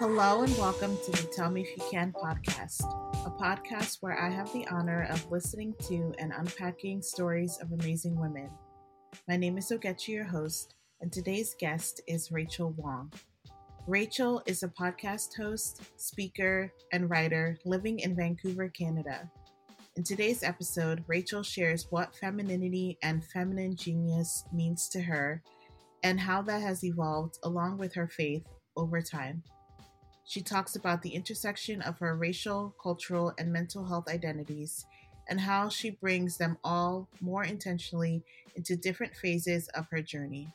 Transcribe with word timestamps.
Hello 0.00 0.40
and 0.40 0.56
welcome 0.56 0.96
to 1.04 1.10
the 1.10 1.28
Tell 1.30 1.50
Me 1.50 1.60
If 1.60 1.76
You 1.76 1.84
Can 1.90 2.10
podcast, 2.10 2.80
a 3.26 3.30
podcast 3.30 3.98
where 4.00 4.18
I 4.18 4.30
have 4.30 4.50
the 4.50 4.66
honor 4.68 5.06
of 5.10 5.30
listening 5.30 5.74
to 5.88 6.14
and 6.18 6.32
unpacking 6.34 7.02
stories 7.02 7.58
of 7.60 7.70
amazing 7.72 8.18
women. 8.18 8.48
My 9.28 9.36
name 9.36 9.58
is 9.58 9.70
Ogechi, 9.70 10.08
your 10.08 10.24
host, 10.24 10.74
and 11.02 11.12
today's 11.12 11.54
guest 11.60 12.00
is 12.08 12.32
Rachel 12.32 12.70
Wong. 12.78 13.12
Rachel 13.86 14.42
is 14.46 14.62
a 14.62 14.68
podcast 14.68 15.36
host, 15.36 15.82
speaker, 15.98 16.72
and 16.94 17.10
writer 17.10 17.58
living 17.66 17.98
in 17.98 18.16
Vancouver, 18.16 18.70
Canada. 18.70 19.30
In 19.96 20.02
today's 20.02 20.42
episode, 20.42 21.04
Rachel 21.08 21.42
shares 21.42 21.88
what 21.90 22.16
femininity 22.16 22.96
and 23.02 23.22
feminine 23.22 23.76
genius 23.76 24.46
means 24.50 24.88
to 24.88 25.02
her 25.02 25.42
and 26.02 26.18
how 26.18 26.40
that 26.40 26.62
has 26.62 26.84
evolved 26.84 27.36
along 27.42 27.76
with 27.76 27.92
her 27.92 28.08
faith 28.08 28.46
over 28.78 29.02
time. 29.02 29.42
She 30.30 30.42
talks 30.42 30.76
about 30.76 31.02
the 31.02 31.10
intersection 31.10 31.82
of 31.82 31.98
her 31.98 32.14
racial, 32.14 32.72
cultural, 32.80 33.34
and 33.36 33.52
mental 33.52 33.84
health 33.84 34.06
identities 34.06 34.86
and 35.28 35.40
how 35.40 35.68
she 35.68 35.90
brings 35.90 36.36
them 36.36 36.56
all 36.62 37.08
more 37.20 37.42
intentionally 37.42 38.22
into 38.54 38.76
different 38.76 39.16
phases 39.16 39.66
of 39.74 39.88
her 39.90 40.00
journey. 40.00 40.54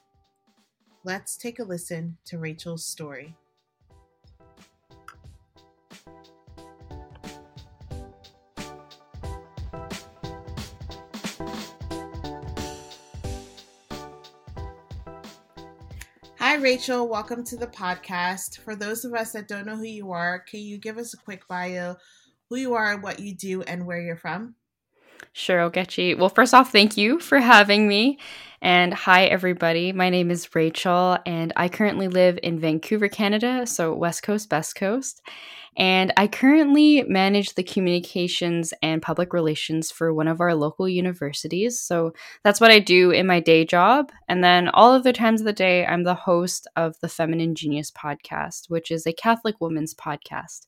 Let's 1.04 1.36
take 1.36 1.60
a 1.60 1.66
listen 1.66 2.16
to 2.24 2.38
Rachel's 2.38 2.86
story. 2.86 3.36
Hi, 16.56 16.62
Rachel. 16.62 17.10
Welcome 17.10 17.44
to 17.48 17.58
the 17.58 17.68
podcast. 17.68 18.60
For 18.60 18.78
those 18.78 19.04
of 19.04 19.14
us 19.14 19.34
that 19.34 19.50
don't 19.50 19.66
know 19.66 19.76
who 19.76 19.84
you 19.84 20.14
are, 20.14 20.40
can 20.40 20.62
you 20.62 20.78
give 20.78 20.98
us 20.98 21.14
a 21.14 21.18
quick 21.18 21.46
bio, 21.50 21.98
who 22.50 22.56
you 22.56 22.76
are, 22.76 22.98
what 22.98 23.20
you 23.20 23.36
do, 23.36 23.62
and 23.64 23.86
where 23.86 24.00
you're 24.00 24.16
from? 24.16 24.56
Sure, 25.38 25.70
Ogechi. 25.70 26.18
Well, 26.18 26.30
first 26.30 26.54
off, 26.54 26.72
thank 26.72 26.96
you 26.96 27.20
for 27.20 27.40
having 27.40 27.90
me. 27.90 28.20
And 28.62 28.94
hi, 28.94 29.26
everybody. 29.26 29.92
My 29.92 30.10
name 30.10 30.32
is 30.32 30.56
Rachel, 30.56 31.18
and 31.26 31.52
I 31.58 31.68
currently 31.68 32.08
live 32.08 32.40
in 32.42 32.58
Vancouver, 32.58 33.10
Canada, 33.10 33.68
so 33.68 33.94
West 33.94 34.24
Coast, 34.24 34.50
Best 34.50 34.76
Coast. 34.78 35.22
And 35.76 36.14
I 36.16 36.28
currently 36.28 37.04
manage 37.04 37.56
the 37.56 37.64
communications 37.64 38.74
and 38.82 39.02
public 39.02 39.34
relations 39.34 39.92
for 39.92 40.14
one 40.14 40.30
of 40.30 40.40
our 40.40 40.56
local 40.56 40.88
universities. 40.88 41.82
So 41.82 42.14
that's 42.46 42.62
what 42.62 42.72
I 42.72 42.80
do 42.80 43.12
in 43.12 43.28
my 43.28 43.42
day 43.42 43.66
job. 43.66 44.14
And 44.30 44.42
then 44.42 44.70
all 44.70 44.94
of 44.94 45.04
the 45.04 45.12
times 45.12 45.42
of 45.42 45.46
the 45.46 45.52
day, 45.52 45.86
I'm 45.86 46.04
the 46.04 46.16
host 46.16 46.66
of 46.78 46.98
the 47.02 47.10
Feminine 47.10 47.56
Genius 47.56 47.92
podcast, 47.92 48.70
which 48.70 48.90
is 48.90 49.06
a 49.06 49.12
Catholic 49.12 49.60
women's 49.60 49.94
podcast. 49.94 50.68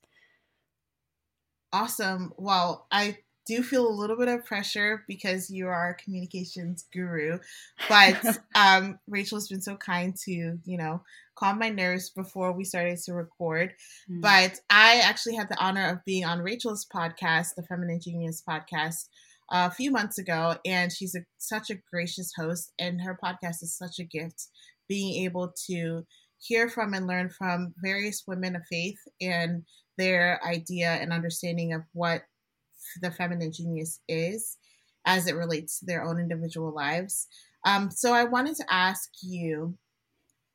Awesome. 1.71 2.33
Well, 2.38 2.85
I 2.91 3.19
do 3.48 3.64
feel 3.64 3.88
a 3.88 3.90
little 3.90 4.17
bit 4.17 4.28
of 4.28 4.45
pressure 4.45 5.03
because 5.08 5.50
you 5.50 5.67
are 5.67 5.92
a 5.92 6.03
communications 6.03 6.86
guru, 6.94 7.40
but 7.88 8.20
um, 8.56 9.00
Rachel's 9.08 9.48
been 9.48 9.62
so 9.62 9.76
kind 9.76 10.16
to, 10.26 10.31
you 10.31 10.78
know, 10.78 11.02
calm 11.36 11.59
my 11.59 11.70
nerves 11.70 12.09
before 12.09 12.52
we 12.52 12.64
started 12.64 12.98
to 13.06 13.14
record. 13.14 13.73
Mm. 14.12 14.22
But 14.22 14.59
I 14.70 15.02
actually 15.03 15.36
had 15.36 15.50
the 15.50 15.59
honor 15.59 15.88
of 15.90 16.06
being 16.06 16.25
on 16.25 16.40
Rachel's 16.40 16.86
podcast, 16.86 17.50
the 17.56 17.64
Feminine 17.64 18.02
Genius 18.02 18.44
podcast, 18.48 19.08
a 19.50 19.72
few 19.72 19.92
months 19.92 20.18
ago, 20.18 20.56
and 20.66 20.92
she's 20.92 21.16
a, 21.16 21.20
such 21.38 21.70
a 21.70 21.80
gracious 21.92 22.34
host, 22.36 22.73
and 22.78 23.02
her 23.02 23.18
podcast 23.23 23.64
is 23.64 23.78
such 23.78 24.00
a 24.00 24.03
gift. 24.03 24.48
Being 24.90 25.25
able 25.25 25.53
to 25.68 26.06
hear 26.40 26.69
from 26.69 26.94
and 26.94 27.07
learn 27.07 27.30
from 27.30 27.74
various 27.84 28.24
women 28.28 28.56
of 28.56 28.62
faith 28.69 29.00
and 29.22 29.63
their 29.97 30.40
idea 30.46 30.91
and 30.91 31.12
understanding 31.12 31.74
of 31.74 31.81
what 31.94 32.24
the 33.01 33.11
feminine 33.11 33.51
genius 33.51 33.99
is 34.07 34.57
as 35.05 35.27
it 35.27 35.35
relates 35.35 35.79
to 35.79 35.85
their 35.85 36.03
own 36.03 36.19
individual 36.19 36.73
lives. 36.73 37.27
Um, 37.65 37.89
so 37.91 38.13
I 38.13 38.23
wanted 38.25 38.55
to 38.57 38.65
ask 38.69 39.09
you 39.21 39.77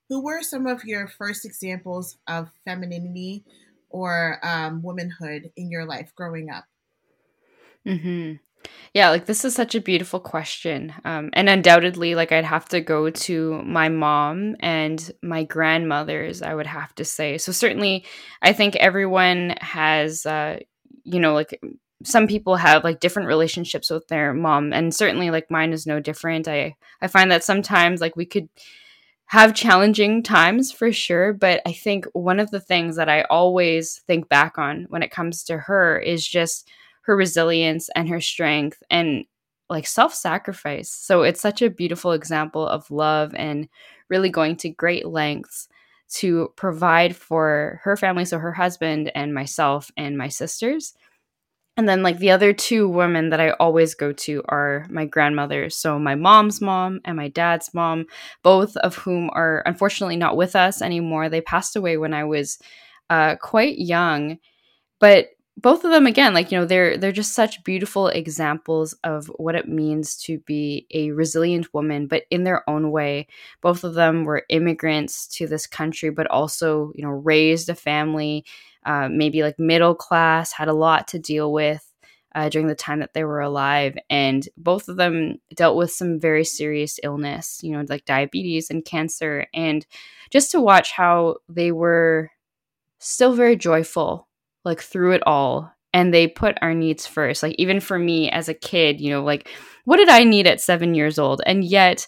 who 0.08 0.22
were 0.22 0.42
some 0.42 0.66
of 0.66 0.84
your 0.84 1.08
first 1.08 1.44
examples 1.44 2.18
of 2.28 2.50
femininity 2.64 3.44
or 3.92 4.38
um, 4.42 4.82
womanhood 4.82 5.50
in 5.56 5.70
your 5.70 5.84
life 5.84 6.12
growing 6.16 6.50
up? 6.50 6.64
Hmm. 7.86 8.34
Yeah, 8.94 9.10
like 9.10 9.26
this 9.26 9.44
is 9.44 9.54
such 9.54 9.74
a 9.74 9.80
beautiful 9.80 10.20
question, 10.20 10.92
um, 11.04 11.30
and 11.32 11.48
undoubtedly, 11.48 12.14
like 12.14 12.30
I'd 12.30 12.44
have 12.44 12.68
to 12.68 12.80
go 12.80 13.10
to 13.10 13.60
my 13.62 13.88
mom 13.88 14.54
and 14.60 15.10
my 15.20 15.42
grandmothers. 15.42 16.42
I 16.42 16.54
would 16.54 16.68
have 16.68 16.94
to 16.96 17.04
say. 17.04 17.38
So 17.38 17.50
certainly, 17.50 18.04
I 18.40 18.52
think 18.52 18.76
everyone 18.76 19.56
has, 19.60 20.26
uh, 20.26 20.60
you 21.02 21.18
know, 21.18 21.34
like 21.34 21.60
some 22.04 22.26
people 22.26 22.56
have 22.56 22.84
like 22.84 23.00
different 23.00 23.28
relationships 23.28 23.90
with 23.90 24.06
their 24.08 24.32
mom 24.34 24.72
and 24.72 24.94
certainly 24.94 25.30
like 25.30 25.50
mine 25.50 25.72
is 25.72 25.86
no 25.86 26.00
different. 26.00 26.48
I 26.48 26.76
i 27.00 27.06
find 27.06 27.30
that 27.30 27.44
sometimes 27.44 28.00
like 28.00 28.16
we 28.16 28.26
could 28.26 28.48
have 29.26 29.54
challenging 29.54 30.22
times 30.22 30.70
for 30.70 30.92
sure 30.92 31.32
but 31.32 31.62
i 31.66 31.72
think 31.72 32.06
one 32.12 32.38
of 32.38 32.50
the 32.50 32.60
things 32.60 32.96
that 32.96 33.08
i 33.08 33.22
always 33.30 34.02
think 34.06 34.28
back 34.28 34.58
on 34.58 34.84
when 34.90 35.02
it 35.02 35.10
comes 35.10 35.42
to 35.44 35.56
her 35.56 35.98
is 35.98 36.26
just 36.26 36.68
her 37.02 37.16
resilience 37.16 37.88
and 37.94 38.08
her 38.08 38.20
strength 38.20 38.82
and 38.90 39.24
like 39.68 39.86
self-sacrifice. 39.86 40.90
So 40.90 41.22
it's 41.22 41.40
such 41.40 41.62
a 41.62 41.70
beautiful 41.70 42.12
example 42.12 42.66
of 42.66 42.90
love 42.90 43.34
and 43.34 43.68
really 44.08 44.28
going 44.28 44.56
to 44.56 44.68
great 44.68 45.06
lengths 45.06 45.68
to 46.10 46.52
provide 46.56 47.16
for 47.16 47.80
her 47.84 47.96
family 47.96 48.26
so 48.26 48.38
her 48.38 48.52
husband 48.52 49.10
and 49.14 49.32
myself 49.32 49.90
and 49.96 50.18
my 50.18 50.28
sisters 50.28 50.94
and 51.76 51.88
then 51.88 52.02
like 52.02 52.18
the 52.18 52.30
other 52.30 52.52
two 52.52 52.88
women 52.88 53.30
that 53.30 53.40
I 53.40 53.50
always 53.52 53.94
go 53.94 54.12
to 54.12 54.42
are 54.48 54.86
my 54.90 55.06
grandmothers. 55.06 55.74
So 55.74 55.98
my 55.98 56.14
mom's 56.14 56.60
mom 56.60 57.00
and 57.04 57.16
my 57.16 57.28
dad's 57.28 57.72
mom, 57.72 58.06
both 58.42 58.76
of 58.78 58.94
whom 58.96 59.30
are 59.32 59.62
unfortunately 59.64 60.16
not 60.16 60.36
with 60.36 60.54
us 60.54 60.82
anymore. 60.82 61.28
They 61.28 61.40
passed 61.40 61.74
away 61.74 61.96
when 61.96 62.12
I 62.12 62.24
was 62.24 62.58
uh, 63.08 63.36
quite 63.36 63.78
young. 63.78 64.38
But 65.00 65.28
both 65.58 65.84
of 65.84 65.90
them 65.90 66.06
again 66.06 66.32
like 66.32 66.50
you 66.50 66.58
know 66.58 66.64
they're 66.64 66.96
they're 66.96 67.12
just 67.12 67.34
such 67.34 67.62
beautiful 67.62 68.08
examples 68.08 68.94
of 69.04 69.26
what 69.36 69.54
it 69.54 69.68
means 69.68 70.16
to 70.16 70.38
be 70.40 70.86
a 70.92 71.10
resilient 71.10 71.72
woman 71.74 72.06
but 72.06 72.24
in 72.30 72.44
their 72.44 72.68
own 72.70 72.90
way 72.90 73.26
both 73.60 73.84
of 73.84 73.92
them 73.94 74.24
were 74.24 74.46
immigrants 74.48 75.26
to 75.28 75.46
this 75.46 75.66
country 75.66 76.08
but 76.08 76.26
also 76.28 76.90
you 76.94 77.04
know 77.04 77.10
raised 77.10 77.68
a 77.68 77.74
family 77.74 78.44
uh, 78.84 79.08
maybe 79.10 79.42
like 79.42 79.58
middle 79.58 79.94
class, 79.94 80.52
had 80.52 80.68
a 80.68 80.74
lot 80.74 81.08
to 81.08 81.18
deal 81.18 81.52
with 81.52 81.86
uh, 82.34 82.48
during 82.48 82.66
the 82.66 82.74
time 82.74 83.00
that 83.00 83.14
they 83.14 83.24
were 83.24 83.40
alive. 83.40 83.96
And 84.08 84.48
both 84.56 84.88
of 84.88 84.96
them 84.96 85.36
dealt 85.54 85.76
with 85.76 85.90
some 85.90 86.18
very 86.18 86.44
serious 86.44 86.98
illness, 87.02 87.60
you 87.62 87.72
know, 87.72 87.84
like 87.88 88.04
diabetes 88.04 88.70
and 88.70 88.84
cancer. 88.84 89.46
And 89.54 89.86
just 90.30 90.50
to 90.52 90.60
watch 90.60 90.92
how 90.92 91.36
they 91.48 91.72
were 91.72 92.30
still 92.98 93.34
very 93.34 93.56
joyful, 93.56 94.28
like 94.64 94.80
through 94.80 95.12
it 95.12 95.22
all. 95.26 95.72
And 95.94 96.12
they 96.12 96.26
put 96.26 96.56
our 96.62 96.72
needs 96.72 97.06
first. 97.06 97.42
Like, 97.42 97.54
even 97.58 97.78
for 97.78 97.98
me 97.98 98.30
as 98.30 98.48
a 98.48 98.54
kid, 98.54 98.98
you 98.98 99.10
know, 99.10 99.22
like, 99.22 99.50
what 99.84 99.98
did 99.98 100.08
I 100.08 100.24
need 100.24 100.46
at 100.46 100.58
seven 100.58 100.94
years 100.94 101.18
old? 101.18 101.42
And 101.44 101.62
yet, 101.62 102.06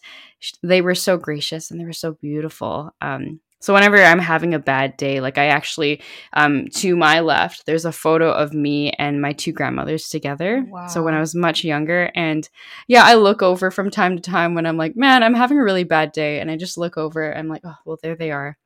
they 0.63 0.81
were 0.81 0.95
so 0.95 1.17
gracious 1.17 1.71
and 1.71 1.79
they 1.79 1.85
were 1.85 1.93
so 1.93 2.13
beautiful. 2.13 2.95
Um, 3.01 3.41
so 3.65 3.73
whenever 3.73 3.97
I'm 3.97 4.19
having 4.19 4.53
a 4.53 4.59
bad 4.59 4.99
day, 4.99 5.23
like 5.23 5.39
I 5.39 5.47
actually, 5.47 6.03
um, 6.35 6.69
to 6.75 6.95
my 6.95 7.21
left, 7.21 7.65
there's 7.65 7.87
a 7.87 7.93
photo 7.93 8.31
of 8.31 8.53
me 8.53 8.91
and 8.91 9.23
my 9.23 9.33
two 9.33 9.53
grandmothers 9.53 10.11
together. 10.11 10.67
Wow. 10.69 10.87
So 10.87 11.03
when 11.03 11.15
I 11.15 11.21
was 11.21 11.35
much 11.35 11.65
younger, 11.65 12.11
and 12.15 12.47
yeah, 12.89 13.05
I 13.05 13.15
look 13.15 13.43
over 13.43 13.71
from 13.71 13.91
time 13.91 14.17
to 14.17 14.23
time 14.23 14.55
when 14.55 14.67
I'm 14.67 14.77
like, 14.77 14.97
man, 14.97 15.23
I'm 15.23 15.33
having 15.33 15.57
a 15.57 15.65
really 15.65 15.85
bad 15.85 16.13
day, 16.13 16.41
and 16.41 16.51
I 16.51 16.59
just 16.59 16.77
look 16.77 16.99
over. 16.99 17.35
I'm 17.35 17.49
like, 17.49 17.63
oh, 17.65 17.75
well, 17.87 17.99
there 18.03 18.15
they 18.15 18.33
are, 18.33 18.59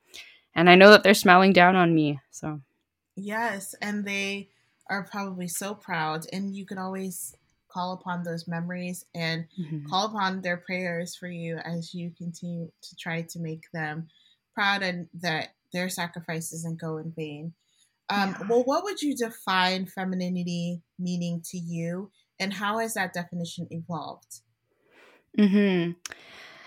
and 0.56 0.68
I 0.68 0.74
know 0.74 0.90
that 0.90 1.04
they're 1.04 1.14
smiling 1.14 1.52
down 1.52 1.76
on 1.76 1.94
me. 1.94 2.18
So 2.32 2.60
yes, 3.14 3.76
and 3.80 4.04
they 4.04 4.48
are 4.90 5.04
probably 5.04 5.46
so 5.46 5.76
proud, 5.76 6.26
and 6.32 6.56
you 6.56 6.66
can 6.66 6.78
always 6.78 7.36
call 7.68 7.92
upon 7.92 8.24
those 8.24 8.48
memories 8.48 9.04
and 9.14 9.46
mm-hmm. 9.56 9.86
call 9.86 10.06
upon 10.06 10.40
their 10.40 10.56
prayers 10.56 11.14
for 11.14 11.28
you 11.28 11.58
as 11.58 11.94
you 11.94 12.10
continue 12.18 12.68
to 12.82 12.96
try 12.96 13.22
to 13.22 13.38
make 13.38 13.70
them 13.72 14.08
proud 14.58 14.82
and 14.82 15.06
that 15.20 15.50
their 15.72 15.88
sacrifice 15.88 16.50
doesn't 16.50 16.80
go 16.80 16.96
in 16.96 17.12
vain. 17.16 17.52
Um, 18.10 18.34
yeah. 18.40 18.46
Well, 18.48 18.64
what 18.64 18.82
would 18.82 19.00
you 19.00 19.16
define 19.16 19.86
femininity 19.86 20.82
meaning 20.98 21.42
to 21.50 21.58
you, 21.58 22.10
and 22.40 22.52
how 22.52 22.78
has 22.78 22.94
that 22.94 23.12
definition 23.12 23.68
evolved? 23.70 24.40
Hmm. 25.38 25.92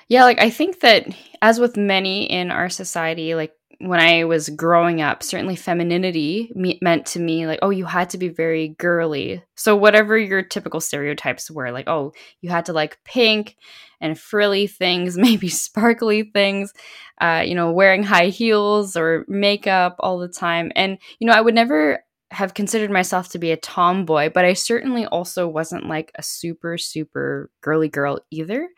Yeah, 0.08 0.24
like 0.24 0.40
I 0.40 0.50
think 0.50 0.80
that 0.82 1.08
as 1.42 1.60
with 1.60 1.76
many 1.76 2.32
in 2.32 2.52
our 2.52 2.70
society, 2.70 3.36
like 3.36 3.54
when 3.88 4.00
I 4.00 4.25
was 4.25 4.50
growing 4.50 5.01
up, 5.01 5.24
certainly 5.24 5.56
femininity 5.56 6.51
me- 6.56 6.80
meant 6.81 7.06
to 7.07 7.19
me 7.19 7.48
like, 7.48 7.60
oh, 7.62 7.69
you 7.69 7.86
had 7.86 8.10
to 8.12 8.18
be 8.18 8.30
very 8.30 8.69
girly. 8.78 9.44
So, 9.56 9.75
whatever 9.75 10.18
your 10.18 10.42
typical 10.42 10.80
stereotypes 10.81 11.50
were, 11.50 11.72
like, 11.72 11.88
oh, 11.88 12.13
you 12.42 12.50
had 12.50 12.66
to 12.66 12.74
like 12.74 13.00
pink 13.04 13.56
and 14.00 14.19
frilly 14.19 14.68
things, 14.68 15.18
maybe 15.18 15.50
sparkly 15.50 16.24
things, 16.24 16.74
uh, 17.19 17.44
you 17.45 17.56
know, 17.56 17.72
wearing 17.72 18.04
high 18.04 18.28
heels 18.28 18.95
or 18.95 19.25
makeup 19.28 19.95
all 20.00 20.19
the 20.19 20.27
time. 20.27 20.72
And, 20.75 20.98
you 21.19 21.27
know, 21.27 21.34
I 21.34 21.42
would 21.42 21.56
never 21.56 22.04
have 22.31 22.54
considered 22.54 22.89
myself 22.92 23.30
to 23.30 23.39
be 23.39 23.51
a 23.51 23.57
tomboy, 23.57 24.30
but 24.34 24.45
I 24.45 24.54
certainly 24.54 25.06
also 25.06 25.48
wasn't 25.48 25.88
like 25.88 26.12
a 26.16 26.24
super, 26.24 26.77
super 26.77 27.50
girly 27.62 27.89
girl 27.89 28.19
either. 28.31 28.69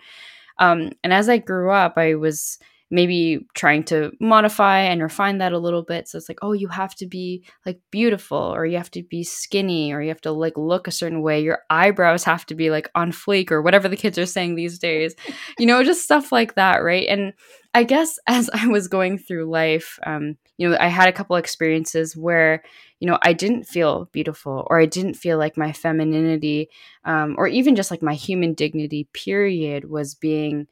Um, 0.59 0.91
and 1.03 1.13
as 1.13 1.29
I 1.29 1.37
grew 1.37 1.71
up, 1.71 1.93
I 1.97 2.15
was 2.15 2.57
maybe 2.93 3.39
trying 3.55 3.83
to 3.83 4.11
modify 4.19 4.81
and 4.81 5.01
refine 5.01 5.39
that 5.39 5.51
a 5.51 5.57
little 5.57 5.81
bit. 5.81 6.07
So 6.07 6.19
it's 6.19 6.29
like, 6.29 6.37
oh, 6.43 6.51
you 6.51 6.67
have 6.67 6.93
to 6.95 7.07
be 7.07 7.43
like 7.65 7.79
beautiful, 7.89 8.37
or 8.37 8.67
you 8.67 8.77
have 8.77 8.91
to 8.91 9.01
be 9.01 9.23
skinny, 9.23 9.91
or 9.91 9.99
you 9.99 10.09
have 10.09 10.21
to 10.21 10.31
like 10.31 10.55
look 10.57 10.87
a 10.87 10.91
certain 10.91 11.23
way. 11.23 11.41
Your 11.41 11.59
eyebrows 11.71 12.23
have 12.25 12.45
to 12.45 12.55
be 12.55 12.69
like 12.69 12.91
on 12.93 13.11
fleek, 13.11 13.49
or 13.49 13.63
whatever 13.63 13.89
the 13.89 13.97
kids 13.97 14.19
are 14.19 14.27
saying 14.27 14.53
these 14.53 14.77
days. 14.77 15.15
You 15.57 15.65
know, 15.65 15.83
just 15.83 16.03
stuff 16.03 16.31
like 16.31 16.53
that, 16.53 16.83
right? 16.83 17.07
And 17.09 17.33
I 17.73 17.83
guess 17.83 18.19
as 18.27 18.47
I 18.53 18.67
was 18.67 18.87
going 18.87 19.17
through 19.17 19.49
life, 19.49 19.97
um, 20.05 20.37
you 20.57 20.69
know, 20.69 20.77
I 20.79 20.87
had 20.87 21.09
a 21.09 21.13
couple 21.13 21.35
experiences 21.35 22.15
where, 22.15 22.63
you 22.99 23.07
know, 23.07 23.17
I 23.23 23.33
didn't 23.33 23.63
feel 23.63 24.07
beautiful 24.11 24.67
or 24.69 24.79
I 24.79 24.85
didn't 24.85 25.15
feel 25.15 25.39
like 25.39 25.57
my 25.57 25.73
femininity 25.73 26.69
um, 27.05 27.33
or 27.39 27.47
even 27.47 27.75
just 27.75 27.89
like 27.89 28.03
my 28.03 28.13
human 28.13 28.53
dignity, 28.53 29.09
period, 29.13 29.89
was 29.89 30.13
being 30.13 30.67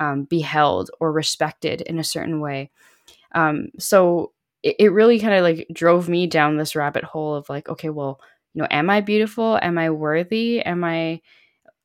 um, 0.00 0.24
beheld 0.24 0.90
or 0.98 1.12
respected 1.12 1.82
in 1.82 1.98
a 1.98 2.04
certain 2.04 2.40
way. 2.40 2.70
Um, 3.32 3.68
so 3.78 4.32
it, 4.62 4.76
it 4.78 4.92
really 4.92 5.20
kind 5.20 5.34
of 5.34 5.42
like 5.42 5.68
drove 5.72 6.08
me 6.08 6.26
down 6.26 6.56
this 6.56 6.74
rabbit 6.74 7.04
hole 7.04 7.34
of 7.36 7.48
like, 7.48 7.68
okay, 7.68 7.90
well, 7.90 8.20
you 8.54 8.62
know, 8.62 8.68
am 8.70 8.90
I 8.90 9.02
beautiful? 9.02 9.58
Am 9.62 9.78
I 9.78 9.90
worthy? 9.90 10.60
Am 10.62 10.82
I 10.82 11.20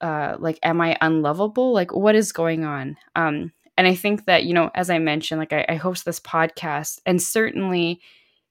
uh, 0.01 0.38
like, 0.39 0.57
am 0.63 0.81
I 0.81 0.97
unlovable? 1.01 1.73
Like, 1.73 1.94
what 1.94 2.15
is 2.15 2.31
going 2.31 2.65
on? 2.65 2.97
Um, 3.15 3.51
and 3.77 3.85
I 3.85 3.94
think 3.94 4.25
that, 4.25 4.45
you 4.45 4.53
know, 4.53 4.71
as 4.73 4.89
I 4.89 4.97
mentioned, 4.97 5.39
like 5.39 5.53
I, 5.53 5.65
I 5.69 5.75
host 5.75 6.06
this 6.06 6.19
podcast 6.19 7.00
and 7.06 7.21
certainly, 7.21 8.01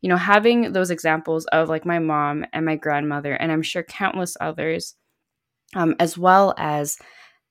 you 0.03 0.09
know, 0.09 0.17
having 0.17 0.73
those 0.73 0.91
examples 0.91 1.47
of 1.47 1.69
like 1.71 1.87
my 1.87 1.99
mom 1.99 2.45
and 2.53 2.67
my 2.67 2.77
grandmother, 2.77 3.33
and 3.33 3.51
I'm 3.51 3.63
sure 3.63 3.83
countless 3.83 4.37
others, 4.41 4.95
um, 5.75 5.97
as 5.99 6.19
well 6.19 6.55
as, 6.59 6.99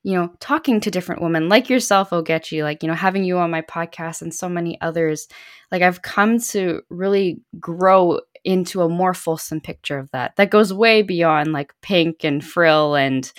you 0.04 0.14
know, 0.14 0.34
talking 0.40 0.80
to 0.82 0.92
different 0.92 1.22
women 1.22 1.48
like 1.48 1.70
yourself, 1.70 2.10
Ogechi, 2.10 2.62
like, 2.62 2.84
you 2.84 2.88
know, 2.90 2.96
having 2.96 3.24
you 3.24 3.38
on 3.38 3.52
my 3.52 3.62
podcast 3.62 4.22
and 4.22 4.34
so 4.34 4.50
many 4.50 4.80
others, 4.82 5.28
like 5.72 5.82
I've 5.82 6.02
come 6.02 6.40
to 6.40 6.82
really 6.90 7.40
grow 7.60 8.20
into 8.44 8.82
a 8.82 8.90
more 8.90 9.14
fulsome 9.14 9.62
picture 9.62 9.98
of 9.98 10.12
that. 10.12 10.36
That 10.36 10.50
goes 10.52 10.74
way 10.74 11.02
beyond 11.02 11.54
like 11.54 11.74
pink 11.82 12.26
and 12.26 12.44
frill 12.44 12.96
and, 12.96 13.32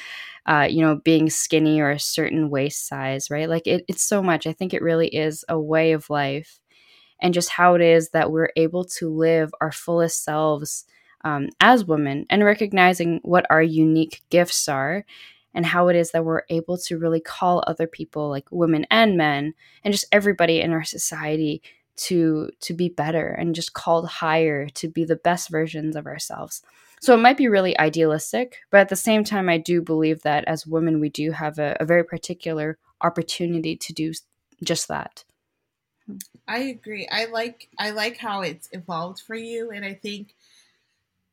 uh, 0.47 0.67
you 0.71 0.81
know, 0.81 0.97
being 1.05 1.29
skinny 1.29 1.81
or 1.81 1.91
a 1.91 2.01
certain 2.01 2.49
waist 2.49 2.89
size, 2.89 3.31
right? 3.31 3.49
Like 3.49 3.67
it, 3.67 3.85
it's 3.87 4.05
so 4.05 4.23
much. 4.23 4.47
I 4.47 4.53
think 4.55 4.73
it 4.73 4.83
really 4.83 5.09
is 5.09 5.45
a 5.49 5.61
way 5.61 5.93
of 5.93 6.09
life 6.09 6.61
and 7.21 7.35
just 7.35 7.51
how 7.51 7.75
it 7.75 7.83
is 7.83 8.11
that 8.11 8.31
we're 8.33 8.51
able 8.57 8.85
to 8.85 9.11
live 9.11 9.51
our 9.61 9.73
fullest 9.73 10.25
selves 10.25 10.85
um, 11.25 11.49
as 11.61 11.85
women 11.85 12.27
and 12.29 12.45
recognizing 12.45 13.21
what 13.23 13.47
our 13.51 13.63
unique 13.63 14.23
gifts 14.31 14.69
are 14.69 15.05
and 15.55 15.67
how 15.67 15.89
it 15.89 15.97
is 15.97 16.11
that 16.11 16.25
we're 16.25 16.43
able 16.49 16.77
to 16.77 16.99
really 16.99 17.21
call 17.21 17.63
other 17.67 17.87
people 17.87 18.29
like 18.29 18.47
women 18.51 18.87
and 18.91 19.17
men 19.17 19.55
and 19.85 19.93
just 19.93 20.07
everybody 20.13 20.61
in 20.61 20.73
our 20.73 20.85
society 20.85 21.63
to 21.97 22.51
to 22.61 22.75
be 22.75 22.89
better 22.89 23.29
and 23.29 23.55
just 23.55 23.73
called 23.73 24.09
higher 24.09 24.69
to 24.69 24.89
be 24.89 25.05
the 25.05 25.17
best 25.17 25.49
versions 25.49 25.95
of 25.95 26.07
ourselves 26.07 26.63
so 27.05 27.13
it 27.13 27.19
might 27.19 27.37
be 27.37 27.49
really 27.49 27.79
idealistic, 27.79 28.61
but 28.71 28.81
at 28.81 28.89
the 28.89 28.97
same 28.97 29.25
time, 29.25 29.51
I 29.51 29.59
do 29.59 29.83
believe 29.83 30.23
that 30.23 30.45
as 30.47 30.67
women, 30.67 31.01
we 31.01 31.11
do 31.11 31.33
have 31.33 31.59
a, 31.59 31.77
a 31.79 31.85
very 31.85 32.03
particular 32.03 32.79
opportunity 33.03 33.77
to 33.77 33.93
do 33.93 34.15
just 34.63 34.89
that. 34.89 35.23
Hmm. 36.07 36.17
I 36.49 36.59
agree. 36.61 37.07
I 37.13 37.27
like 37.27 37.69
I 37.79 37.91
like 37.91 38.17
how 38.17 38.41
it's 38.41 38.71
evolved 38.73 39.21
for 39.21 39.35
you, 39.35 39.71
and 39.71 39.85
I 39.85 39.93
think 39.93 40.35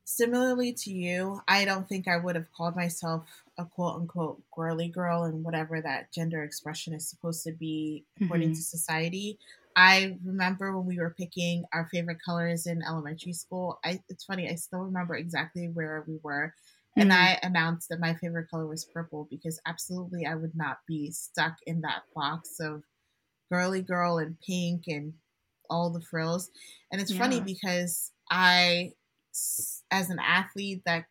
similarly 0.04 0.74
to 0.74 0.92
you, 0.92 1.42
I 1.48 1.64
don't 1.64 1.88
think 1.88 2.06
I 2.06 2.18
would 2.18 2.36
have 2.36 2.52
called 2.52 2.76
myself 2.76 3.24
a 3.62 3.66
quote 3.66 3.96
unquote 3.96 4.42
girly 4.56 4.90
girl 4.90 5.24
and 5.24 5.44
whatever 5.44 5.82
that 5.82 6.12
gender 6.14 6.44
expression 6.44 6.94
is 6.94 7.10
supposed 7.10 7.44
to 7.44 7.54
be 7.54 8.06
according 8.22 8.50
mm-hmm. 8.50 8.56
to 8.56 8.62
society. 8.62 9.38
I 9.76 10.18
remember 10.26 10.78
when 10.78 10.86
we 10.86 11.00
were 11.00 11.16
picking 11.18 11.64
our 11.74 11.88
favorite 11.92 12.18
colors 12.24 12.68
in 12.68 12.84
elementary 12.84 13.34
school. 13.34 13.80
I 13.86 14.00
it's 14.10 14.26
funny, 14.26 14.50
I 14.50 14.56
still 14.56 14.82
remember 14.82 15.16
exactly 15.16 15.70
where 15.74 16.04
we 16.08 16.20
were. 16.24 16.54
Mm-hmm. 16.98 17.02
And 17.02 17.14
I 17.14 17.40
announced 17.44 17.88
that 17.90 18.02
my 18.02 18.16
favorite 18.16 18.50
color 18.50 18.68
was 18.68 18.86
purple 18.86 19.28
because 19.30 19.62
absolutely 19.66 20.26
I 20.26 20.36
would 20.36 20.56
not 20.56 20.80
be 20.88 21.12
stuck 21.12 21.56
in 21.66 21.82
that 21.82 22.04
box 22.14 22.60
of 22.60 22.84
girly 23.50 23.82
girl 23.82 24.18
and 24.18 24.38
pink 24.46 24.84
and 24.88 25.14
all 25.70 25.90
the 25.90 26.02
frills. 26.02 26.50
And 26.92 27.00
it's 27.00 27.12
yeah. 27.12 27.20
funny 27.20 27.40
because 27.40 28.12
I 28.30 28.92
as 29.92 30.10
an 30.10 30.20
athlete 30.20 30.82
that 30.86 31.06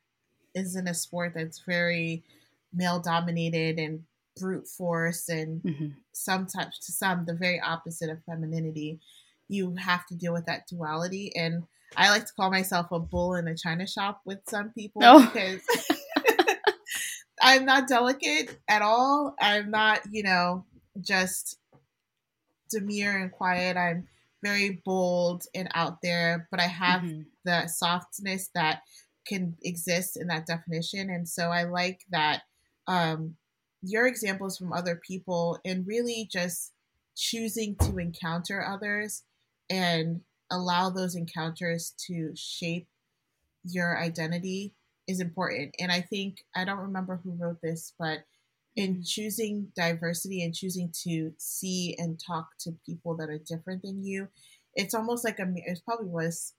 is 0.54 0.76
in 0.76 0.88
a 0.88 0.94
sport 0.94 1.32
that's 1.34 1.62
very 1.66 2.22
male 2.72 3.00
dominated 3.00 3.78
and 3.78 4.00
brute 4.38 4.66
force 4.66 5.28
and 5.28 5.62
mm-hmm. 5.62 5.88
sometimes 6.12 6.78
to 6.78 6.92
some 6.92 7.24
the 7.26 7.34
very 7.34 7.60
opposite 7.60 8.10
of 8.10 8.22
femininity 8.24 9.00
you 9.48 9.74
have 9.76 10.06
to 10.06 10.14
deal 10.14 10.32
with 10.32 10.46
that 10.46 10.66
duality 10.68 11.32
and 11.36 11.64
i 11.96 12.10
like 12.10 12.24
to 12.24 12.32
call 12.34 12.50
myself 12.50 12.86
a 12.92 12.98
bull 12.98 13.34
in 13.34 13.48
a 13.48 13.56
china 13.56 13.86
shop 13.86 14.20
with 14.24 14.38
some 14.48 14.70
people 14.70 15.02
oh. 15.04 15.20
because 15.32 15.60
i'm 17.42 17.64
not 17.64 17.88
delicate 17.88 18.58
at 18.68 18.82
all 18.82 19.34
i'm 19.40 19.70
not 19.70 20.00
you 20.10 20.22
know 20.22 20.64
just 21.00 21.58
demure 22.70 23.18
and 23.18 23.32
quiet 23.32 23.76
i'm 23.76 24.06
very 24.42 24.80
bold 24.84 25.44
and 25.54 25.68
out 25.74 26.00
there 26.02 26.48
but 26.50 26.60
i 26.60 26.66
have 26.66 27.02
mm-hmm. 27.02 27.22
the 27.44 27.66
softness 27.66 28.48
that 28.54 28.80
can 29.26 29.54
exist 29.62 30.16
in 30.16 30.28
that 30.28 30.46
definition 30.46 31.10
and 31.10 31.28
so 31.28 31.50
i 31.50 31.64
like 31.64 32.00
that 32.10 32.42
um, 32.90 33.36
your 33.82 34.08
examples 34.08 34.58
from 34.58 34.72
other 34.72 35.00
people 35.06 35.58
and 35.64 35.86
really 35.86 36.28
just 36.30 36.72
choosing 37.16 37.76
to 37.76 37.98
encounter 37.98 38.66
others 38.66 39.22
and 39.70 40.22
allow 40.50 40.90
those 40.90 41.14
encounters 41.14 41.94
to 42.08 42.32
shape 42.34 42.88
your 43.62 43.96
identity 43.96 44.74
is 45.06 45.20
important. 45.20 45.72
And 45.78 45.92
I 45.92 46.00
think, 46.00 46.38
I 46.56 46.64
don't 46.64 46.78
remember 46.78 47.20
who 47.22 47.30
wrote 47.38 47.60
this, 47.62 47.94
but 47.96 48.24
in 48.74 49.04
choosing 49.04 49.68
diversity 49.76 50.42
and 50.42 50.52
choosing 50.52 50.92
to 51.04 51.32
see 51.38 51.94
and 51.96 52.18
talk 52.18 52.48
to 52.60 52.72
people 52.84 53.16
that 53.18 53.30
are 53.30 53.38
different 53.38 53.82
than 53.82 54.02
you, 54.02 54.26
it's 54.74 54.94
almost 54.94 55.24
like 55.24 55.38
a, 55.38 55.46
it 55.54 55.80
probably 55.84 56.08
was 56.08 56.54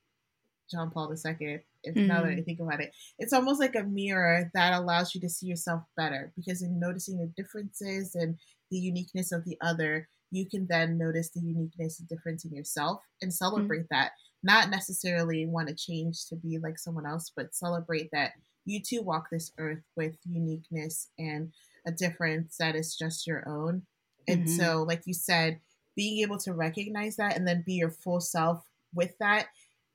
John 0.71 0.91
Paul 0.91 1.11
II, 1.11 1.59
if 1.83 1.95
mm-hmm. 1.95 2.07
now 2.07 2.21
that 2.21 2.27
I 2.27 2.31
mm-hmm. 2.31 2.43
think 2.43 2.59
about 2.59 2.81
it. 2.81 2.93
It's 3.19 3.33
almost 3.33 3.59
like 3.59 3.75
a 3.75 3.83
mirror 3.83 4.49
that 4.53 4.73
allows 4.73 5.13
you 5.13 5.21
to 5.21 5.29
see 5.29 5.47
yourself 5.47 5.83
better 5.97 6.31
because 6.35 6.61
in 6.61 6.79
noticing 6.79 7.19
the 7.19 7.31
differences 7.41 8.15
and 8.15 8.37
the 8.69 8.77
uniqueness 8.77 9.31
of 9.31 9.43
the 9.45 9.57
other, 9.61 10.07
you 10.31 10.45
can 10.49 10.65
then 10.69 10.97
notice 10.97 11.29
the 11.29 11.41
uniqueness 11.41 11.99
and 11.99 12.07
difference 12.07 12.45
in 12.45 12.53
yourself 12.53 13.01
and 13.21 13.29
mm-hmm. 13.29 13.35
celebrate 13.35 13.79
mm-hmm. 13.79 13.95
that. 13.95 14.11
Not 14.43 14.71
necessarily 14.71 15.45
want 15.45 15.67
to 15.67 15.75
change 15.75 16.25
to 16.29 16.35
be 16.35 16.57
like 16.57 16.79
someone 16.79 17.05
else, 17.05 17.31
but 17.35 17.53
celebrate 17.53 18.09
that 18.11 18.31
you 18.65 18.81
too 18.81 19.01
walk 19.01 19.27
this 19.31 19.51
earth 19.57 19.83
with 19.95 20.15
uniqueness 20.25 21.09
and 21.19 21.51
a 21.85 21.91
difference 21.91 22.57
that 22.57 22.75
is 22.75 22.95
just 22.95 23.27
your 23.27 23.47
own. 23.47 23.83
And 24.27 24.45
mm-hmm. 24.45 24.55
so, 24.55 24.83
like 24.83 25.03
you 25.05 25.13
said, 25.13 25.59
being 25.95 26.21
able 26.23 26.37
to 26.39 26.53
recognize 26.53 27.17
that 27.17 27.35
and 27.35 27.47
then 27.47 27.63
be 27.65 27.73
your 27.73 27.91
full 27.91 28.21
self 28.21 28.63
with 28.93 29.17
that 29.19 29.47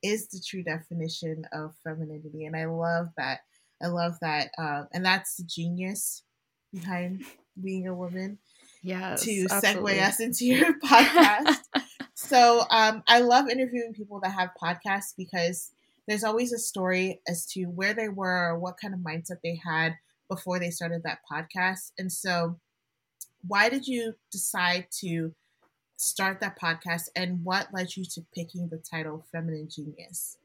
is 0.03 0.29
the 0.29 0.41
true 0.47 0.63
definition 0.63 1.45
of 1.53 1.75
femininity, 1.85 2.45
and 2.45 2.57
I 2.57 2.67
love 2.67 3.09
that. 3.17 3.41
I 3.83 3.89
love 3.89 4.15
that, 4.23 4.51
uh, 4.59 4.85
and 4.93 5.05
that's 5.05 5.37
the 5.37 5.45
genius 5.45 6.23
behind 6.73 7.25
being 7.63 7.87
a 7.89 7.95
woman. 7.95 8.39
Yeah, 8.83 9.17
to 9.17 9.47
absolutely. 9.51 9.95
segue 9.95 10.03
us 10.03 10.21
into 10.21 10.45
your 10.45 10.79
podcast. 10.85 11.59
so 12.15 12.65
um, 12.71 13.03
I 13.09 13.21
love 13.21 13.49
interviewing 13.49 13.95
people 13.95 14.21
that 14.23 14.33
have 14.33 14.51
podcasts 14.63 15.13
because 15.17 15.73
there's 16.07 16.25
always 16.25 16.53
a 16.53 16.59
story 16.59 17.21
as 17.27 17.47
to 17.47 17.65
where 17.65 17.95
they 17.95 18.09
were 18.09 18.51
or 18.51 18.59
what 18.59 18.77
kind 18.81 18.95
of 18.95 19.01
mindset 19.01 19.39
they 19.43 19.61
had 19.65 19.95
before 20.29 20.59
they 20.59 20.71
started 20.71 21.03
that 21.03 21.19
podcast. 21.31 21.93
And 21.99 22.13
so, 22.13 22.59
why 23.47 23.69
did 23.69 23.87
you 23.87 24.15
decide 24.31 24.87
to 25.01 25.35
start 25.97 26.41
that 26.41 26.59
podcast 26.61 27.09
and 27.15 27.45
what 27.45 27.69
led 27.73 27.97
you 27.97 28.05
to 28.05 28.23
picking 28.35 28.69
the 28.69 28.79
title 28.79 29.27
Feminine 29.33 29.69
Genius? 29.71 30.39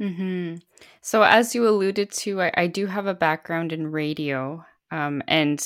Mm-hmm. 0.00 0.56
So, 1.00 1.22
as 1.22 1.54
you 1.54 1.66
alluded 1.66 2.10
to, 2.10 2.42
I, 2.42 2.52
I 2.54 2.66
do 2.66 2.86
have 2.86 3.06
a 3.06 3.14
background 3.14 3.72
in 3.72 3.90
radio. 3.90 4.64
Um, 4.90 5.22
and 5.26 5.64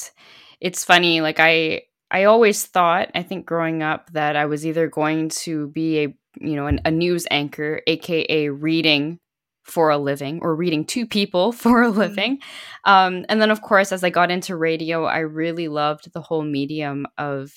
it's 0.60 0.84
funny, 0.84 1.20
like, 1.20 1.40
I 1.40 1.82
I 2.12 2.24
always 2.24 2.66
thought, 2.66 3.10
I 3.14 3.22
think 3.22 3.46
growing 3.46 3.82
up, 3.82 4.10
that 4.12 4.36
I 4.36 4.46
was 4.46 4.66
either 4.66 4.88
going 4.88 5.28
to 5.30 5.68
be 5.68 6.04
a 6.04 6.16
you 6.38 6.56
know, 6.56 6.66
an, 6.66 6.80
a 6.84 6.90
news 6.90 7.26
anchor, 7.30 7.80
aka 7.86 8.48
reading 8.48 9.18
for 9.64 9.90
a 9.90 9.98
living 9.98 10.40
or 10.42 10.54
reading 10.54 10.84
to 10.84 11.06
people 11.06 11.52
for 11.52 11.82
a 11.82 11.88
mm-hmm. 11.88 11.98
living. 11.98 12.38
Um, 12.84 13.24
and 13.28 13.40
then, 13.40 13.50
of 13.50 13.62
course, 13.62 13.92
as 13.92 14.04
I 14.04 14.10
got 14.10 14.30
into 14.30 14.56
radio, 14.56 15.04
I 15.04 15.18
really 15.18 15.68
loved 15.68 16.12
the 16.12 16.20
whole 16.20 16.42
medium 16.42 17.06
of, 17.18 17.52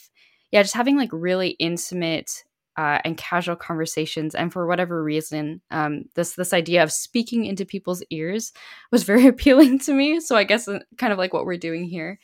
yeah, 0.53 0.61
just 0.61 0.75
having 0.75 0.95
like 0.95 1.09
really 1.11 1.49
intimate 1.57 2.43
uh, 2.77 2.99
and 3.03 3.17
casual 3.17 3.55
conversations. 3.55 4.35
And 4.35 4.53
for 4.53 4.67
whatever 4.67 5.03
reason, 5.03 5.61
um, 5.71 6.03
this 6.13 6.33
this 6.33 6.53
idea 6.53 6.83
of 6.83 6.91
speaking 6.91 7.45
into 7.45 7.65
people's 7.65 8.03
ears 8.11 8.53
was 8.91 9.03
very 9.03 9.25
appealing 9.25 9.79
to 9.79 9.93
me. 9.93 10.19
So 10.19 10.35
I 10.35 10.43
guess 10.43 10.67
uh, 10.67 10.79
kind 10.99 11.11
of 11.11 11.17
like 11.17 11.33
what 11.33 11.47
we're 11.47 11.57
doing 11.57 11.85
here. 11.85 12.19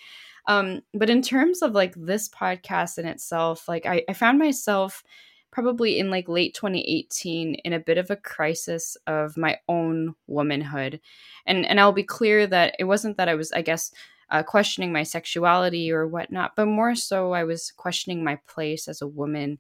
Um, 0.48 0.82
but 0.94 1.10
in 1.10 1.24
terms 1.24 1.64
of 1.64 1.72
like 1.72 1.96
this 1.96 2.30
podcast 2.30 3.00
in 3.00 3.08
itself, 3.08 3.68
like 3.68 3.88
I, 3.88 4.04
I 4.08 4.14
found 4.14 4.38
myself 4.38 5.04
probably 5.52 5.98
in 5.98 6.12
like 6.12 6.30
late 6.30 6.54
2018 6.54 7.56
in 7.56 7.74
a 7.74 7.80
bit 7.80 7.98
of 7.98 8.12
a 8.12 8.16
crisis 8.16 8.96
of 9.08 9.38
my 9.38 9.58
own 9.68 10.14
womanhood. 10.28 11.00
And 11.48 11.66
and 11.66 11.80
I'll 11.80 11.94
be 11.94 12.04
clear 12.04 12.46
that 12.46 12.76
it 12.78 12.84
wasn't 12.84 13.18
that 13.18 13.28
I 13.28 13.34
was, 13.34 13.52
I 13.54 13.64
guess, 13.64 13.92
uh, 14.32 14.44
questioning 14.44 14.92
my 14.92 15.04
sexuality 15.04 15.92
or 15.92 16.08
whatnot, 16.08 16.54
but 16.56 16.66
more 16.66 16.96
so 16.96 17.34
I 17.34 17.44
was 17.44 17.72
questioning 17.72 18.24
my 18.24 18.40
place 18.48 18.88
as 18.88 19.02
a 19.02 19.08
woman, 19.08 19.60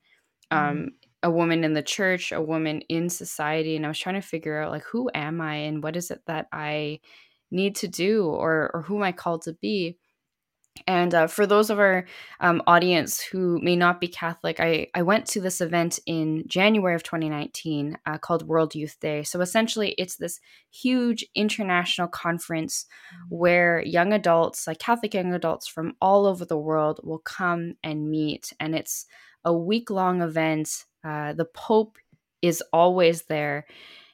um, 0.51 0.77
mm. 0.77 0.87
a 1.23 1.31
woman 1.31 1.63
in 1.63 1.73
the 1.73 1.81
church, 1.81 2.31
a 2.31 2.41
woman 2.41 2.81
in 2.81 3.09
society, 3.09 3.75
and 3.75 3.85
I 3.85 3.89
was 3.89 3.99
trying 3.99 4.21
to 4.21 4.27
figure 4.27 4.61
out 4.61 4.71
like 4.71 4.83
who 4.83 5.09
am 5.13 5.41
I 5.41 5.55
and 5.55 5.83
what 5.83 5.95
is 5.95 6.11
it 6.11 6.21
that 6.27 6.47
I 6.51 6.99
need 7.51 7.75
to 7.77 7.87
do 7.87 8.25
or 8.25 8.71
or 8.73 8.81
who 8.83 8.97
am 8.97 9.03
I 9.03 9.11
called 9.11 9.43
to 9.43 9.53
be. 9.53 9.97
And 10.87 11.13
uh, 11.13 11.27
for 11.27 11.45
those 11.45 11.69
of 11.69 11.79
our 11.79 12.05
um, 12.39 12.61
audience 12.67 13.21
who 13.21 13.59
may 13.61 13.75
not 13.75 13.99
be 13.99 14.07
Catholic, 14.07 14.59
I, 14.59 14.87
I 14.93 15.01
went 15.01 15.25
to 15.27 15.41
this 15.41 15.61
event 15.61 15.99
in 16.05 16.43
January 16.47 16.95
of 16.95 17.03
2019 17.03 17.97
uh, 18.05 18.17
called 18.17 18.47
World 18.47 18.75
Youth 18.75 18.97
Day. 18.99 19.23
So 19.23 19.41
essentially, 19.41 19.95
it's 19.97 20.15
this 20.15 20.39
huge 20.71 21.25
international 21.35 22.07
conference 22.07 22.85
where 23.29 23.81
young 23.83 24.13
adults, 24.13 24.67
like 24.67 24.79
Catholic 24.79 25.13
young 25.13 25.33
adults 25.33 25.67
from 25.67 25.93
all 26.01 26.25
over 26.25 26.45
the 26.45 26.57
world, 26.57 26.99
will 27.03 27.19
come 27.19 27.75
and 27.83 28.09
meet. 28.09 28.53
And 28.59 28.75
it's 28.75 29.05
a 29.43 29.53
week 29.53 29.89
long 29.89 30.21
event. 30.21 30.85
Uh, 31.03 31.33
the 31.33 31.45
Pope 31.45 31.97
is 32.41 32.63
always 32.73 33.23
there. 33.23 33.65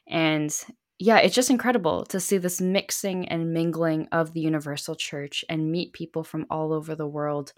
And 0.08 0.54
yeah, 0.98 1.18
it's 1.18 1.34
just 1.34 1.50
incredible 1.50 2.04
to 2.06 2.20
see 2.20 2.38
this 2.38 2.60
mixing 2.60 3.28
and 3.28 3.52
mingling 3.52 4.08
of 4.12 4.32
the 4.32 4.40
Universal 4.40 4.96
Church 4.96 5.44
and 5.48 5.70
meet 5.70 5.92
people 5.92 6.24
from 6.24 6.46
all 6.50 6.72
over 6.72 6.94
the 6.94 7.06
world. 7.06 7.52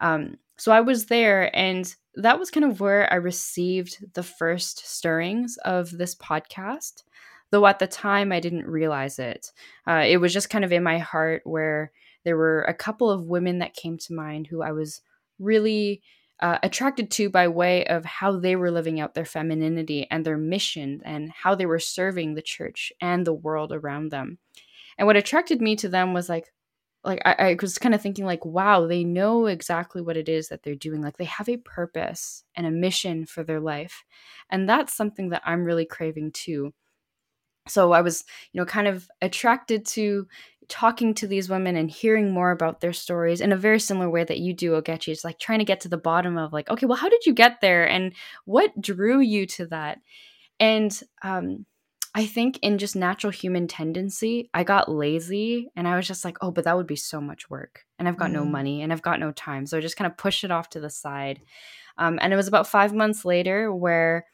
Um, 0.00 0.38
so 0.56 0.72
I 0.72 0.80
was 0.80 1.06
there, 1.06 1.54
and 1.54 1.94
that 2.14 2.38
was 2.38 2.50
kind 2.50 2.64
of 2.64 2.80
where 2.80 3.12
I 3.12 3.16
received 3.16 4.14
the 4.14 4.22
first 4.22 4.86
stirrings 4.88 5.58
of 5.64 5.90
this 5.90 6.14
podcast. 6.14 7.02
Though 7.50 7.66
at 7.66 7.78
the 7.78 7.86
time 7.86 8.32
I 8.32 8.40
didn't 8.40 8.66
realize 8.66 9.18
it. 9.18 9.52
Uh, 9.86 10.04
it 10.06 10.18
was 10.18 10.32
just 10.32 10.50
kind 10.50 10.64
of 10.64 10.72
in 10.72 10.82
my 10.82 10.98
heart 10.98 11.42
where 11.44 11.92
there 12.24 12.36
were 12.36 12.62
a 12.62 12.74
couple 12.74 13.10
of 13.10 13.24
women 13.24 13.60
that 13.60 13.74
came 13.74 13.96
to 13.98 14.14
mind 14.14 14.46
who 14.46 14.62
I 14.62 14.72
was 14.72 15.00
really 15.38 16.02
uh, 16.40 16.58
attracted 16.62 17.10
to 17.10 17.30
by 17.30 17.48
way 17.48 17.84
of 17.86 18.04
how 18.04 18.38
they 18.38 18.56
were 18.56 18.70
living 18.70 19.00
out 19.00 19.14
their 19.14 19.24
femininity 19.24 20.06
and 20.10 20.24
their 20.24 20.38
mission 20.38 21.00
and 21.04 21.30
how 21.30 21.54
they 21.54 21.66
were 21.66 21.78
serving 21.78 22.34
the 22.34 22.42
church 22.42 22.92
and 23.00 23.26
the 23.26 23.32
world 23.32 23.72
around 23.72 24.10
them. 24.10 24.38
And 24.96 25.06
what 25.06 25.16
attracted 25.16 25.60
me 25.60 25.76
to 25.76 25.88
them 25.88 26.12
was 26.14 26.28
like, 26.28 26.52
like 27.04 27.22
I, 27.24 27.50
I 27.50 27.56
was 27.60 27.78
kind 27.78 27.94
of 27.94 28.02
thinking 28.02 28.24
like, 28.24 28.44
wow, 28.44 28.86
they 28.86 29.04
know 29.04 29.46
exactly 29.46 30.02
what 30.02 30.16
it 30.16 30.28
is 30.28 30.48
that 30.48 30.62
they're 30.62 30.74
doing. 30.74 31.00
Like 31.00 31.16
they 31.16 31.24
have 31.24 31.48
a 31.48 31.56
purpose 31.56 32.44
and 32.54 32.66
a 32.66 32.70
mission 32.70 33.24
for 33.24 33.42
their 33.44 33.60
life. 33.60 34.04
And 34.50 34.68
that's 34.68 34.94
something 34.94 35.30
that 35.30 35.42
I'm 35.44 35.64
really 35.64 35.86
craving 35.86 36.32
too. 36.32 36.74
So 37.68 37.92
I 37.92 38.00
was, 38.00 38.24
you 38.52 38.60
know, 38.60 38.64
kind 38.64 38.88
of 38.88 39.08
attracted 39.22 39.86
to 39.86 40.26
talking 40.68 41.14
to 41.14 41.26
these 41.26 41.48
women 41.48 41.76
and 41.76 41.90
hearing 41.90 42.30
more 42.30 42.50
about 42.50 42.80
their 42.80 42.92
stories 42.92 43.40
in 43.40 43.52
a 43.52 43.56
very 43.56 43.80
similar 43.80 44.10
way 44.10 44.22
that 44.22 44.38
you 44.38 44.52
do, 44.52 44.72
Ogechi. 44.72 45.08
It's 45.08 45.24
like 45.24 45.38
trying 45.38 45.60
to 45.60 45.64
get 45.64 45.80
to 45.80 45.88
the 45.88 45.96
bottom 45.96 46.36
of 46.36 46.52
like, 46.52 46.68
okay, 46.68 46.86
well, 46.86 46.98
how 46.98 47.08
did 47.08 47.24
you 47.26 47.32
get 47.32 47.60
there, 47.60 47.88
and 47.88 48.12
what 48.44 48.78
drew 48.80 49.20
you 49.20 49.46
to 49.46 49.66
that? 49.66 49.98
And 50.60 50.98
um, 51.22 51.64
I 52.14 52.26
think 52.26 52.58
in 52.62 52.78
just 52.78 52.96
natural 52.96 53.30
human 53.30 53.66
tendency, 53.66 54.50
I 54.52 54.64
got 54.64 54.90
lazy, 54.90 55.70
and 55.74 55.88
I 55.88 55.96
was 55.96 56.06
just 56.06 56.24
like, 56.24 56.36
oh, 56.42 56.50
but 56.50 56.64
that 56.64 56.76
would 56.76 56.86
be 56.86 56.96
so 56.96 57.20
much 57.20 57.48
work, 57.48 57.84
and 57.98 58.06
I've 58.06 58.18
got 58.18 58.30
mm. 58.30 58.34
no 58.34 58.44
money, 58.44 58.82
and 58.82 58.92
I've 58.92 59.02
got 59.02 59.20
no 59.20 59.32
time, 59.32 59.66
so 59.66 59.78
I 59.78 59.80
just 59.80 59.96
kind 59.96 60.10
of 60.10 60.18
pushed 60.18 60.44
it 60.44 60.50
off 60.50 60.70
to 60.70 60.80
the 60.80 60.90
side. 60.90 61.40
Um, 61.96 62.18
and 62.20 62.32
it 62.32 62.36
was 62.36 62.48
about 62.48 62.68
five 62.68 62.92
months 62.94 63.24
later 63.24 63.74
where. 63.74 64.26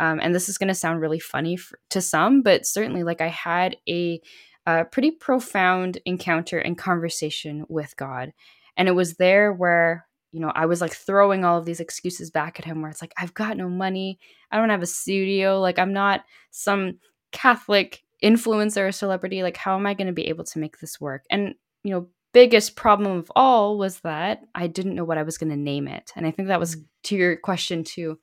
Um, 0.00 0.20
and 0.22 0.32
this 0.32 0.48
is 0.48 0.58
going 0.58 0.68
to 0.68 0.74
sound 0.74 1.00
really 1.00 1.18
funny 1.18 1.56
for, 1.56 1.80
to 1.90 2.00
some, 2.00 2.42
but 2.42 2.64
certainly, 2.64 3.02
like 3.02 3.20
I 3.20 3.26
had 3.26 3.76
a 3.88 4.20
a 4.68 4.84
pretty 4.84 5.10
profound 5.10 5.98
encounter 6.04 6.58
and 6.58 6.76
conversation 6.76 7.64
with 7.70 7.96
God. 7.96 8.34
And 8.76 8.86
it 8.86 8.94
was 8.94 9.14
there 9.14 9.50
where, 9.50 10.06
you 10.30 10.40
know, 10.40 10.52
I 10.54 10.66
was 10.66 10.82
like 10.82 10.92
throwing 10.92 11.42
all 11.42 11.58
of 11.58 11.64
these 11.64 11.80
excuses 11.80 12.30
back 12.30 12.58
at 12.58 12.66
him 12.66 12.82
where 12.82 12.90
it's 12.90 13.00
like, 13.00 13.14
I've 13.16 13.32
got 13.32 13.56
no 13.56 13.68
money. 13.68 14.18
I 14.50 14.58
don't 14.58 14.68
have 14.68 14.82
a 14.82 14.86
studio. 14.86 15.58
Like, 15.58 15.78
I'm 15.78 15.94
not 15.94 16.22
some 16.50 16.98
Catholic 17.32 18.02
influencer 18.22 18.88
or 18.88 18.92
celebrity. 18.92 19.42
Like, 19.42 19.56
how 19.56 19.74
am 19.74 19.86
I 19.86 19.94
going 19.94 20.06
to 20.06 20.12
be 20.12 20.26
able 20.26 20.44
to 20.44 20.58
make 20.58 20.80
this 20.80 21.00
work? 21.00 21.24
And, 21.30 21.54
you 21.82 21.92
know, 21.92 22.08
biggest 22.34 22.76
problem 22.76 23.16
of 23.16 23.32
all 23.34 23.78
was 23.78 24.00
that 24.00 24.42
I 24.54 24.66
didn't 24.66 24.94
know 24.94 25.04
what 25.04 25.16
I 25.16 25.22
was 25.22 25.38
going 25.38 25.50
to 25.50 25.56
name 25.56 25.88
it. 25.88 26.12
And 26.14 26.26
I 26.26 26.30
think 26.30 26.48
that 26.48 26.60
was 26.60 26.76
mm. 26.76 26.84
to 27.04 27.16
your 27.16 27.36
question 27.36 27.84
too. 27.84 28.18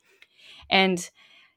And 0.70 1.10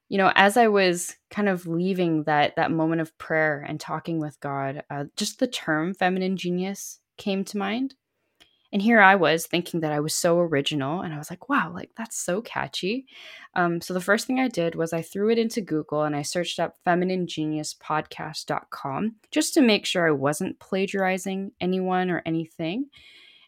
you 0.09 0.19
know 0.19 0.33
as 0.35 0.57
i 0.57 0.69
was 0.69 1.17
kind 1.31 1.49
of 1.49 1.67
leaving 1.67 2.25
that 2.25 2.57
that 2.57 2.71
moment 2.71 3.01
of 3.01 3.17
prayer 3.19 3.65
and 3.69 3.81
talking 3.81 4.19
with 4.19 4.39
god 4.41 4.83
uh, 4.91 5.05
just 5.17 5.39
the 5.39 5.47
term 5.47 5.95
feminine 5.95 6.37
genius 6.37 7.01
came 7.19 7.45
to 7.45 7.59
mind. 7.59 7.95
And 8.73 8.81
here 8.83 9.01
i 9.01 9.15
was 9.15 9.47
thinking 9.47 9.81
that 9.81 9.93
i 9.93 10.01
was 10.01 10.15
so 10.15 10.39
original 10.39 11.01
and 11.01 11.15
i 11.15 11.19
was 11.19 11.31
like 11.31 11.49
wow 11.49 11.73
like 11.73 11.91
that's 11.97 12.19
so 12.19 12.43
catchy. 12.43 13.07
Um, 13.55 13.81
so 13.81 13.95
the 13.95 14.01
first 14.01 14.27
thing 14.27 14.41
i 14.41 14.49
did 14.49 14.75
was 14.75 14.93
i 14.93 15.01
threw 15.03 15.31
it 15.31 15.39
into 15.39 15.63
google 15.63 16.03
and 16.05 16.15
i 16.15 16.21
searched 16.23 16.61
up 16.61 16.77
femininegeniuspodcast.com 16.87 19.15
just 19.31 19.55
to 19.55 19.63
make 19.63 19.87
sure 19.87 20.07
i 20.07 20.13
wasn't 20.13 20.61
plagiarizing 20.61 21.53
anyone 21.61 22.11
or 22.11 22.23
anything. 22.27 22.91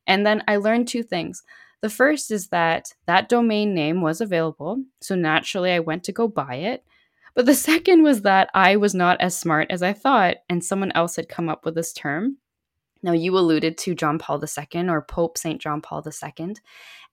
And 0.07 0.27
then 0.27 0.43
i 0.49 0.57
learned 0.57 0.89
two 0.89 1.03
things 1.03 1.43
the 1.83 1.91
first 1.91 2.31
is 2.31 2.49
that 2.49 2.93
that 3.07 3.29
domain 3.29 3.75
name 3.75 4.01
was 4.01 4.21
available, 4.21 4.83
so 5.01 5.15
naturally 5.15 5.73
I 5.73 5.81
went 5.81 6.05
to 6.05 6.13
go 6.13 6.29
buy 6.29 6.57
it. 6.57 6.85
But 7.35 7.47
the 7.47 7.55
second 7.71 8.03
was 8.03 8.23
that 8.23 8.51
I 8.55 8.77
was 8.77 8.95
not 8.95 9.21
as 9.21 9.37
smart 9.37 9.69
as 9.71 9.83
I 9.83 9.93
thought, 9.93 10.37
and 10.49 10.65
someone 10.65 10.93
else 10.93 11.17
had 11.17 11.29
come 11.29 11.49
up 11.49 11.65
with 11.65 11.75
this 11.75 11.93
term. 11.93 12.39
Now, 13.03 13.13
you 13.13 13.37
alluded 13.37 13.79
to 13.79 13.95
John 13.95 14.19
Paul 14.19 14.43
II 14.43 14.89
or 14.89 15.01
Pope 15.01 15.39
St. 15.39 15.61
John 15.61 15.81
Paul 15.81 16.05
II, 16.07 16.55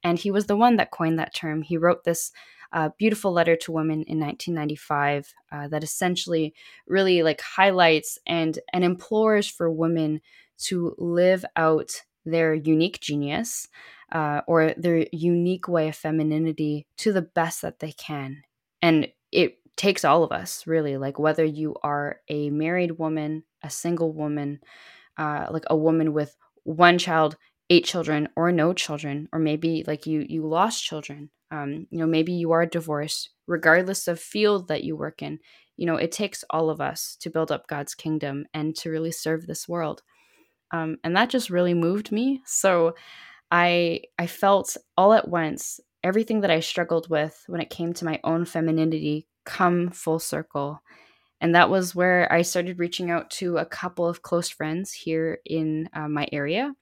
and 0.04 0.20
he 0.20 0.32
was 0.32 0.48
the 0.48 0.58
one 0.58 0.76
that 0.76 0.92
coined 0.92 1.18
that 1.20 1.34
term. 1.34 1.62
He 1.62 1.78
wrote 1.78 2.04
this 2.04 2.32
uh, 2.74 2.90
beautiful 2.98 3.32
letter 3.32 3.56
to 3.56 3.72
women 3.72 4.04
in 4.04 4.20
1995 4.20 5.34
uh, 5.52 5.68
that 5.70 5.84
essentially 5.84 6.54
really 6.86 7.24
like 7.24 7.40
highlights 7.40 8.20
and 8.28 8.60
and 8.74 8.84
implores 8.84 9.48
for 9.48 9.72
women 9.72 10.20
to 10.58 10.94
live 10.98 11.46
out 11.56 12.04
their 12.26 12.54
unique 12.54 13.00
genius 13.00 13.70
uh, 14.12 14.42
or 14.48 14.74
their 14.78 15.06
unique 15.12 15.68
way 15.68 15.90
of 15.90 15.96
femininity 15.96 16.88
to 16.98 17.12
the 17.12 17.22
best 17.22 17.62
that 17.62 17.80
they 17.80 17.92
can. 17.92 18.44
And 18.82 19.08
it 19.32 19.60
takes 19.76 20.06
all 20.06 20.24
of 20.24 20.32
us, 20.32 20.66
really, 20.66 20.98
like 20.98 21.20
whether 21.20 21.46
you 21.46 21.76
are 21.84 22.22
a 22.30 22.50
married 22.50 22.98
woman, 22.98 23.44
a 23.64 23.70
single 23.70 24.14
woman, 24.14 24.60
uh, 25.18 25.48
like 25.52 25.66
a 25.70 25.76
woman 25.76 26.14
with 26.14 26.36
one 26.64 26.98
child, 26.98 27.38
eight 27.70 27.86
children, 27.86 28.30
or 28.36 28.52
no 28.52 28.74
children, 28.74 29.28
or 29.32 29.40
maybe 29.40 29.84
like 29.88 30.06
you 30.06 30.26
you 30.28 30.46
lost 30.48 30.84
children. 30.84 31.30
Um, 31.52 31.88
you 31.92 32.00
know, 32.00 32.08
maybe 32.08 32.34
you 32.34 32.52
are 32.52 32.66
divorced, 32.66 33.30
regardless 33.46 34.08
of 34.08 34.20
field 34.20 34.68
that 34.68 34.84
you 34.84 34.96
work 34.96 35.22
in. 35.22 35.40
You 35.78 35.86
know, 35.86 35.96
it 35.96 36.12
takes 36.12 36.44
all 36.50 36.70
of 36.70 36.82
us 36.82 37.16
to 37.22 37.30
build 37.30 37.52
up 37.52 37.68
God's 37.68 37.96
kingdom 37.96 38.46
and 38.54 38.76
to 38.78 38.90
really 38.90 39.12
serve 39.12 39.46
this 39.48 39.68
world. 39.68 40.02
Um, 40.72 40.98
and 41.04 41.16
that 41.16 41.30
just 41.30 41.50
really 41.50 41.74
moved 41.74 42.12
me. 42.12 42.42
So 42.46 42.96
I 43.52 44.02
I 44.18 44.28
felt 44.28 44.78
all 44.98 45.14
at 45.14 45.28
once 45.28 45.80
everything 46.04 46.42
that 46.42 46.52
I 46.52 46.60
struggled 46.60 47.10
with 47.10 47.44
when 47.48 47.62
it 47.62 47.70
came 47.70 47.94
to 47.94 48.06
my 48.06 48.20
own 48.24 48.46
femininity 48.46 49.28
come 49.46 49.90
full 49.90 50.20
circle. 50.20 50.82
And 51.40 51.54
that 51.56 51.70
was 51.70 51.94
where 51.94 52.32
I 52.32 52.42
started 52.42 52.80
reaching 52.80 53.12
out 53.12 53.30
to 53.32 53.58
a 53.58 53.66
couple 53.66 54.08
of 54.08 54.22
close 54.22 54.50
friends 54.50 54.92
here 54.92 55.40
in 55.46 55.90
uh, 55.94 56.08
my 56.08 56.28
area 56.32 56.74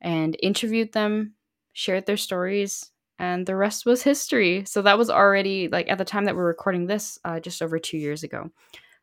and 0.00 0.36
interviewed 0.42 0.92
them, 0.92 1.34
shared 1.72 2.06
their 2.06 2.16
stories, 2.16 2.90
and 3.18 3.46
the 3.46 3.56
rest 3.56 3.86
was 3.86 4.02
history. 4.02 4.64
So 4.66 4.82
that 4.82 4.98
was 4.98 5.10
already 5.10 5.68
like 5.68 5.88
at 5.90 5.98
the 5.98 6.04
time 6.04 6.24
that 6.24 6.36
we're 6.36 6.46
recording 6.46 6.86
this, 6.86 7.18
uh, 7.24 7.40
just 7.40 7.62
over 7.62 7.78
two 7.78 7.98
years 7.98 8.22
ago. 8.22 8.50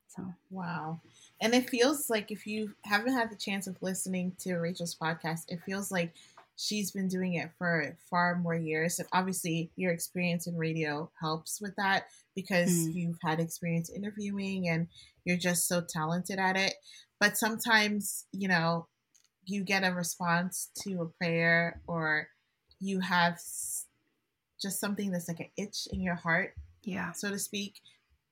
So 0.08 0.24
wow, 0.50 1.00
and 1.42 1.54
it 1.54 1.70
feels 1.70 2.10
like 2.10 2.32
if 2.32 2.46
you 2.48 2.74
haven't 2.84 3.14
had 3.14 3.32
the 3.32 3.36
chance 3.36 3.68
of 3.68 3.82
listening 3.82 4.34
to 4.40 4.58
Rachel's 4.58 4.96
podcast, 4.96 5.46
it 5.48 5.62
feels 5.66 5.92
like 5.92 6.14
she's 6.60 6.92
been 6.92 7.08
doing 7.08 7.36
it 7.36 7.50
for 7.58 7.98
far 8.10 8.36
more 8.36 8.56
years. 8.56 9.00
And 9.00 9.08
obviously, 9.14 9.72
your 9.78 9.94
experience 9.94 10.46
in 10.46 10.58
radio 10.58 11.10
helps 11.20 11.62
with 11.62 11.74
that 11.78 12.08
because 12.36 12.70
mm. 12.70 12.94
you've 12.94 13.18
had 13.24 13.40
experience 13.40 13.90
interviewing 13.90 14.68
and 14.68 14.88
you're 15.24 15.38
just 15.38 15.70
so 15.70 15.82
talented 15.88 16.38
at 16.38 16.58
it. 16.58 16.74
But 17.18 17.38
sometimes, 17.38 18.26
you 18.34 18.50
know, 18.50 18.88
you 19.46 19.64
get 19.64 19.88
a 19.88 19.94
response 19.94 20.70
to 20.84 21.02
a 21.02 21.18
prayer 21.18 21.82
or 21.88 22.28
you 22.82 23.00
have 23.00 23.40
just 24.62 24.82
something 24.82 25.12
that's 25.12 25.30
like 25.30 25.40
an 25.40 25.50
itch 25.58 25.88
in 25.94 26.02
your 26.02 26.16
heart, 26.16 26.54
yeah, 26.84 27.14
so 27.14 27.30
to 27.30 27.40
speak, 27.40 27.80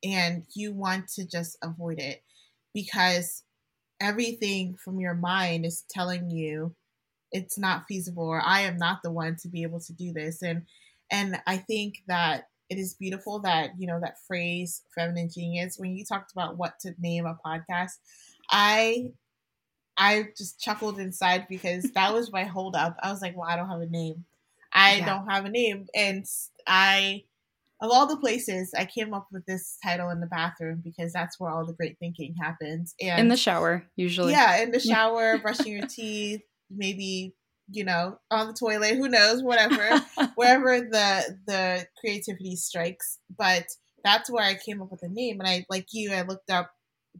and 0.04 0.44
you 0.54 0.74
want 0.74 1.08
to 1.08 1.26
just 1.26 1.58
avoid 1.64 2.00
it 2.00 2.22
because 2.74 3.44
everything 4.02 4.76
from 4.76 5.00
your 5.00 5.16
mind 5.16 5.66
is 5.66 5.86
telling 5.90 6.30
you 6.30 6.76
it's 7.32 7.58
not 7.58 7.86
feasible 7.88 8.28
or 8.28 8.42
I 8.42 8.62
am 8.62 8.78
not 8.78 9.00
the 9.04 9.12
one 9.12 9.36
to 9.42 9.48
be 9.48 9.64
able 9.64 9.80
to 9.82 9.94
do 9.94 10.14
this 10.14 10.42
and 10.42 10.64
and 11.12 11.40
I 11.48 11.58
think 11.58 12.04
that 12.08 12.50
it 12.70 12.78
is 12.78 12.96
beautiful 12.96 13.40
that 13.40 13.72
you 13.78 13.88
know 13.88 14.00
that 14.00 14.18
phrase 14.28 14.82
feminine 14.96 15.30
genius 15.34 15.78
when 15.78 15.96
you 15.96 16.06
talked 16.06 16.32
about 16.32 16.58
what 16.58 16.80
to 16.82 16.94
name 17.00 17.26
a 17.26 17.38
podcast 17.46 17.94
I 18.50 19.12
I 19.98 20.28
just 20.38 20.60
chuckled 20.60 21.00
inside 21.00 21.48
because 21.50 21.84
that 21.96 22.14
was 22.14 22.32
my 22.32 22.44
hold 22.44 22.76
up. 22.76 22.96
I 23.02 23.12
was 23.12 23.22
like, 23.22 23.36
well, 23.36 23.50
I 23.50 23.56
don't 23.56 23.70
have 23.70 23.82
a 23.82 23.88
name. 23.88 24.26
I 24.72 24.98
yeah. 24.98 25.06
don't 25.06 25.28
have 25.28 25.46
a 25.46 25.50
name. 25.50 25.88
And 25.96 26.26
I, 26.68 27.24
of 27.82 27.90
all 27.92 28.06
the 28.06 28.18
places, 28.18 28.74
I 28.78 28.86
came 28.86 29.14
up 29.14 29.28
with 29.32 29.46
this 29.46 29.78
title 29.84 30.10
in 30.10 30.20
the 30.20 30.28
bathroom 30.28 30.82
because 30.84 31.14
that's 31.14 31.40
where 31.40 31.50
all 31.50 31.66
the 31.66 31.74
great 31.74 31.98
thinking 32.00 32.36
happens. 32.40 32.94
And 33.02 33.22
in 33.22 33.28
the 33.28 33.38
shower, 33.38 33.86
usually. 33.96 34.34
Yeah, 34.34 34.62
in 34.62 34.72
the 34.72 34.80
shower, 34.80 35.38
brushing 35.40 35.74
your 35.74 35.88
teeth, 35.88 36.42
maybe 36.70 37.34
you 37.70 37.84
know 37.84 38.18
on 38.32 38.48
the 38.48 38.54
toilet 38.54 38.96
who 38.96 39.10
knows 39.10 39.44
whatever 39.44 40.02
wherever 40.36 40.80
the 40.80 41.38
the 41.48 41.86
creativity 42.00 42.56
strikes 42.56 43.20
but 43.38 43.66
that's 44.04 44.30
where 44.30 44.44
i 44.44 44.56
came 44.56 44.82
up 44.82 44.92
with 44.92 45.04
a 45.04 45.10
name 45.10 45.40
and 45.40 45.50
i 45.50 45.66
like 45.70 45.88
you 45.92 46.12
i 46.14 46.22
looked 46.22 46.50
up 46.50 46.72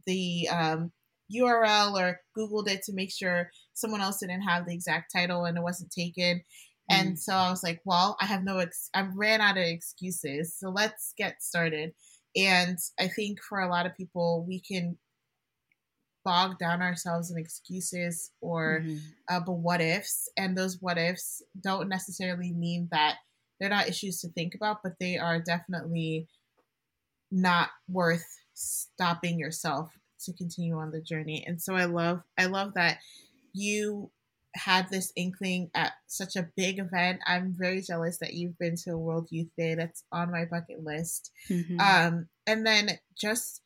the 0.06 0.48
um 0.48 0.90
URL 1.34 1.94
or 1.94 2.20
Googled 2.36 2.68
it 2.68 2.82
to 2.84 2.92
make 2.92 3.12
sure 3.12 3.50
someone 3.74 4.00
else 4.00 4.18
didn't 4.18 4.42
have 4.42 4.66
the 4.66 4.74
exact 4.74 5.12
title 5.14 5.44
and 5.44 5.56
it 5.56 5.62
wasn't 5.62 5.90
taken. 5.90 6.42
And 6.90 7.14
mm. 7.14 7.18
so 7.18 7.34
I 7.34 7.50
was 7.50 7.62
like, 7.62 7.80
well, 7.84 8.16
I 8.20 8.26
have 8.26 8.44
no, 8.44 8.58
ex- 8.58 8.90
I 8.94 9.06
ran 9.14 9.40
out 9.40 9.58
of 9.58 9.64
excuses. 9.64 10.56
So 10.58 10.70
let's 10.70 11.12
get 11.16 11.42
started. 11.42 11.92
And 12.34 12.78
I 12.98 13.08
think 13.08 13.40
for 13.42 13.60
a 13.60 13.68
lot 13.68 13.86
of 13.86 13.96
people, 13.96 14.44
we 14.46 14.60
can 14.60 14.96
bog 16.24 16.58
down 16.58 16.82
ourselves 16.82 17.30
in 17.30 17.38
excuses 17.38 18.30
or 18.40 18.80
mm-hmm. 18.82 18.98
uh, 19.28 19.40
but 19.40 19.52
what 19.52 19.80
ifs. 19.80 20.28
And 20.36 20.56
those 20.56 20.78
what 20.80 20.98
ifs 20.98 21.42
don't 21.60 21.88
necessarily 21.88 22.52
mean 22.52 22.88
that 22.90 23.16
they're 23.58 23.68
not 23.68 23.88
issues 23.88 24.20
to 24.20 24.28
think 24.28 24.54
about, 24.54 24.82
but 24.82 24.94
they 25.00 25.18
are 25.18 25.40
definitely 25.40 26.28
not 27.30 27.70
worth 27.88 28.26
stopping 28.54 29.38
yourself 29.38 29.90
to 30.24 30.32
continue 30.32 30.76
on 30.76 30.90
the 30.90 31.00
journey. 31.00 31.44
And 31.46 31.60
so 31.60 31.74
I 31.74 31.84
love 31.84 32.22
I 32.38 32.46
love 32.46 32.74
that 32.74 32.98
you 33.52 34.10
had 34.54 34.88
this 34.90 35.12
inkling 35.14 35.70
at 35.74 35.92
such 36.06 36.36
a 36.36 36.48
big 36.56 36.78
event. 36.78 37.20
I'm 37.26 37.54
very 37.56 37.80
jealous 37.80 38.18
that 38.18 38.34
you've 38.34 38.58
been 38.58 38.76
to 38.84 38.92
a 38.92 38.98
World 38.98 39.28
Youth 39.30 39.50
Day. 39.56 39.74
That's 39.74 40.04
on 40.10 40.32
my 40.32 40.46
bucket 40.46 40.82
list. 40.82 41.30
Mm-hmm. 41.48 41.78
Um, 41.80 42.28
and 42.46 42.66
then 42.66 42.90
just 43.16 43.62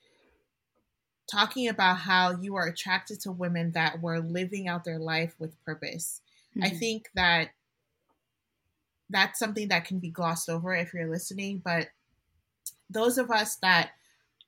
talking 1.32 1.68
about 1.68 1.98
how 1.98 2.36
you 2.40 2.56
are 2.56 2.66
attracted 2.66 3.20
to 3.20 3.32
women 3.32 3.72
that 3.72 4.02
were 4.02 4.20
living 4.20 4.68
out 4.68 4.84
their 4.84 4.98
life 4.98 5.34
with 5.38 5.62
purpose. 5.64 6.20
Mm-hmm. 6.56 6.64
I 6.64 6.70
think 6.70 7.08
that 7.14 7.50
that's 9.08 9.38
something 9.38 9.68
that 9.68 9.84
can 9.84 9.98
be 9.98 10.10
glossed 10.10 10.48
over 10.48 10.74
if 10.74 10.92
you're 10.92 11.10
listening, 11.10 11.62
but 11.64 11.88
those 12.90 13.18
of 13.18 13.30
us 13.30 13.56
that 13.56 13.90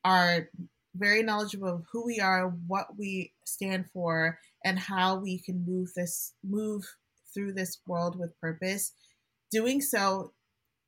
are 0.05 0.49
very 0.95 1.23
knowledgeable 1.23 1.69
of 1.69 1.85
who 1.91 2.05
we 2.05 2.21
are, 2.21 2.49
what 2.67 2.97
we 2.99 3.33
stand 3.45 3.87
for, 3.93 4.39
and 4.65 4.79
how 4.79 5.17
we 5.17 5.39
can 5.39 5.65
move 5.67 5.93
this 5.95 6.33
move 6.43 6.85
through 7.33 7.53
this 7.53 7.79
world 7.87 8.19
with 8.19 8.39
purpose. 8.41 8.93
Doing 9.51 9.81
so 9.81 10.33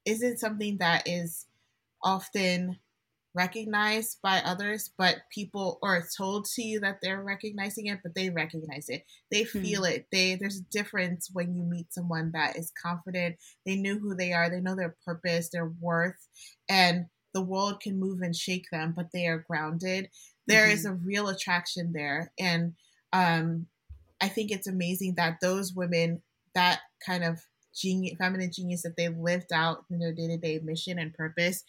isn't 0.05 0.39
something 0.39 0.79
that 0.79 1.03
is 1.07 1.47
often 2.03 2.79
recognized 3.37 4.19
by 4.23 4.39
others, 4.39 4.91
but 4.97 5.19
people 5.31 5.79
or 5.83 6.03
told 6.17 6.47
to 6.47 6.63
you 6.63 6.81
that 6.81 6.99
they're 7.03 7.23
recognizing 7.23 7.87
it, 7.87 8.01
but 8.03 8.15
they 8.15 8.31
recognize 8.31 8.89
it. 8.89 9.05
They 9.31 9.43
hmm. 9.43 9.63
feel 9.63 9.81
hmm. 9.83 9.93
it. 9.93 10.07
They 10.11 10.37
there's 10.37 10.59
a 10.61 10.73
difference 10.73 11.31
when 11.33 11.55
you 11.55 11.63
meet 11.63 11.93
someone 11.93 12.33
that 12.33 12.57
is 12.57 12.73
confident. 12.83 13.37
They 13.65 13.77
knew 13.77 13.99
who 13.99 14.15
they 14.15 14.33
are. 14.33 14.51
They 14.51 14.61
know 14.61 14.75
their 14.75 14.97
purpose, 15.05 15.51
their 15.51 15.71
worth, 15.81 16.27
and 16.69 17.07
the 17.37 17.43
world 17.43 17.81
can 17.81 18.01
move 18.01 18.23
and 18.23 18.35
shake 18.35 18.65
them, 18.73 18.95
but 18.97 19.13
they 19.13 19.27
are 19.27 19.45
grounded. 19.47 20.09
There 20.47 20.65
mm-hmm. 20.65 20.73
is 20.73 20.87
a 20.87 20.95
real 20.95 21.29
attraction 21.29 21.93
there. 21.93 22.33
And 22.41 22.73
um, 23.13 23.67
I 24.23 24.29
think 24.29 24.51
it's 24.51 24.67
amazing 24.67 25.17
that 25.17 25.37
those 25.43 25.75
women, 25.75 26.23
that 26.55 26.81
kind 27.05 27.25
of 27.25 27.41
genius, 27.75 28.15
feminine 28.19 28.51
genius 28.51 28.83
that 28.85 28.97
they 28.97 29.09
lived 29.09 29.53
out 29.53 29.85
in 29.91 29.99
their 29.99 30.15
day 30.15 30.29
to 30.29 30.39
day 30.39 30.61
mission 30.65 30.99
and 30.99 31.13
purpose, 31.13 31.63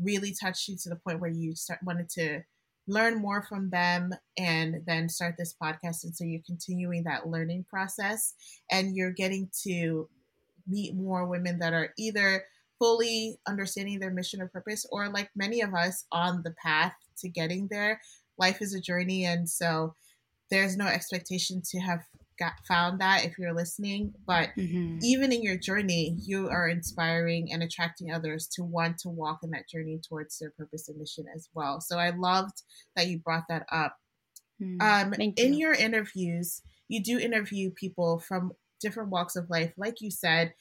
really 0.00 0.34
touched 0.40 0.68
you 0.68 0.76
to 0.82 0.88
the 0.88 0.96
point 0.96 1.20
where 1.20 1.30
you 1.30 1.54
start, 1.54 1.80
wanted 1.84 2.08
to 2.10 2.42
learn 2.88 3.20
more 3.20 3.42
from 3.42 3.70
them 3.70 4.12
and 4.36 4.82
then 4.86 5.08
start 5.08 5.36
this 5.38 5.54
podcast. 5.60 6.04
And 6.04 6.14
so 6.14 6.24
you're 6.24 6.42
continuing 6.44 7.04
that 7.04 7.28
learning 7.28 7.64
process 7.68 8.34
and 8.70 8.96
you're 8.96 9.12
getting 9.12 9.50
to 9.64 10.08
meet 10.66 10.94
more 10.94 11.26
women 11.26 11.58
that 11.60 11.72
are 11.72 11.92
either 11.98 12.44
fully 12.78 13.38
understanding 13.46 14.00
their 14.00 14.10
mission 14.10 14.42
or 14.42 14.48
purpose, 14.48 14.84
or 14.90 15.08
like 15.08 15.30
many 15.36 15.60
of 15.60 15.72
us 15.72 16.04
on 16.10 16.42
the 16.42 16.54
path 16.60 16.92
to 17.18 17.28
getting 17.28 17.68
there. 17.70 18.00
Life 18.38 18.60
is 18.60 18.74
a 18.74 18.80
journey, 18.80 19.24
and 19.24 19.48
so 19.48 19.94
there's 20.50 20.76
no 20.76 20.86
expectation 20.86 21.62
to 21.70 21.78
have 21.78 22.00
got 22.38 22.52
found 22.66 23.00
that 23.00 23.24
if 23.24 23.38
you're 23.38 23.54
listening. 23.54 24.12
But 24.26 24.50
mm-hmm. 24.58 24.98
even 25.02 25.32
in 25.32 25.42
your 25.42 25.56
journey, 25.56 26.16
you 26.20 26.48
are 26.48 26.68
inspiring 26.68 27.52
and 27.52 27.62
attracting 27.62 28.12
others 28.12 28.48
to 28.54 28.64
want 28.64 28.98
to 28.98 29.08
walk 29.08 29.40
in 29.42 29.50
that 29.50 29.68
journey 29.68 30.00
towards 30.06 30.38
their 30.38 30.50
purpose 30.50 30.88
and 30.88 30.98
mission 30.98 31.26
as 31.34 31.48
well. 31.54 31.80
So 31.80 31.98
I 31.98 32.10
loved 32.10 32.62
that 32.96 33.08
you 33.08 33.18
brought 33.18 33.44
that 33.48 33.66
up. 33.70 33.96
Mm, 34.60 34.82
um, 34.82 35.14
in 35.14 35.54
your 35.54 35.72
interviews, 35.72 36.62
you 36.88 37.02
do 37.02 37.18
interview 37.18 37.70
people 37.70 38.18
from 38.20 38.52
different 38.80 39.10
walks 39.10 39.36
of 39.36 39.48
life. 39.48 39.72
Like 39.76 40.00
you 40.00 40.10
said, 40.10 40.52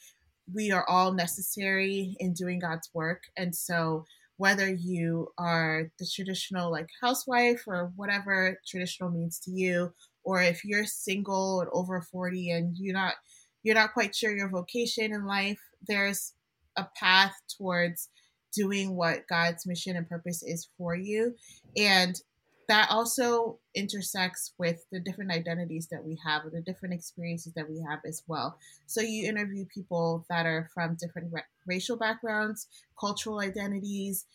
we 0.53 0.71
are 0.71 0.87
all 0.87 1.11
necessary 1.13 2.15
in 2.19 2.33
doing 2.33 2.59
God's 2.59 2.89
work. 2.93 3.23
And 3.37 3.55
so, 3.55 4.05
whether 4.37 4.73
you 4.73 5.27
are 5.37 5.91
the 5.99 6.07
traditional 6.11 6.71
like 6.71 6.87
housewife 6.99 7.63
or 7.67 7.91
whatever 7.95 8.57
traditional 8.67 9.11
means 9.11 9.39
to 9.39 9.51
you, 9.51 9.93
or 10.23 10.41
if 10.41 10.63
you're 10.63 10.85
single 10.85 11.61
and 11.61 11.69
over 11.73 12.01
40 12.01 12.51
and 12.51 12.75
you're 12.77 12.93
not 12.93 13.15
you're 13.63 13.75
not 13.75 13.93
quite 13.93 14.15
sure 14.15 14.35
your 14.35 14.49
vocation 14.49 15.13
in 15.13 15.25
life, 15.25 15.59
there's 15.87 16.33
a 16.77 16.87
path 16.95 17.35
towards 17.57 18.09
doing 18.53 18.95
what 18.95 19.27
God's 19.27 19.65
mission 19.65 19.95
and 19.95 20.09
purpose 20.09 20.43
is 20.43 20.67
for 20.77 20.95
you. 20.95 21.35
And 21.77 22.19
that 22.67 22.87
also 22.89 23.59
intersects 23.75 24.53
with 24.57 24.85
the 24.91 24.99
different 24.99 25.31
identities 25.31 25.87
that 25.91 26.03
we 26.03 26.17
have 26.23 26.43
the 26.51 26.61
different 26.61 26.93
experiences 26.93 27.53
that 27.53 27.69
we 27.69 27.83
have 27.87 27.99
as 28.05 28.23
well. 28.27 28.57
So 28.85 29.01
you 29.01 29.27
interview 29.27 29.65
people 29.65 30.25
that 30.29 30.45
are 30.45 30.69
from 30.73 30.95
different 30.95 31.33
ra- 31.33 31.41
racial 31.67 31.97
backgrounds, 31.97 32.67
cultural 32.99 33.39
identities. 33.39 34.25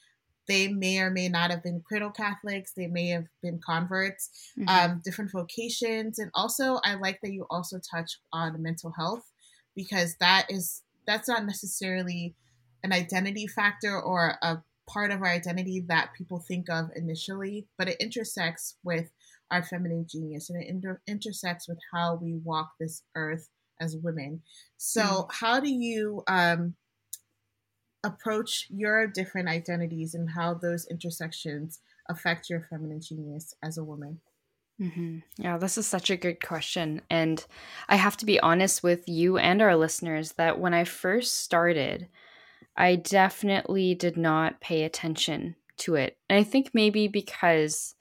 They 0.49 0.69
may 0.69 0.99
or 1.01 1.11
may 1.11 1.29
not 1.29 1.51
have 1.51 1.63
been 1.63 1.81
cradle 1.81 2.11
Catholics. 2.11 2.73
They 2.73 2.87
may 2.87 3.09
have 3.09 3.27
been 3.43 3.61
converts, 3.65 4.31
mm-hmm. 4.59 4.69
um, 4.69 5.03
different 5.05 5.33
vocations, 5.33 6.19
and 6.19 6.31
also 6.35 6.79
I 6.85 6.95
like 6.95 7.21
that 7.23 7.33
you 7.33 7.47
also 7.51 7.79
touch 7.79 8.19
on 8.33 8.63
mental 8.63 8.93
health 8.93 9.33
because 9.75 10.17
that 10.21 10.47
is 10.49 10.83
that's 11.07 11.29
not 11.29 11.47
necessarily 11.47 12.35
an 12.83 12.93
identity 12.93 13.47
factor 13.47 14.01
or 14.01 14.35
a 14.43 14.59
part 14.89 15.11
of 15.11 15.21
our 15.21 15.29
identity 15.29 15.85
that 15.89 16.15
people 16.17 16.39
think 16.39 16.69
of 16.71 16.91
initially, 16.95 17.67
but 17.77 17.89
it 17.89 17.97
intersects 18.01 18.77
with 18.85 19.11
our 19.51 19.63
feminine 19.63 20.07
genius 20.09 20.51
and 20.51 20.63
it 20.63 20.69
inter- 20.69 21.01
intersects 21.07 21.69
with 21.69 21.79
how 21.93 22.17
we 22.17 22.35
walk 22.45 22.73
this 22.81 23.03
earth 23.15 23.49
as 23.81 23.97
women. 23.97 24.43
So, 24.77 25.03
mm. 25.03 25.33
how 25.33 25.61
do 25.61 25.71
you 25.71 26.23
um, 26.27 26.75
approach 28.07 28.67
your 28.71 29.07
different 29.07 29.49
identities 29.49 30.15
and 30.15 30.31
how 30.31 30.55
those 30.55 30.87
intersections 30.87 31.81
affect 32.09 32.49
your 32.49 32.67
feminine 32.71 33.01
genius 33.01 33.55
as 33.63 33.79
a 33.79 33.85
woman? 33.85 34.21
Mm-hmm. 34.81 35.19
Yeah, 35.39 35.59
this 35.59 35.79
is 35.79 35.87
such 35.87 36.11
a 36.11 36.17
good 36.17 36.45
question. 36.45 37.01
And 37.11 37.45
I 37.89 37.97
have 37.97 38.17
to 38.19 38.27
be 38.27 38.39
honest 38.41 38.83
with 38.83 39.09
you 39.09 39.39
and 39.39 39.63
our 39.63 39.75
listeners 39.75 40.33
that 40.33 40.61
when 40.61 40.75
I 40.75 40.85
first 40.85 41.39
started, 41.39 42.09
I 42.77 42.97
definitely 42.97 43.95
did 43.95 44.17
not 44.17 44.61
pay 44.61 44.85
attention 44.85 45.57
to 45.79 45.95
it. 45.95 46.19
And 46.29 46.39
I 46.39 46.43
think 46.43 46.71
maybe 46.75 47.09
because 47.09 47.95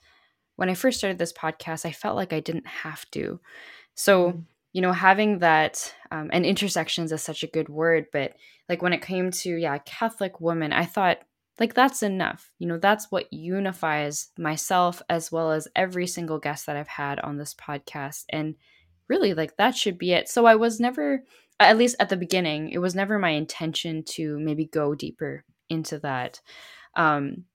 when 0.57 0.69
I 0.69 0.73
first 0.73 0.97
started 0.97 1.17
this 1.17 1.33
podcast, 1.33 1.85
I 1.85 1.91
felt 1.91 2.15
like 2.15 2.33
I 2.33 2.41
didn't 2.41 2.67
have 2.67 3.09
to. 3.11 3.39
So, 3.95 4.31
mm. 4.31 4.43
You 4.75 4.81
know, 4.81 4.91
having 4.91 5.39
that 5.39 5.95
um, 6.11 6.29
and 6.33 6.45
intersections 6.45 7.13
is 7.13 7.23
such 7.23 7.43
a 7.43 7.47
good 7.47 7.69
word 7.69 8.07
but 8.11 8.33
like 8.67 8.81
when 8.81 8.91
it 8.91 9.01
came 9.01 9.31
to 9.31 9.55
yeah 9.55 9.77
catholic 9.79 10.41
woman 10.41 10.73
i 10.73 10.83
thought 10.83 11.19
like 11.59 11.73
that's 11.73 12.03
enough. 12.03 12.51
You 12.59 12.67
know 12.67 12.77
that's 12.77 13.09
what 13.11 13.31
unifies 13.31 14.27
myself 14.37 15.01
as 15.09 15.31
well 15.31 15.51
as 15.51 15.69
every 15.75 16.07
single 16.07 16.39
guest 16.39 16.65
that 16.65 16.75
i've 16.75 16.87
had 16.87 17.19
on 17.21 17.37
this 17.37 17.53
podcast 17.53 18.25
and 18.29 18.55
really 19.07 19.33
like 19.33 19.55
that 19.57 19.75
should 19.75 19.97
be 19.97 20.11
it. 20.11 20.27
So 20.27 20.45
i 20.45 20.55
was 20.55 20.79
never 20.79 21.23
at 21.59 21.77
least 21.77 21.95
at 21.99 22.09
the 22.09 22.17
beginning 22.17 22.71
it 22.71 22.79
was 22.79 22.95
never 22.95 23.17
my 23.17 23.29
intention 23.29 24.03
to 24.03 24.37
maybe 24.39 24.65
go 24.65 24.93
deeper 24.95 25.45
into 25.69 25.99
that. 25.99 26.41
Um 26.95 27.45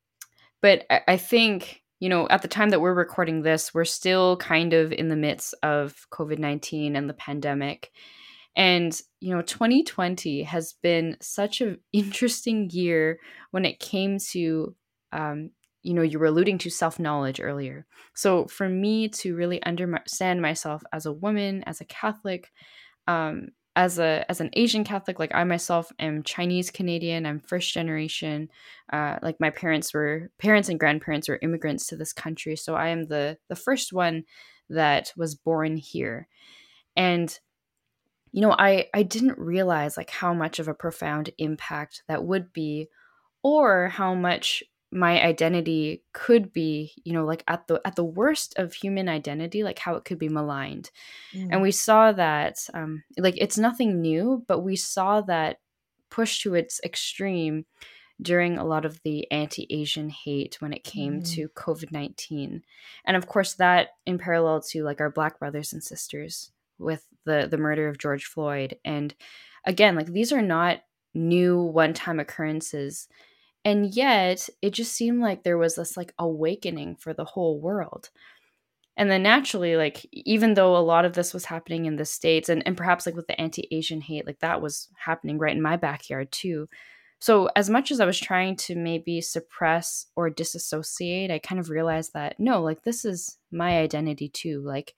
but 0.62 0.86
I, 0.88 1.00
I 1.08 1.16
think 1.18 1.82
you 2.00 2.08
know 2.08 2.26
at 2.28 2.42
the 2.42 2.48
time 2.48 2.70
that 2.70 2.80
we're 2.80 2.94
recording 2.94 3.42
this 3.42 3.72
we're 3.72 3.84
still 3.84 4.36
kind 4.38 4.72
of 4.72 4.92
in 4.92 5.08
the 5.08 5.16
midst 5.16 5.54
of 5.62 5.94
covid-19 6.10 6.96
and 6.96 7.08
the 7.08 7.14
pandemic 7.14 7.90
and, 8.56 9.00
you 9.20 9.34
know, 9.34 9.42
2020 9.42 10.42
has 10.42 10.74
been 10.82 11.16
such 11.20 11.60
an 11.60 11.78
interesting 11.92 12.68
year 12.70 13.18
when 13.50 13.64
it 13.64 13.78
came 13.78 14.18
to, 14.30 14.74
um, 15.12 15.50
you 15.82 15.94
know, 15.94 16.02
you 16.02 16.18
were 16.18 16.26
alluding 16.26 16.58
to 16.58 16.70
self 16.70 16.98
knowledge 16.98 17.40
earlier. 17.40 17.86
So 18.14 18.46
for 18.46 18.68
me 18.68 19.08
to 19.08 19.34
really 19.34 19.62
understand 19.62 20.42
myself 20.42 20.82
as 20.92 21.06
a 21.06 21.12
woman, 21.12 21.62
as 21.64 21.80
a 21.80 21.86
Catholic, 21.86 22.50
um, 23.06 23.48
as 23.76 23.98
a 23.98 24.24
as 24.28 24.40
an 24.40 24.50
Asian 24.54 24.84
Catholic, 24.84 25.18
like 25.18 25.34
I 25.34 25.44
myself 25.44 25.92
am 25.98 26.22
Chinese 26.22 26.70
Canadian. 26.70 27.26
I'm 27.26 27.40
first 27.40 27.72
generation. 27.72 28.48
Uh, 28.92 29.18
like 29.22 29.38
my 29.40 29.50
parents 29.50 29.94
were 29.94 30.30
parents 30.38 30.68
and 30.68 30.80
grandparents 30.80 31.28
were 31.28 31.38
immigrants 31.42 31.86
to 31.86 31.96
this 31.96 32.12
country, 32.12 32.56
so 32.56 32.74
I 32.74 32.88
am 32.88 33.04
the 33.04 33.38
the 33.48 33.56
first 33.56 33.92
one 33.92 34.24
that 34.68 35.12
was 35.16 35.34
born 35.34 35.76
here. 35.76 36.28
And 36.96 37.38
you 38.32 38.40
know 38.40 38.54
i 38.58 38.86
i 38.94 39.02
didn't 39.02 39.38
realize 39.38 39.96
like 39.96 40.10
how 40.10 40.32
much 40.32 40.58
of 40.58 40.68
a 40.68 40.74
profound 40.74 41.30
impact 41.38 42.02
that 42.08 42.24
would 42.24 42.52
be 42.52 42.88
or 43.42 43.88
how 43.88 44.14
much 44.14 44.62
my 44.92 45.22
identity 45.22 46.02
could 46.12 46.52
be 46.52 46.92
you 47.04 47.12
know 47.12 47.24
like 47.24 47.44
at 47.46 47.66
the 47.68 47.80
at 47.84 47.96
the 47.96 48.04
worst 48.04 48.58
of 48.58 48.74
human 48.74 49.08
identity 49.08 49.62
like 49.62 49.78
how 49.78 49.94
it 49.94 50.04
could 50.04 50.18
be 50.18 50.28
maligned 50.28 50.90
mm. 51.32 51.48
and 51.50 51.62
we 51.62 51.70
saw 51.70 52.10
that 52.12 52.58
um 52.74 53.02
like 53.16 53.34
it's 53.38 53.58
nothing 53.58 54.00
new 54.00 54.44
but 54.48 54.60
we 54.60 54.74
saw 54.74 55.20
that 55.20 55.58
push 56.10 56.42
to 56.42 56.54
its 56.54 56.80
extreme 56.84 57.64
during 58.20 58.58
a 58.58 58.64
lot 58.64 58.84
of 58.84 59.00
the 59.04 59.30
anti-asian 59.30 60.10
hate 60.10 60.56
when 60.60 60.72
it 60.72 60.82
came 60.82 61.20
mm. 61.20 61.34
to 61.34 61.48
covid-19 61.50 62.60
and 63.04 63.16
of 63.16 63.26
course 63.28 63.54
that 63.54 63.90
in 64.06 64.18
parallel 64.18 64.60
to 64.60 64.82
like 64.82 65.00
our 65.00 65.10
black 65.10 65.38
brothers 65.38 65.72
and 65.72 65.84
sisters 65.84 66.50
with 66.80 67.06
the 67.24 67.46
the 67.48 67.58
murder 67.58 67.86
of 67.88 67.98
George 67.98 68.24
Floyd 68.24 68.76
and 68.84 69.14
again 69.64 69.94
like 69.94 70.06
these 70.06 70.32
are 70.32 70.42
not 70.42 70.80
new 71.14 71.60
one-time 71.60 72.18
occurrences 72.18 73.08
and 73.64 73.94
yet 73.94 74.48
it 74.62 74.70
just 74.70 74.92
seemed 74.92 75.20
like 75.20 75.42
there 75.42 75.58
was 75.58 75.76
this 75.76 75.96
like 75.96 76.14
awakening 76.18 76.96
for 76.96 77.12
the 77.12 77.24
whole 77.24 77.60
world. 77.60 78.10
And 78.96 79.10
then 79.10 79.22
naturally 79.22 79.76
like 79.76 80.06
even 80.12 80.54
though 80.54 80.76
a 80.76 80.78
lot 80.78 81.04
of 81.04 81.14
this 81.14 81.32
was 81.32 81.46
happening 81.46 81.86
in 81.86 81.96
the 81.96 82.04
states 82.04 82.48
and, 82.48 82.62
and 82.66 82.76
perhaps 82.76 83.06
like 83.06 83.14
with 83.14 83.26
the 83.28 83.40
anti-asian 83.40 84.00
hate 84.02 84.26
like 84.26 84.40
that 84.40 84.60
was 84.60 84.88
happening 84.96 85.38
right 85.38 85.54
in 85.56 85.62
my 85.62 85.76
backyard 85.76 86.30
too. 86.32 86.68
So 87.18 87.48
as 87.56 87.70
much 87.70 87.90
as 87.90 88.00
i 88.00 88.04
was 88.04 88.18
trying 88.18 88.56
to 88.56 88.74
maybe 88.74 89.20
suppress 89.20 90.06
or 90.16 90.30
disassociate 90.30 91.30
i 91.30 91.38
kind 91.38 91.60
of 91.60 91.70
realized 91.70 92.12
that 92.14 92.38
no 92.38 92.62
like 92.62 92.82
this 92.82 93.04
is 93.04 93.38
my 93.50 93.78
identity 93.78 94.28
too. 94.28 94.60
Like 94.62 94.94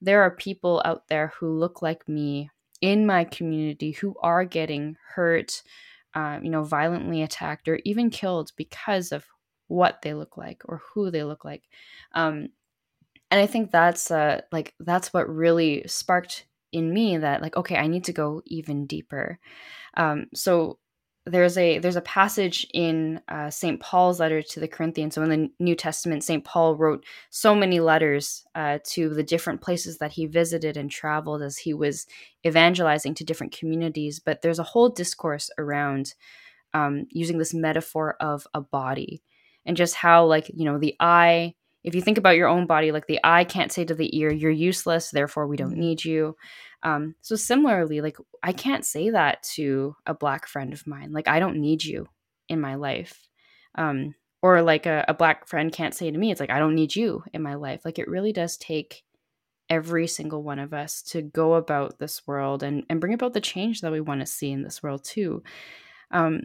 there 0.00 0.22
are 0.22 0.30
people 0.30 0.82
out 0.84 1.08
there 1.08 1.32
who 1.38 1.58
look 1.58 1.82
like 1.82 2.08
me 2.08 2.50
in 2.80 3.06
my 3.06 3.24
community 3.24 3.92
who 3.92 4.14
are 4.22 4.44
getting 4.44 4.96
hurt, 5.14 5.62
um, 6.18 6.44
you 6.44 6.50
know, 6.50 6.64
violently 6.64 7.22
attacked 7.22 7.68
or 7.68 7.78
even 7.84 8.10
killed 8.10 8.50
because 8.56 9.12
of 9.12 9.24
what 9.68 10.02
they 10.02 10.14
look 10.14 10.36
like 10.36 10.62
or 10.64 10.82
who 10.92 11.10
they 11.12 11.22
look 11.22 11.44
like. 11.44 11.62
Um, 12.12 12.48
and 13.30 13.40
I 13.40 13.46
think 13.46 13.70
that's 13.70 14.10
uh, 14.10 14.40
like 14.50 14.74
that's 14.80 15.12
what 15.12 15.28
really 15.28 15.84
sparked 15.86 16.46
in 16.72 16.92
me 16.92 17.18
that 17.18 17.40
like 17.40 17.56
okay, 17.56 17.76
I 17.76 17.86
need 17.86 18.04
to 18.04 18.12
go 18.12 18.42
even 18.46 18.86
deeper. 18.86 19.38
Um, 19.94 20.26
so 20.34 20.78
there's 21.28 21.56
a 21.56 21.78
there's 21.78 21.96
a 21.96 22.00
passage 22.02 22.66
in 22.74 23.20
uh, 23.28 23.50
St. 23.50 23.80
Paul's 23.80 24.20
letter 24.20 24.42
to 24.42 24.60
the 24.60 24.68
Corinthians. 24.68 25.14
So 25.14 25.22
in 25.22 25.30
the 25.30 25.50
New 25.58 25.74
Testament, 25.74 26.24
St. 26.24 26.44
Paul 26.44 26.76
wrote 26.76 27.04
so 27.30 27.54
many 27.54 27.80
letters 27.80 28.44
uh, 28.54 28.78
to 28.84 29.08
the 29.10 29.22
different 29.22 29.60
places 29.60 29.98
that 29.98 30.12
he 30.12 30.26
visited 30.26 30.76
and 30.76 30.90
traveled 30.90 31.42
as 31.42 31.58
he 31.58 31.74
was 31.74 32.06
evangelizing 32.46 33.14
to 33.14 33.24
different 33.24 33.56
communities. 33.56 34.20
But 34.20 34.42
there's 34.42 34.58
a 34.58 34.64
whole 34.64 34.88
discourse 34.88 35.50
around 35.58 36.14
um, 36.74 37.06
using 37.10 37.38
this 37.38 37.54
metaphor 37.54 38.16
of 38.20 38.46
a 38.54 38.60
body 38.60 39.22
and 39.68 39.76
just 39.76 39.94
how 39.94 40.24
like 40.24 40.50
you 40.54 40.64
know 40.64 40.78
the 40.78 40.96
eye 41.00 41.54
if 41.84 41.94
you 41.94 42.02
think 42.02 42.18
about 42.18 42.36
your 42.36 42.48
own 42.48 42.66
body 42.66 42.90
like 42.90 43.06
the 43.06 43.20
eye 43.22 43.44
can't 43.44 43.72
say 43.72 43.84
to 43.84 43.94
the 43.94 44.16
ear 44.18 44.32
you're 44.32 44.50
useless 44.50 45.10
therefore 45.10 45.46
we 45.46 45.56
don't 45.56 45.70
mm-hmm. 45.70 45.80
need 45.80 46.04
you 46.04 46.36
um, 46.82 47.14
so 47.20 47.34
similarly 47.36 48.00
like 48.00 48.16
i 48.42 48.52
can't 48.52 48.84
say 48.84 49.10
that 49.10 49.42
to 49.42 49.94
a 50.06 50.14
black 50.14 50.46
friend 50.46 50.72
of 50.72 50.86
mine 50.86 51.12
like 51.12 51.28
i 51.28 51.38
don't 51.38 51.60
need 51.60 51.82
you 51.82 52.06
in 52.48 52.60
my 52.60 52.74
life. 52.74 53.26
Um, 53.74 54.14
or 54.40 54.62
like 54.62 54.86
a, 54.86 55.04
a 55.08 55.14
black 55.14 55.48
friend 55.48 55.72
can't 55.72 55.94
say 55.94 56.10
to 56.10 56.18
me 56.18 56.30
it's 56.30 56.40
like 56.40 56.50
i 56.50 56.58
don't 56.58 56.74
need 56.74 56.94
you 56.94 57.22
in 57.32 57.42
my 57.42 57.54
life. 57.54 57.82
Like 57.84 57.98
it 57.98 58.08
really 58.08 58.32
does 58.32 58.56
take 58.56 59.02
every 59.70 60.06
single 60.06 60.42
one 60.42 60.58
of 60.58 60.72
us 60.72 61.02
to 61.02 61.20
go 61.20 61.54
about 61.54 61.98
this 61.98 62.26
world 62.26 62.62
and, 62.62 62.84
and 62.88 63.00
bring 63.00 63.12
about 63.12 63.34
the 63.34 63.40
change 63.40 63.82
that 63.82 63.92
we 63.92 64.00
want 64.00 64.20
to 64.20 64.26
see 64.26 64.50
in 64.50 64.62
this 64.62 64.82
world 64.82 65.04
too. 65.04 65.42
Um, 66.10 66.42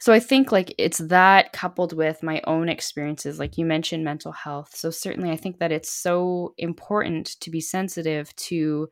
so 0.00 0.12
i 0.12 0.20
think 0.20 0.52
like 0.52 0.74
it's 0.76 0.98
that 0.98 1.52
coupled 1.52 1.94
with 1.94 2.22
my 2.22 2.42
own 2.46 2.68
experiences 2.68 3.38
like 3.38 3.56
you 3.56 3.64
mentioned 3.64 4.04
mental 4.04 4.32
health. 4.32 4.74
So 4.74 4.90
certainly 4.90 5.30
i 5.30 5.36
think 5.36 5.58
that 5.58 5.72
it's 5.72 5.90
so 5.90 6.54
important 6.58 7.40
to 7.40 7.50
be 7.50 7.60
sensitive 7.60 8.34
to 8.36 8.88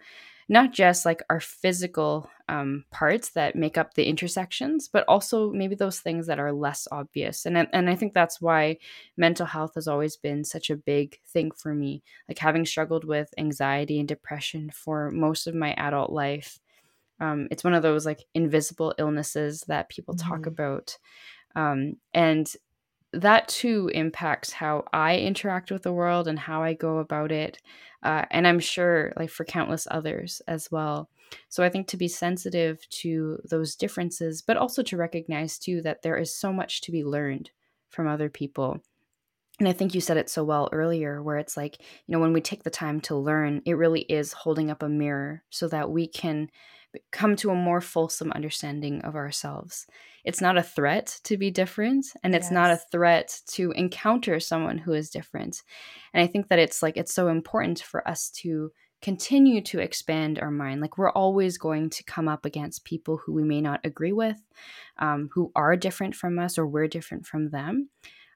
not 0.53 0.71
just 0.73 1.07
like 1.07 1.23
our 1.31 1.41
physical 1.41 2.29
um, 2.49 2.85
parts 2.91 3.31
that 3.31 3.57
make 3.57 3.79
up 3.79 3.95
the 3.95 4.05
intersections 4.05 4.87
but 4.87 5.05
also 5.09 5.51
maybe 5.51 5.75
those 5.75 6.01
things 6.01 6.27
that 6.27 6.38
are 6.38 6.53
less 6.53 6.87
obvious. 6.93 7.47
And, 7.47 7.57
and 7.57 7.88
i 7.88 7.95
think 7.95 8.12
that's 8.12 8.41
why 8.41 8.77
mental 9.17 9.47
health 9.47 9.73
has 9.77 9.88
always 9.88 10.17
been 10.17 10.45
such 10.45 10.69
a 10.69 10.77
big 10.77 11.19
thing 11.27 11.51
for 11.51 11.75
me. 11.75 12.03
Like 12.29 12.38
having 12.38 12.67
struggled 12.67 13.05
with 13.05 13.33
anxiety 13.38 13.99
and 13.99 14.07
depression 14.07 14.71
for 14.71 15.11
most 15.11 15.47
of 15.47 15.55
my 15.55 15.73
adult 15.75 16.12
life 16.12 16.61
um, 17.21 17.47
it's 17.53 17.62
one 17.62 17.75
of 17.75 17.83
those 17.83 18.05
like 18.05 18.25
invisible 18.35 18.95
illnesses 18.99 19.62
that 19.69 19.88
people 19.88 20.15
mm-hmm. 20.15 20.29
talk 20.29 20.47
about. 20.47 20.99
Um, 21.55 21.97
and 22.12 22.53
that 23.12 23.46
too 23.48 23.90
impacts 23.94 24.53
how 24.53 24.85
i 24.92 25.16
interact 25.18 25.70
with 25.70 25.83
the 25.83 25.92
world 25.92 26.29
and 26.29 26.38
how 26.38 26.62
i 26.62 26.72
go 26.72 26.98
about 26.98 27.31
it 27.31 27.59
uh, 28.03 28.25
and 28.31 28.46
i'm 28.46 28.61
sure 28.61 29.12
like 29.16 29.31
for 29.31 29.44
countless 29.44 29.87
others 29.90 30.40
as 30.48 30.70
well 30.70 31.09
so 31.48 31.62
i 31.62 31.68
think 31.68 31.87
to 31.87 31.96
be 31.96 32.09
sensitive 32.09 32.88
to 32.88 33.38
those 33.51 33.77
differences 33.77 34.42
but 34.42 34.57
also 34.57 34.83
to 34.83 34.96
recognize 34.96 35.59
too 35.59 35.83
that 35.83 36.03
there 36.03 36.16
is 36.16 36.35
so 36.35 36.53
much 36.53 36.81
to 36.81 36.92
be 36.92 37.05
learned 37.05 37.51
from 37.90 38.07
other 38.07 38.31
people 38.31 38.81
and 39.59 39.68
I 39.68 39.72
think 39.72 39.94
you 39.94 40.01
said 40.01 40.16
it 40.16 40.31
so 40.31 40.42
well 40.42 40.68
earlier, 40.72 41.22
where 41.22 41.38
it's 41.38 41.57
like, 41.57 41.79
you 41.81 42.12
know, 42.12 42.18
when 42.18 42.33
we 42.33 42.40
take 42.40 42.64
the 42.64 42.70
time 42.70 43.01
to 43.03 43.16
learn, 43.16 43.62
it 43.64 43.75
really 43.75 44.01
is 44.01 44.33
holding 44.33 44.70
up 44.70 44.83
a 44.83 44.88
mirror 44.88 45.44
so 45.51 45.68
that 45.68 45.90
we 45.90 46.09
can 46.09 46.51
come 47.11 47.37
to 47.37 47.51
a 47.51 47.55
more 47.55 47.81
fulsome 47.81 48.33
understanding 48.33 49.03
of 49.03 49.14
ourselves. 49.14 49.87
It's 50.25 50.41
not 50.41 50.57
a 50.57 50.63
threat 50.63 51.19
to 51.25 51.37
be 51.37 51.51
different, 51.51 52.07
and 52.23 52.35
it's 52.35 52.47
yes. 52.47 52.53
not 52.53 52.71
a 52.71 52.81
threat 52.91 53.41
to 53.49 53.73
encounter 53.73 54.39
someone 54.41 54.79
who 54.79 54.93
is 54.93 55.11
different. 55.11 55.63
And 56.15 56.23
I 56.23 56.27
think 56.27 56.49
that 56.49 56.59
it's 56.59 56.83
like, 56.83 56.97
it's 56.97 57.15
so 57.15 57.29
important 57.29 57.81
for 57.81 58.07
us 58.07 58.31
to 58.43 58.71
continue 59.01 59.61
to 59.61 59.81
expand 59.81 60.39
our 60.39 60.51
mind. 60.51 60.81
Like, 60.81 60.97
we're 60.97 61.11
always 61.11 61.59
going 61.59 61.91
to 61.91 62.05
come 62.05 62.29
up 62.29 62.45
against 62.45 62.85
people 62.85 63.17
who 63.17 63.33
we 63.33 63.43
may 63.43 63.61
not 63.61 63.81
agree 63.85 64.13
with, 64.13 64.41
um, 64.99 65.29
who 65.33 65.51
are 65.57 65.77
different 65.77 66.15
from 66.15 66.39
us, 66.39 66.57
or 66.57 66.67
we're 66.67 66.87
different 66.87 67.27
from 67.27 67.51
them. 67.51 67.91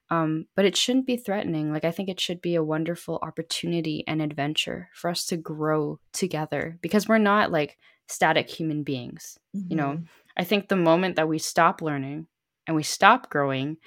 Um, 0.09 0.45
but 0.55 0.65
it 0.65 0.77
shouldn't 0.77 1.05
be 1.05 1.17
threatening. 1.17 1.71
Like, 1.71 1.85
I 1.85 1.91
think 1.91 2.09
it 2.09 2.19
should 2.19 2.41
be 2.41 2.55
a 2.55 2.63
wonderful 2.63 3.19
opportunity 3.21 4.03
and 4.07 4.21
adventure 4.21 4.89
for 4.93 5.09
us 5.09 5.25
to 5.27 5.37
grow 5.37 5.99
together 6.13 6.77
because 6.81 7.07
we're 7.07 7.17
not 7.17 7.51
like 7.51 7.77
static 8.07 8.49
human 8.49 8.83
beings. 8.83 9.37
Mm-hmm. 9.55 9.67
You 9.69 9.75
know, 9.75 9.89
mm-hmm. 9.89 10.03
I 10.35 10.43
think 10.43 10.67
the 10.67 10.75
moment 10.75 11.15
that 11.15 11.27
we 11.27 11.39
stop 11.39 11.81
learning 11.81 12.27
and 12.65 12.75
we 12.75 12.83
stop 12.83 13.29
growing, 13.29 13.77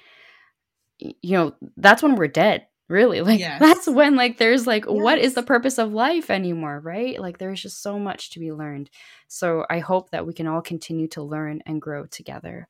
you 0.99 1.37
know, 1.37 1.53
that's 1.77 2.03
when 2.03 2.15
we're 2.15 2.27
dead. 2.27 2.67
Really, 2.89 3.21
like 3.21 3.39
yes. 3.39 3.59
that's 3.59 3.87
when 3.87 4.15
like 4.17 4.37
there's 4.37 4.67
like 4.67 4.85
yes. 4.85 4.93
what 4.93 5.17
is 5.17 5.33
the 5.33 5.43
purpose 5.43 5.77
of 5.77 5.93
life 5.93 6.29
anymore, 6.29 6.79
right? 6.79 7.19
Like 7.19 7.37
there's 7.37 7.61
just 7.61 7.81
so 7.81 7.97
much 7.97 8.31
to 8.31 8.39
be 8.39 8.51
learned. 8.51 8.89
So 9.27 9.65
I 9.69 9.79
hope 9.79 10.11
that 10.11 10.27
we 10.27 10.33
can 10.33 10.45
all 10.45 10.61
continue 10.61 11.07
to 11.09 11.23
learn 11.23 11.61
and 11.65 11.81
grow 11.81 12.05
together. 12.05 12.67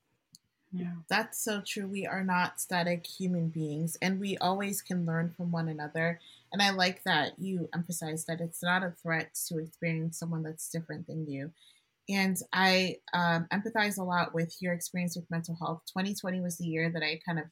Yeah. 0.74 0.94
That's 1.10 1.44
so 1.44 1.62
true. 1.66 1.88
We 1.88 2.06
are 2.06 2.24
not 2.24 2.62
static 2.62 3.06
human 3.06 3.50
beings 3.50 3.98
and 4.02 4.20
we 4.20 4.38
always 4.38 4.82
can 4.82 5.06
learn 5.06 5.30
from 5.30 5.52
one 5.52 5.68
another. 5.68 6.20
And 6.54 6.62
I 6.62 6.70
like 6.72 7.04
that 7.04 7.34
you 7.38 7.68
emphasize 7.74 8.26
that 8.26 8.40
it's 8.40 8.64
not 8.64 8.84
a 8.84 8.94
threat 9.02 9.34
to 9.48 9.60
experience 9.60 10.18
someone 10.18 10.44
that's 10.44 10.70
different 10.70 11.08
than 11.08 11.26
you. 11.28 11.52
and 12.10 12.38
I 12.54 12.98
um, 13.14 13.48
empathize 13.54 13.98
a 13.98 14.04
lot 14.04 14.34
with 14.34 14.56
your 14.62 14.74
experience 14.74 15.16
with 15.16 15.30
mental 15.30 15.56
health. 15.62 15.84
2020 15.88 16.42
was 16.42 16.58
the 16.58 16.66
year 16.66 16.90
that 16.90 17.04
I 17.04 17.20
kind 17.26 17.40
of 17.40 17.46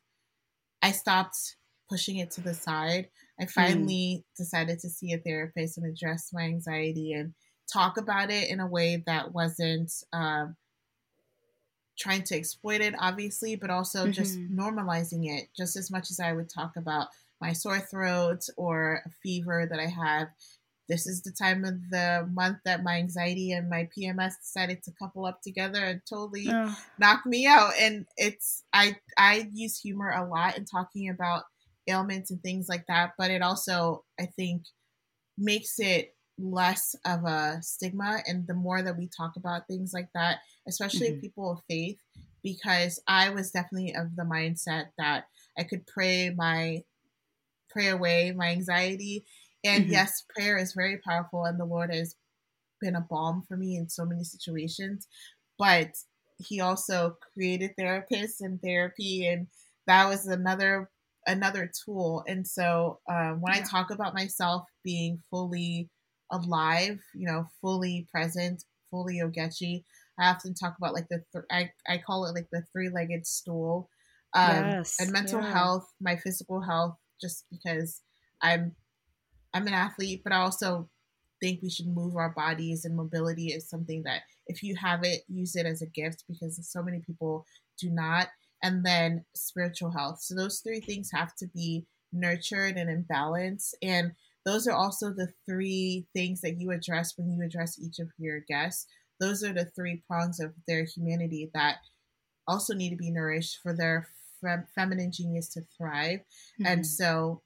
I 0.82 0.92
stopped 0.92 1.56
pushing 1.90 2.18
it 2.18 2.32
to 2.32 2.42
the 2.42 2.54
side. 2.54 3.10
I 3.40 3.44
hmm. 3.44 3.50
finally 3.50 4.24
mm. 4.24 4.38
decided 4.38 4.80
to 4.80 4.90
see 4.90 5.14
a 5.14 5.18
therapist 5.18 5.78
and 5.78 5.86
address 5.86 6.30
my 6.32 6.44
anxiety 6.44 7.14
and 7.14 7.34
talk 7.72 7.98
about 7.98 8.32
it 8.32 8.50
in 8.50 8.60
a 8.60 8.68
way 8.68 9.04
that 9.06 9.34
wasn't 9.34 9.92
um, 10.14 10.56
trying 12.00 12.24
to 12.24 12.36
exploit 12.36 12.82
it, 12.82 12.96
obviously, 13.00 13.56
but 13.56 13.70
also 13.70 14.04
mm-hmm. 14.04 14.12
just 14.12 14.40
normalizing 14.40 15.30
it 15.30 15.50
just 15.56 15.76
as 15.76 15.92
much 15.92 16.10
as 16.10 16.20
I 16.20 16.34
would 16.34 16.50
talk 16.50 16.78
about 16.78 17.08
my 17.42 17.54
sore 17.54 17.80
throat 17.80 18.42
or 18.58 19.02
a 19.06 19.10
fever 19.22 19.68
that 19.70 19.80
I 19.80 19.88
have. 19.88 20.30
This 20.88 21.06
is 21.06 21.22
the 21.22 21.32
time 21.32 21.66
of 21.66 21.90
the 21.92 22.28
month 22.32 22.58
that 22.66 22.84
my 22.84 22.96
anxiety 22.96 23.52
and 23.52 23.70
my 23.70 23.88
PMS 23.96 24.40
decided 24.42 24.82
to 24.84 24.92
couple 24.98 25.26
up 25.26 25.42
together 25.42 25.84
and 25.84 26.02
totally 26.10 26.48
oh. 26.50 26.76
knock 26.98 27.26
me 27.26 27.46
out. 27.46 27.74
And 27.80 28.08
it's 28.18 28.64
I 28.74 28.96
I 29.18 29.50
use 29.54 29.80
humor 29.80 30.10
a 30.10 30.26
lot 30.26 30.58
in 30.58 30.66
talking 30.66 31.10
about 31.10 31.44
ailments 31.88 32.32
and 32.32 32.42
things 32.42 32.68
like 32.68 32.88
that, 32.88 33.12
but 33.20 33.30
it 33.30 33.44
also 33.44 34.04
I 34.20 34.26
think 34.26 34.64
makes 35.38 35.80
it 35.80 36.16
less 36.40 36.96
of 37.06 37.26
a 37.26 37.60
stigma 37.62 38.22
and 38.26 38.48
the 38.48 38.54
more 38.54 38.82
that 38.82 38.98
we 38.98 39.08
talk 39.08 39.36
about 39.36 39.68
things 39.68 39.92
like 39.94 40.08
that 40.14 40.38
especially 40.68 41.10
mm-hmm. 41.10 41.20
people 41.20 41.52
of 41.52 41.60
faith 41.70 42.00
because 42.44 43.02
i 43.08 43.30
was 43.30 43.52
definitely 43.52 43.94
of 43.94 44.16
the 44.16 44.24
mindset 44.24 44.86
that 44.98 45.26
i 45.58 45.64
could 45.64 45.86
pray 45.86 46.30
my 46.36 46.82
pray 47.70 47.90
away 47.90 48.32
my 48.32 48.50
anxiety 48.50 49.26
and 49.64 49.84
mm-hmm. 49.84 49.94
yes 49.94 50.24
prayer 50.34 50.58
is 50.58 50.74
very 50.74 50.98
powerful 50.98 51.46
and 51.46 51.60
the 51.60 51.66
lord 51.66 51.94
has 51.94 52.16
been 52.80 52.96
a 52.96 53.06
balm 53.10 53.44
for 53.48 53.58
me 53.58 53.76
in 53.76 53.90
so 53.90 54.06
many 54.06 54.24
situations 54.24 55.08
but 55.58 55.92
he 56.38 56.62
also 56.62 57.18
created 57.34 57.72
therapists 57.78 58.40
and 58.40 58.62
therapy 58.62 59.28
and 59.28 59.48
that 59.88 60.08
was 60.08 60.26
another 60.26 60.90
another 61.28 61.70
tool 61.86 62.24
and 62.28 62.48
so 62.48 63.00
um, 63.10 63.42
when 63.42 63.54
yeah. 63.54 63.60
i 63.60 63.64
talk 63.70 63.92
about 63.92 64.14
myself 64.14 64.64
being 64.86 65.22
fully 65.30 65.90
alive, 66.32 67.00
you 67.14 67.28
know, 67.28 67.48
fully 67.62 68.08
present, 68.12 68.64
fully 68.92 69.22
Ogechi. 69.24 69.84
I 70.20 70.30
often 70.30 70.54
talk 70.54 70.76
about 70.78 70.94
like 70.94 71.08
the 71.10 71.24
th- 71.34 71.46
I 71.52 71.72
I 71.88 71.98
call 72.00 72.26
it 72.26 72.34
like 72.36 72.48
the 72.52 72.64
three 72.72 72.90
legged 72.90 73.26
stool, 73.26 73.90
um, 74.34 74.70
yes, 74.70 74.98
and 75.00 75.12
mental 75.12 75.42
yeah. 75.42 75.52
health, 75.52 75.88
my 76.02 76.16
physical 76.18 76.62
health, 76.62 76.96
just 77.22 77.46
because 77.52 78.02
I'm 78.42 78.76
I'm 79.54 79.68
an 79.68 79.74
athlete, 79.74 80.22
but 80.24 80.34
I 80.34 80.38
also 80.38 80.90
think 81.42 81.62
we 81.62 81.70
should 81.70 81.88
move 81.88 82.16
our 82.16 82.34
bodies 82.36 82.86
and 82.86 82.96
mobility 82.96 83.48
is 83.48 83.70
something 83.70 84.04
that 84.04 84.22
if 84.48 84.62
you 84.62 84.76
have 84.76 85.04
it, 85.04 85.22
use 85.28 85.56
it 85.56 85.66
as 85.66 85.82
a 85.82 85.88
gift 85.88 86.26
because 86.28 86.60
so 86.70 86.84
many 86.84 87.00
people 87.00 87.46
do 87.80 87.90
not. 87.90 88.28
And 88.62 88.86
then 88.86 89.24
spiritual 89.36 89.92
health. 89.92 90.20
So 90.22 90.36
those 90.36 90.60
three 90.60 90.82
things 90.82 91.10
have 91.14 91.34
to 91.36 91.48
be 91.48 91.86
nurtured 92.12 92.76
and 92.76 92.90
in 92.90 93.04
balance. 93.04 93.74
And 93.82 94.12
those 94.50 94.68
are 94.68 94.74
also 94.74 95.12
the 95.12 95.32
three 95.46 96.08
things 96.16 96.42
that 96.42 96.60
you 96.60 96.72
address 96.72 97.14
when 97.16 97.32
you 97.32 97.46
address 97.46 97.80
each 97.80 98.00
of 98.00 98.08
your 98.18 98.40
guests. 98.40 98.88
Those 99.20 99.44
are 99.44 99.54
the 99.54 99.66
three 99.66 100.02
prongs 100.08 100.40
of 100.40 100.54
their 100.68 100.86
humanity 100.86 101.52
that 101.54 101.78
also 102.48 102.74
need 102.74 102.90
to 102.90 102.96
be 102.96 103.12
nourished 103.12 103.60
for 103.62 103.74
their 103.76 104.08
fem- 104.42 104.66
feminine 104.74 105.12
genius 105.12 105.50
to 105.50 105.62
thrive. 105.78 106.22
Mm-hmm. 106.22 106.66
And 106.66 106.88
so 106.88 107.44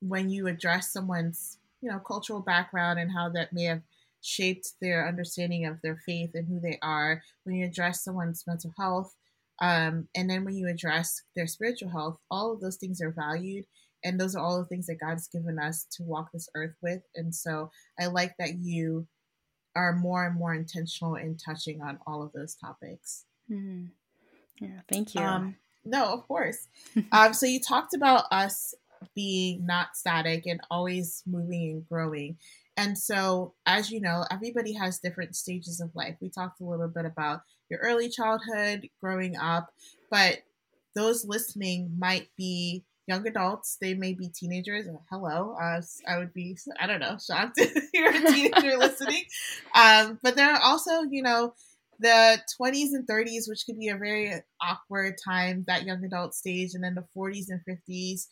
when 0.00 0.30
you 0.30 0.46
address 0.46 0.90
someone's, 0.90 1.58
you 1.82 1.90
know, 1.90 1.98
cultural 1.98 2.40
background 2.40 2.98
and 2.98 3.12
how 3.12 3.28
that 3.28 3.52
may 3.52 3.64
have 3.64 3.82
shaped 4.22 4.72
their 4.80 5.06
understanding 5.06 5.66
of 5.66 5.82
their 5.82 6.00
faith 6.06 6.30
and 6.32 6.48
who 6.48 6.58
they 6.58 6.78
are, 6.80 7.22
when 7.44 7.56
you 7.56 7.66
address 7.66 8.02
someone's 8.02 8.44
mental 8.46 8.72
health, 8.78 9.14
um, 9.60 10.08
and 10.16 10.30
then 10.30 10.46
when 10.46 10.56
you 10.56 10.68
address 10.68 11.20
their 11.36 11.46
spiritual 11.46 11.90
health, 11.90 12.16
all 12.30 12.50
of 12.50 12.60
those 12.60 12.76
things 12.76 13.02
are 13.02 13.10
valued 13.10 13.66
and 14.04 14.20
those 14.20 14.34
are 14.34 14.44
all 14.44 14.58
the 14.58 14.66
things 14.66 14.86
that 14.86 15.00
God's 15.00 15.28
given 15.28 15.58
us 15.58 15.86
to 15.92 16.02
walk 16.02 16.30
this 16.32 16.48
earth 16.54 16.74
with. 16.82 17.02
And 17.14 17.34
so 17.34 17.70
I 17.98 18.06
like 18.06 18.34
that 18.38 18.58
you 18.58 19.06
are 19.76 19.94
more 19.94 20.26
and 20.26 20.36
more 20.36 20.54
intentional 20.54 21.16
in 21.16 21.36
touching 21.36 21.80
on 21.82 21.98
all 22.06 22.22
of 22.22 22.32
those 22.32 22.54
topics. 22.54 23.24
Mm-hmm. 23.50 23.86
Yeah, 24.64 24.80
thank 24.90 25.14
you. 25.14 25.20
Um, 25.20 25.56
no, 25.84 26.12
of 26.12 26.26
course. 26.26 26.68
um, 27.12 27.32
so 27.34 27.46
you 27.46 27.60
talked 27.60 27.94
about 27.94 28.24
us 28.30 28.74
being 29.14 29.64
not 29.64 29.96
static 29.96 30.46
and 30.46 30.60
always 30.70 31.22
moving 31.26 31.70
and 31.70 31.88
growing. 31.88 32.36
And 32.76 32.96
so, 32.96 33.54
as 33.66 33.90
you 33.90 34.00
know, 34.00 34.24
everybody 34.30 34.72
has 34.74 34.98
different 34.98 35.36
stages 35.36 35.80
of 35.80 35.94
life. 35.94 36.16
We 36.20 36.30
talked 36.30 36.60
a 36.60 36.64
little 36.64 36.88
bit 36.88 37.04
about 37.04 37.42
your 37.68 37.80
early 37.80 38.08
childhood, 38.08 38.88
growing 39.00 39.36
up, 39.36 39.72
but 40.10 40.38
those 40.94 41.24
listening 41.24 41.94
might 41.98 42.28
be 42.36 42.84
young 43.10 43.26
adults. 43.26 43.76
They 43.80 43.94
may 43.94 44.14
be 44.14 44.28
teenagers. 44.28 44.86
Hello, 45.10 45.56
uh, 45.60 45.82
I 46.06 46.18
would 46.18 46.32
be 46.32 46.56
I 46.78 46.86
don't 46.86 47.00
know 47.00 47.18
shocked 47.18 47.54
if 47.58 47.88
you're 47.92 48.14
a 48.14 48.32
teenager 48.32 48.76
listening. 48.78 49.24
Um, 49.74 50.18
but 50.22 50.36
there 50.36 50.50
are 50.52 50.62
also 50.62 51.02
you 51.02 51.22
know 51.22 51.54
the 51.98 52.38
20s 52.60 52.92
and 52.92 53.06
30s, 53.06 53.48
which 53.48 53.64
could 53.66 53.78
be 53.78 53.88
a 53.88 53.96
very 53.96 54.32
awkward 54.62 55.16
time, 55.22 55.64
that 55.66 55.84
young 55.84 56.02
adult 56.04 56.34
stage, 56.34 56.70
and 56.74 56.82
then 56.82 56.94
the 56.94 57.04
40s 57.14 57.46
and 57.50 57.60
50s, 57.68 58.26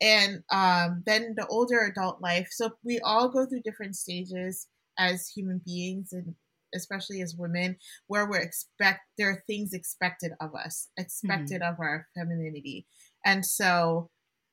and 0.00 0.42
um, 0.50 1.02
then 1.06 1.34
the 1.36 1.46
older 1.46 1.80
adult 1.80 2.20
life. 2.20 2.48
So 2.50 2.70
we 2.82 2.98
all 3.00 3.28
go 3.28 3.46
through 3.46 3.62
different 3.62 3.96
stages 3.96 4.66
as 4.98 5.28
human 5.28 5.60
beings 5.64 6.12
and 6.12 6.34
especially 6.74 7.20
as 7.20 7.36
women 7.36 7.76
where 8.06 8.28
we're 8.28 8.40
expect 8.40 9.00
there 9.18 9.30
are 9.30 9.44
things 9.46 9.72
expected 9.72 10.32
of 10.40 10.54
us 10.54 10.88
expected 10.96 11.60
mm-hmm. 11.60 11.72
of 11.72 11.80
our 11.80 12.06
femininity 12.14 12.86
and 13.24 13.44
so 13.44 14.10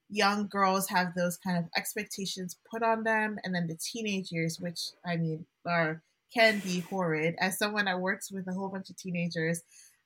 young 0.09 0.47
girls 0.47 0.89
have 0.89 1.13
those 1.15 1.37
kind 1.37 1.57
of 1.57 1.65
expectations 1.77 2.57
put 2.69 2.81
on 2.81 3.03
them 3.03 3.37
and 3.43 3.53
then 3.53 3.67
the 3.67 3.77
teenage 3.77 4.31
years 4.31 4.59
which 4.59 4.79
i 5.05 5.15
mean 5.15 5.45
are 5.65 6.01
can 6.33 6.59
be 6.59 6.81
horrid. 6.81 7.35
As 7.39 7.57
someone 7.57 7.85
that 7.85 7.99
works 7.99 8.31
with 8.31 8.47
a 8.47 8.53
whole 8.53 8.69
bunch 8.69 8.89
of 8.89 8.97
teenagers 8.97 9.61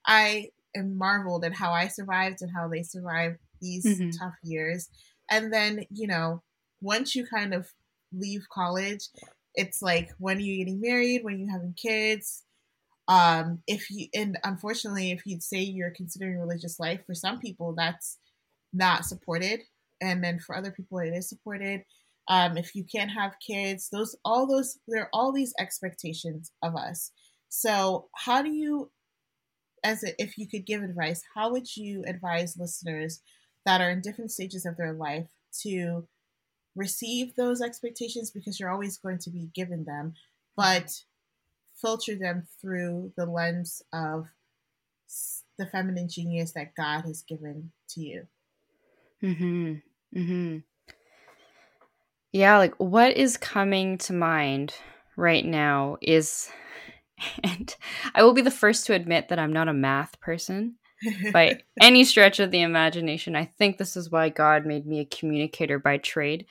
i 0.06 0.48
am 0.76 0.96
marveled 0.96 1.44
at 1.44 1.54
how 1.54 1.72
i 1.72 1.88
survived 1.88 2.42
and 2.42 2.50
how 2.54 2.68
they 2.68 2.82
survived 2.82 3.38
these 3.60 3.84
mm-hmm. 3.84 4.10
tough 4.10 4.34
years. 4.42 4.88
And 5.30 5.52
then 5.52 5.84
you 5.90 6.06
know 6.06 6.42
once 6.80 7.14
you 7.14 7.26
kind 7.26 7.54
of 7.54 7.70
leave 8.12 8.46
college 8.52 9.08
it's 9.54 9.82
like 9.82 10.10
when 10.18 10.36
are 10.38 10.40
you 10.40 10.58
getting 10.58 10.80
married? 10.80 11.22
When 11.22 11.34
are 11.34 11.38
you 11.38 11.50
having 11.50 11.74
kids? 11.74 12.42
Um 13.08 13.62
if 13.66 13.90
you 13.90 14.08
and 14.14 14.38
unfortunately 14.44 15.10
if 15.10 15.26
you 15.26 15.40
say 15.40 15.60
you're 15.60 15.90
considering 15.90 16.38
religious 16.38 16.80
life 16.80 17.00
for 17.06 17.14
some 17.14 17.38
people 17.38 17.74
that's 17.74 18.18
not 18.72 19.04
supported 19.04 19.60
and 20.00 20.22
then 20.22 20.38
for 20.38 20.56
other 20.56 20.70
people 20.70 20.98
it 20.98 21.12
is 21.14 21.28
supported. 21.28 21.82
Um, 22.28 22.56
if 22.56 22.74
you 22.74 22.84
can't 22.84 23.10
have 23.10 23.34
kids 23.46 23.88
those 23.90 24.16
all 24.24 24.46
those 24.46 24.78
there 24.88 25.02
are 25.02 25.10
all 25.12 25.32
these 25.32 25.54
expectations 25.58 26.52
of 26.62 26.74
us. 26.76 27.12
So 27.48 28.08
how 28.14 28.42
do 28.42 28.50
you 28.50 28.90
as 29.84 30.02
a, 30.02 30.20
if 30.20 30.38
you 30.38 30.48
could 30.48 30.66
give 30.66 30.82
advice 30.82 31.22
how 31.34 31.52
would 31.52 31.76
you 31.76 32.02
advise 32.06 32.56
listeners 32.58 33.20
that 33.66 33.80
are 33.80 33.90
in 33.90 34.00
different 34.00 34.30
stages 34.30 34.64
of 34.66 34.76
their 34.76 34.92
life 34.94 35.28
to 35.62 36.06
receive 36.74 37.34
those 37.36 37.60
expectations? 37.60 38.30
Because 38.30 38.58
you're 38.58 38.72
always 38.72 38.98
going 38.98 39.18
to 39.18 39.30
be 39.30 39.50
given 39.54 39.84
them 39.84 40.14
but 40.56 40.90
filter 41.80 42.16
them 42.16 42.46
through 42.60 43.12
the 43.16 43.26
lens 43.26 43.82
of 43.92 44.26
the 45.58 45.66
feminine 45.66 46.08
genius 46.08 46.52
that 46.52 46.74
god 46.76 47.02
has 47.02 47.22
given 47.22 47.72
to 47.88 48.00
you 48.00 48.26
Mhm. 49.24 49.82
Mhm. 50.14 50.62
Yeah, 52.32 52.58
like 52.58 52.74
what 52.76 53.16
is 53.16 53.36
coming 53.36 53.96
to 53.98 54.12
mind 54.12 54.74
right 55.16 55.44
now 55.44 55.96
is 56.02 56.50
and 57.42 57.74
I 58.14 58.22
will 58.22 58.34
be 58.34 58.42
the 58.42 58.50
first 58.50 58.86
to 58.86 58.94
admit 58.94 59.28
that 59.28 59.38
I'm 59.38 59.52
not 59.52 59.68
a 59.68 59.72
math 59.72 60.20
person 60.20 60.76
by 61.32 61.60
any 61.80 62.04
stretch 62.04 62.40
of 62.40 62.50
the 62.50 62.62
imagination. 62.62 63.36
I 63.36 63.44
think 63.44 63.78
this 63.78 63.96
is 63.96 64.10
why 64.10 64.28
God 64.28 64.66
made 64.66 64.86
me 64.86 65.00
a 65.00 65.04
communicator 65.04 65.78
by 65.78 65.98
trade. 65.98 66.46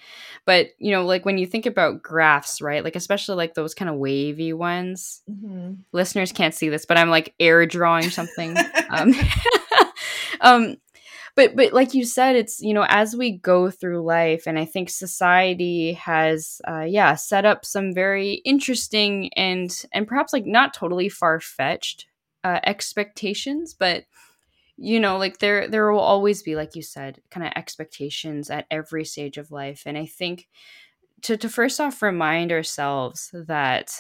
But, 0.46 0.68
you 0.80 0.92
know, 0.92 1.06
like 1.06 1.26
when 1.26 1.38
you 1.38 1.46
think 1.46 1.66
about 1.66 2.02
graphs, 2.02 2.62
right? 2.62 2.84
Like, 2.84 2.96
especially 2.96 3.36
like 3.36 3.54
those 3.54 3.74
kind 3.74 3.90
of 3.90 3.98
wavy 3.98 4.54
ones, 4.54 5.22
mm-hmm. 5.30 5.74
listeners 5.92 6.32
can't 6.32 6.56
see 6.56 6.70
this, 6.70 6.86
but 6.86 6.98
I'm 6.98 7.10
like 7.10 7.34
air 7.40 7.66
drawing 7.66 8.10
something. 8.10 8.56
um, 8.90 9.14
um, 10.42 10.78
but 11.36 11.56
but 11.56 11.74
like 11.74 11.94
you 11.94 12.06
said 12.06 12.36
it's 12.36 12.62
you 12.62 12.74
know 12.74 12.86
as 12.90 13.16
we 13.16 13.38
go 13.38 13.70
through 13.70 14.02
life 14.04 14.44
and 14.48 14.58
i 14.60 14.66
think 14.66 14.90
society 14.90 15.94
has 15.94 16.62
uh, 16.68 16.82
yeah 16.88 17.16
set 17.16 17.46
up 17.46 17.66
some 17.66 17.94
very 17.94 18.34
interesting 18.46 19.32
and 19.34 19.86
and 19.94 20.08
perhaps 20.08 20.34
like 20.34 20.46
not 20.46 20.74
totally 20.74 21.10
far-fetched 21.10 22.06
uh, 22.44 22.60
expectations 22.66 23.74
but 23.74 24.04
you 24.78 25.00
know 25.00 25.18
like 25.18 25.40
there 25.40 25.68
there 25.68 25.92
will 25.92 26.00
always 26.00 26.44
be 26.44 26.56
like 26.56 26.76
you 26.76 26.82
said 26.82 27.22
kind 27.32 27.46
of 27.46 27.54
expectations 27.56 28.50
at 28.50 28.66
every 28.72 29.06
stage 29.06 29.38
of 29.38 29.52
life 29.52 29.84
and 29.86 29.98
i 29.98 30.06
think 30.06 30.48
to 31.22 31.38
to 31.38 31.50
first 31.50 31.80
off 31.80 32.02
remind 32.02 32.52
ourselves 32.52 33.32
that 33.34 33.92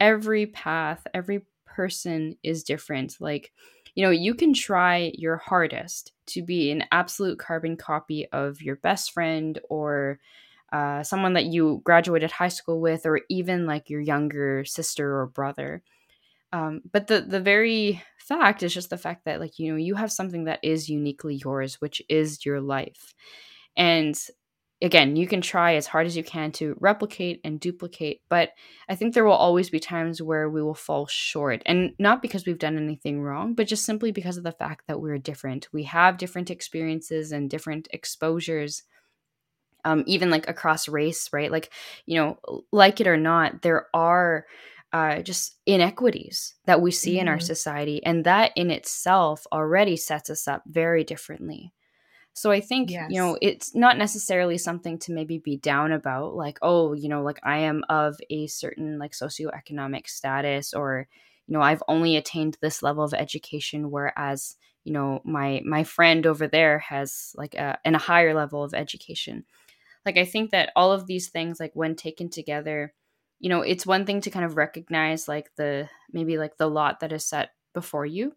every 0.00 0.46
path 0.46 1.06
every 1.14 1.42
person 1.72 2.36
is 2.42 2.62
different. 2.62 3.16
Like, 3.20 3.50
you 3.94 4.04
know, 4.04 4.10
you 4.10 4.34
can 4.34 4.54
try 4.54 5.12
your 5.14 5.36
hardest 5.36 6.12
to 6.26 6.42
be 6.42 6.70
an 6.70 6.84
absolute 6.92 7.38
carbon 7.38 7.76
copy 7.76 8.26
of 8.32 8.62
your 8.62 8.76
best 8.76 9.12
friend 9.12 9.58
or 9.68 10.18
uh, 10.72 11.02
someone 11.02 11.34
that 11.34 11.46
you 11.46 11.82
graduated 11.84 12.30
high 12.30 12.48
school 12.48 12.80
with, 12.80 13.04
or 13.06 13.20
even 13.28 13.66
like 13.66 13.90
your 13.90 14.00
younger 14.00 14.64
sister 14.64 15.18
or 15.20 15.26
brother. 15.26 15.82
Um, 16.52 16.82
but 16.92 17.06
the 17.06 17.22
the 17.22 17.40
very 17.40 18.02
fact 18.18 18.62
is 18.62 18.74
just 18.74 18.90
the 18.90 18.98
fact 18.98 19.24
that 19.24 19.40
like 19.40 19.58
you 19.58 19.72
know 19.72 19.76
you 19.78 19.94
have 19.94 20.12
something 20.12 20.44
that 20.44 20.60
is 20.62 20.88
uniquely 20.88 21.36
yours, 21.36 21.80
which 21.80 22.02
is 22.08 22.44
your 22.44 22.60
life, 22.60 23.14
and 23.76 24.18
again, 24.82 25.14
you 25.14 25.28
can 25.28 25.40
try 25.40 25.76
as 25.76 25.86
hard 25.86 26.06
as 26.06 26.16
you 26.16 26.24
can 26.24 26.50
to 26.52 26.76
replicate 26.80 27.40
and 27.44 27.60
duplicate, 27.60 28.20
but 28.28 28.50
I 28.88 28.96
think 28.96 29.14
there 29.14 29.24
will 29.24 29.32
always 29.32 29.70
be 29.70 29.78
times 29.78 30.20
where 30.20 30.50
we 30.50 30.62
will 30.62 30.74
fall 30.74 31.06
short. 31.06 31.62
And 31.64 31.92
not 31.98 32.20
because 32.20 32.44
we've 32.44 32.58
done 32.58 32.76
anything 32.76 33.22
wrong, 33.22 33.54
but 33.54 33.68
just 33.68 33.84
simply 33.84 34.10
because 34.10 34.36
of 34.36 34.44
the 34.44 34.52
fact 34.52 34.88
that 34.88 35.00
we're 35.00 35.18
different. 35.18 35.68
We 35.72 35.84
have 35.84 36.18
different 36.18 36.50
experiences 36.50 37.30
and 37.30 37.48
different 37.48 37.88
exposures. 37.92 38.82
Um, 39.84 40.04
even 40.06 40.30
like 40.30 40.48
across 40.48 40.88
race, 40.88 41.28
right? 41.32 41.50
Like, 41.50 41.72
you 42.06 42.16
know, 42.16 42.38
like 42.70 43.00
it 43.00 43.08
or 43.08 43.16
not, 43.16 43.62
there 43.62 43.88
are 43.92 44.46
uh, 44.92 45.22
just 45.22 45.56
inequities 45.66 46.54
that 46.66 46.80
we 46.80 46.92
see 46.92 47.14
mm-hmm. 47.14 47.22
in 47.22 47.28
our 47.28 47.38
mm-hmm. 47.38 47.46
society. 47.46 48.04
And 48.06 48.24
that 48.24 48.52
in 48.54 48.70
itself 48.70 49.44
already 49.50 49.96
sets 49.96 50.30
us 50.30 50.46
up 50.46 50.62
very 50.66 51.02
differently. 51.02 51.72
So 52.34 52.50
I 52.50 52.60
think, 52.60 52.90
yes. 52.90 53.10
you 53.10 53.18
know, 53.18 53.36
it's 53.42 53.74
not 53.74 53.98
necessarily 53.98 54.56
something 54.56 54.98
to 55.00 55.12
maybe 55.12 55.38
be 55.38 55.58
down 55.58 55.92
about, 55.92 56.34
like, 56.34 56.58
oh, 56.62 56.94
you 56.94 57.08
know, 57.08 57.22
like 57.22 57.40
I 57.42 57.58
am 57.58 57.84
of 57.88 58.18
a 58.30 58.46
certain 58.46 58.98
like 58.98 59.12
socioeconomic 59.12 60.08
status 60.08 60.72
or, 60.72 61.08
you 61.46 61.52
know, 61.52 61.60
I've 61.60 61.82
only 61.88 62.16
attained 62.16 62.56
this 62.60 62.82
level 62.82 63.04
of 63.04 63.12
education, 63.12 63.90
whereas, 63.90 64.56
you 64.84 64.92
know, 64.92 65.20
my 65.24 65.60
my 65.64 65.84
friend 65.84 66.26
over 66.26 66.48
there 66.48 66.78
has 66.78 67.32
like 67.36 67.54
a, 67.54 67.78
in 67.84 67.94
a 67.94 67.98
higher 67.98 68.34
level 68.34 68.64
of 68.64 68.74
education. 68.74 69.44
Like 70.06 70.16
I 70.16 70.24
think 70.24 70.50
that 70.50 70.72
all 70.74 70.90
of 70.90 71.06
these 71.06 71.28
things, 71.28 71.60
like 71.60 71.72
when 71.74 71.94
taken 71.94 72.30
together, 72.30 72.94
you 73.38 73.50
know, 73.50 73.60
it's 73.60 73.86
one 73.86 74.06
thing 74.06 74.20
to 74.22 74.30
kind 74.30 74.44
of 74.44 74.56
recognize 74.56 75.28
like 75.28 75.50
the 75.56 75.88
maybe 76.12 76.38
like 76.38 76.56
the 76.56 76.68
lot 76.68 77.00
that 77.00 77.12
is 77.12 77.24
set 77.24 77.50
before 77.72 78.06
you 78.06 78.32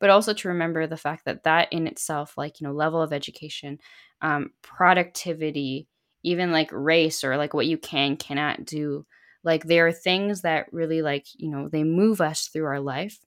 but 0.00 0.10
also 0.10 0.32
to 0.32 0.48
remember 0.48 0.86
the 0.86 0.96
fact 0.96 1.24
that 1.24 1.44
that 1.44 1.72
in 1.72 1.86
itself 1.86 2.34
like 2.36 2.60
you 2.60 2.66
know 2.66 2.72
level 2.72 3.02
of 3.02 3.12
education 3.12 3.78
um, 4.22 4.50
productivity 4.62 5.86
even 6.22 6.50
like 6.50 6.70
race 6.72 7.22
or 7.22 7.36
like 7.36 7.54
what 7.54 7.66
you 7.66 7.78
can 7.78 8.16
cannot 8.16 8.64
do 8.64 9.06
like 9.44 9.64
there 9.64 9.86
are 9.86 9.92
things 9.92 10.42
that 10.42 10.72
really 10.72 11.02
like 11.02 11.26
you 11.36 11.50
know 11.50 11.68
they 11.68 11.84
move 11.84 12.20
us 12.20 12.48
through 12.48 12.66
our 12.66 12.80
life 12.80 13.18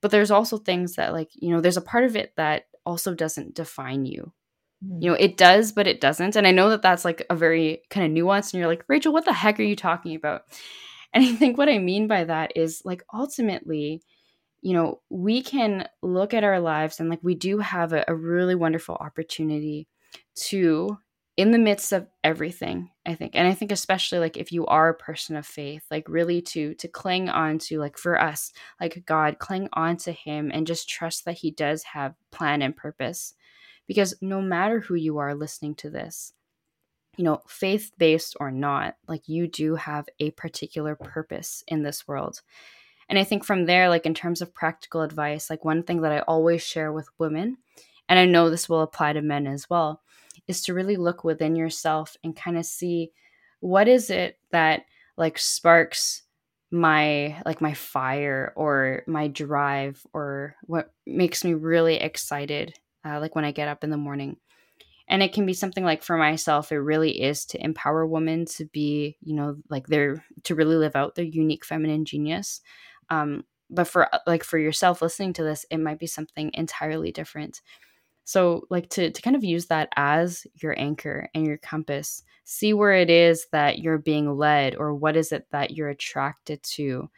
but 0.00 0.10
there's 0.10 0.30
also 0.30 0.56
things 0.56 0.94
that 0.94 1.12
like 1.12 1.30
you 1.34 1.50
know 1.50 1.60
there's 1.60 1.76
a 1.76 1.82
part 1.82 2.04
of 2.04 2.16
it 2.16 2.32
that 2.36 2.64
also 2.86 3.14
doesn't 3.14 3.54
define 3.54 4.06
you. 4.06 4.32
You 4.82 5.10
know 5.10 5.16
it 5.16 5.36
does 5.36 5.72
but 5.72 5.86
it 5.86 6.00
doesn't 6.00 6.36
and 6.36 6.46
i 6.46 6.52
know 6.52 6.70
that 6.70 6.80
that's 6.80 7.04
like 7.04 7.26
a 7.28 7.36
very 7.36 7.82
kind 7.90 8.06
of 8.06 8.12
nuance 8.12 8.52
and 8.52 8.58
you're 8.58 8.68
like 8.68 8.84
rachel 8.88 9.12
what 9.12 9.26
the 9.26 9.32
heck 9.34 9.60
are 9.60 9.64
you 9.64 9.76
talking 9.76 10.16
about? 10.16 10.44
And 11.12 11.24
i 11.24 11.34
think 11.34 11.58
what 11.58 11.68
i 11.68 11.78
mean 11.78 12.06
by 12.06 12.24
that 12.24 12.52
is 12.56 12.80
like 12.84 13.02
ultimately 13.12 14.00
you 14.62 14.74
know, 14.74 15.00
we 15.08 15.42
can 15.42 15.88
look 16.02 16.34
at 16.34 16.44
our 16.44 16.60
lives 16.60 17.00
and 17.00 17.08
like 17.08 17.20
we 17.22 17.34
do 17.34 17.58
have 17.58 17.92
a, 17.92 18.04
a 18.08 18.14
really 18.14 18.54
wonderful 18.54 18.94
opportunity 18.96 19.88
to 20.34 20.98
in 21.36 21.52
the 21.52 21.58
midst 21.58 21.92
of 21.92 22.06
everything 22.22 22.90
i 23.06 23.14
think 23.14 23.32
and 23.34 23.48
i 23.48 23.54
think 23.54 23.72
especially 23.72 24.18
like 24.18 24.36
if 24.36 24.52
you 24.52 24.66
are 24.66 24.90
a 24.90 24.94
person 24.94 25.36
of 25.36 25.46
faith 25.46 25.82
like 25.90 26.06
really 26.06 26.42
to 26.42 26.74
to 26.74 26.86
cling 26.86 27.30
on 27.30 27.58
to 27.58 27.78
like 27.78 27.96
for 27.96 28.20
us 28.20 28.52
like 28.78 29.02
god 29.06 29.38
cling 29.38 29.66
on 29.72 29.96
to 29.96 30.12
him 30.12 30.50
and 30.52 30.66
just 30.66 30.88
trust 30.88 31.24
that 31.24 31.38
he 31.38 31.50
does 31.50 31.82
have 31.82 32.14
plan 32.30 32.62
and 32.62 32.76
purpose. 32.76 33.34
Because 33.86 34.14
no 34.20 34.40
matter 34.40 34.80
who 34.80 34.94
you 34.94 35.18
are 35.18 35.34
listening 35.34 35.74
to 35.76 35.90
this 35.90 36.32
you 37.16 37.24
know 37.24 37.40
faith 37.48 37.90
based 37.98 38.36
or 38.38 38.50
not 38.50 38.96
like 39.08 39.28
you 39.28 39.48
do 39.48 39.74
have 39.74 40.06
a 40.20 40.30
particular 40.32 40.94
purpose 40.94 41.64
in 41.66 41.82
this 41.82 42.06
world 42.06 42.40
and 43.10 43.18
I 43.18 43.24
think 43.24 43.44
from 43.44 43.66
there, 43.66 43.88
like 43.88 44.06
in 44.06 44.14
terms 44.14 44.40
of 44.40 44.54
practical 44.54 45.02
advice, 45.02 45.50
like 45.50 45.64
one 45.64 45.82
thing 45.82 46.02
that 46.02 46.12
I 46.12 46.20
always 46.20 46.62
share 46.62 46.92
with 46.92 47.08
women, 47.18 47.58
and 48.08 48.20
I 48.20 48.24
know 48.24 48.48
this 48.48 48.68
will 48.68 48.82
apply 48.82 49.14
to 49.14 49.20
men 49.20 49.48
as 49.48 49.68
well, 49.68 50.00
is 50.46 50.62
to 50.62 50.74
really 50.74 50.96
look 50.96 51.24
within 51.24 51.56
yourself 51.56 52.16
and 52.22 52.36
kind 52.36 52.56
of 52.56 52.64
see 52.64 53.10
what 53.58 53.88
is 53.88 54.10
it 54.10 54.38
that 54.52 54.84
like 55.16 55.38
sparks 55.38 56.22
my 56.70 57.36
like 57.44 57.60
my 57.60 57.74
fire 57.74 58.52
or 58.54 59.02
my 59.08 59.26
drive 59.26 60.06
or 60.12 60.54
what 60.62 60.92
makes 61.04 61.44
me 61.44 61.52
really 61.52 61.96
excited 61.96 62.72
uh, 63.04 63.18
like 63.18 63.34
when 63.34 63.44
i 63.44 63.50
get 63.50 63.66
up 63.68 63.82
in 63.82 63.90
the 63.90 63.96
morning. 63.96 64.36
And 65.08 65.24
it 65.24 65.32
can 65.32 65.44
be 65.44 65.54
something 65.54 65.82
like 65.82 66.04
for 66.04 66.16
myself 66.16 66.70
it 66.70 66.76
really 66.76 67.20
is 67.20 67.44
to 67.46 67.60
empower 67.62 68.06
women 68.06 68.44
to 68.46 68.66
be 68.66 69.16
you 69.20 69.34
know 69.34 69.56
like 69.68 69.88
they're 69.88 70.24
to 70.44 70.54
really 70.54 70.76
live 70.76 70.94
out 70.94 71.16
their 71.16 71.24
unique 71.24 71.64
feminine 71.64 72.04
genius 72.04 72.60
um, 73.10 73.44
but 73.70 73.86
for 73.88 74.12
uh, 74.14 74.18
like 74.26 74.44
for 74.44 74.58
yourself 74.58 75.02
listening 75.02 75.32
to 75.34 75.44
this, 75.44 75.64
it 75.70 75.78
might 75.78 75.98
be 75.98 76.06
something 76.06 76.50
entirely 76.54 77.12
different. 77.12 77.60
So 78.24 78.66
like 78.70 78.88
to 78.90 79.10
to 79.10 79.22
kind 79.22 79.36
of 79.36 79.44
use 79.44 79.66
that 79.66 79.88
as 79.96 80.46
your 80.54 80.78
anchor 80.78 81.28
and 81.34 81.46
your 81.46 81.58
compass. 81.58 82.22
See 82.44 82.74
where 82.74 82.94
it 82.94 83.10
is 83.10 83.46
that 83.52 83.78
you're 83.80 83.98
being 83.98 84.36
led, 84.36 84.76
or 84.76 84.94
what 84.94 85.16
is 85.16 85.32
it 85.32 85.46
that 85.52 85.72
you're 85.72 85.90
attracted 85.90 86.62
to. 86.64 87.10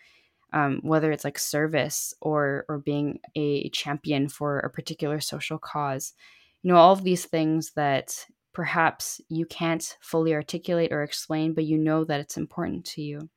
Um, 0.54 0.80
whether 0.82 1.10
it's 1.12 1.24
like 1.24 1.38
service 1.38 2.12
or 2.20 2.66
or 2.68 2.78
being 2.78 3.20
a 3.36 3.70
champion 3.70 4.28
for 4.28 4.58
a 4.60 4.70
particular 4.70 5.18
social 5.20 5.58
cause 5.58 6.12
you 6.62 6.70
know 6.70 6.76
all 6.76 6.92
of 6.92 7.04
these 7.04 7.24
things 7.24 7.72
that 7.72 8.26
perhaps 8.52 9.20
you 9.28 9.46
can't 9.46 9.96
fully 10.00 10.34
articulate 10.34 10.92
or 10.92 11.02
explain 11.02 11.54
but 11.54 11.64
you 11.64 11.78
know 11.78 12.04
that 12.04 12.20
it's 12.20 12.36
important 12.36 12.84
to 12.84 13.02
you 13.02 13.28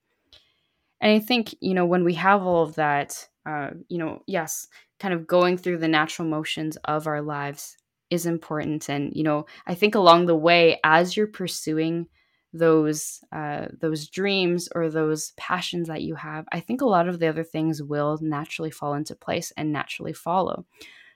and 1.05 1.13
I 1.13 1.19
think, 1.19 1.53
you 1.59 1.75
know, 1.75 1.85
when 1.85 2.03
we 2.03 2.15
have 2.15 2.41
all 2.41 2.63
of 2.63 2.73
that, 2.75 3.29
uh, 3.45 3.69
you 3.89 3.99
know, 3.99 4.23
yes, 4.25 4.67
kind 4.99 5.13
of 5.13 5.27
going 5.27 5.55
through 5.55 5.77
the 5.77 5.87
natural 5.87 6.27
motions 6.27 6.77
of 6.85 7.05
our 7.05 7.21
lives 7.21 7.77
is 8.09 8.25
important. 8.25 8.89
And, 8.89 9.13
you 9.15 9.21
know, 9.21 9.45
I 9.67 9.75
think 9.75 9.93
along 9.93 10.25
the 10.25 10.35
way, 10.35 10.79
as 10.83 11.15
you're 11.15 11.27
pursuing 11.27 12.07
those 12.53 13.19
uh, 13.31 13.67
those 13.79 14.09
dreams 14.09 14.67
or 14.73 14.89
those 14.89 15.33
passions 15.37 15.89
that 15.89 16.01
you 16.01 16.15
have, 16.15 16.45
I 16.51 16.59
think 16.59 16.81
a 16.81 16.87
lot 16.87 17.07
of 17.07 17.19
the 17.19 17.27
other 17.27 17.43
things 17.43 17.83
will 17.83 18.17
naturally 18.19 18.71
fall 18.71 18.95
into 18.95 19.13
place 19.13 19.53
and 19.55 19.71
naturally 19.71 20.13
follow. 20.13 20.65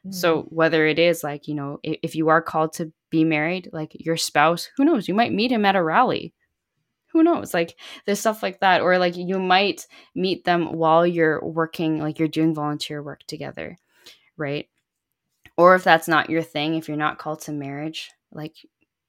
Mm-hmm. 0.05 0.11
So 0.11 0.43
whether 0.49 0.85
it 0.85 0.99
is 0.99 1.23
like, 1.23 1.47
you 1.47 1.55
know, 1.55 1.79
if, 1.81 1.97
if 2.03 2.15
you 2.15 2.27
are 2.29 2.43
called 2.43 2.73
to 2.73 2.91
be 3.09 3.23
married, 3.23 3.71
like 3.73 3.93
your 3.95 4.17
spouse, 4.17 4.69
who 4.77 4.85
knows, 4.85 5.07
you 5.07 5.15
might 5.15 5.33
meet 5.33 5.51
him 5.51 5.65
at 5.65 5.75
a 5.75 5.81
rally 5.81 6.35
who 7.11 7.23
knows? 7.23 7.53
Like 7.53 7.77
there's 8.05 8.19
stuff 8.19 8.43
like 8.43 8.59
that 8.59 8.81
or 8.81 8.97
like 8.97 9.17
you 9.17 9.39
might 9.39 9.87
meet 10.15 10.45
them 10.45 10.73
while 10.73 11.05
you're 11.05 11.43
working 11.43 11.99
like 11.99 12.19
you're 12.19 12.27
doing 12.27 12.53
volunteer 12.53 13.01
work 13.03 13.23
together 13.27 13.77
right? 14.39 14.67
Or 15.57 15.75
if 15.75 15.83
that's 15.83 16.07
not 16.07 16.29
your 16.29 16.41
thing 16.41 16.75
if 16.75 16.87
you're 16.87 16.97
not 16.97 17.19
called 17.19 17.41
to 17.41 17.51
marriage 17.51 18.09
like 18.31 18.55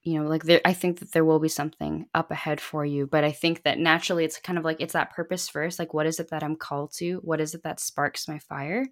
you 0.03 0.21
know 0.21 0.29
like 0.29 0.43
there 0.45 0.63
i 0.65 0.73
think 0.73 0.99
that 0.99 1.13
there 1.13 1.27
will 1.27 1.39
be 1.39 1.49
something 1.49 2.07
up 2.15 2.31
ahead 2.31 2.59
for 2.59 2.87
you 2.87 3.07
but 3.07 3.23
i 3.23 3.31
think 3.31 3.63
that 3.65 3.79
naturally 3.79 4.25
it's 4.25 4.39
kind 4.41 4.59
of 4.59 4.65
like 4.65 4.81
it's 4.81 4.95
that 4.95 5.13
purpose 5.15 5.47
first 5.47 5.79
like 5.79 5.93
what 5.93 6.07
is 6.07 6.19
it 6.19 6.31
that 6.31 6.43
i'm 6.43 6.57
called 6.57 6.91
to? 6.95 7.17
What 7.23 7.41
is 7.41 7.55
it 7.55 7.63
that 7.65 7.79
sparks 7.81 8.27
my 8.27 8.39
fire? 8.39 8.87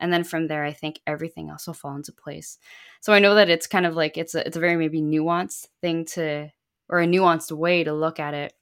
And 0.00 0.12
then 0.12 0.24
from 0.24 0.48
there 0.48 0.64
i 0.64 0.72
think 0.72 1.00
everything 1.06 1.48
else 1.48 1.66
will 1.66 1.74
fall 1.74 1.96
into 1.96 2.12
place. 2.12 2.58
So 3.00 3.12
i 3.12 3.20
know 3.20 3.36
that 3.36 3.48
it's 3.48 3.68
kind 3.68 3.86
of 3.86 3.94
like 3.94 4.18
it's 4.18 4.34
a, 4.34 4.46
it's 4.46 4.56
a 4.56 4.60
very 4.60 4.76
maybe 4.76 5.00
nuanced 5.00 5.68
thing 5.80 6.04
to 6.06 6.50
or 6.88 7.00
a 7.00 7.06
nuanced 7.06 7.52
way 7.52 7.84
to 7.84 7.92
look 7.92 8.20
at 8.20 8.34
it. 8.34 8.52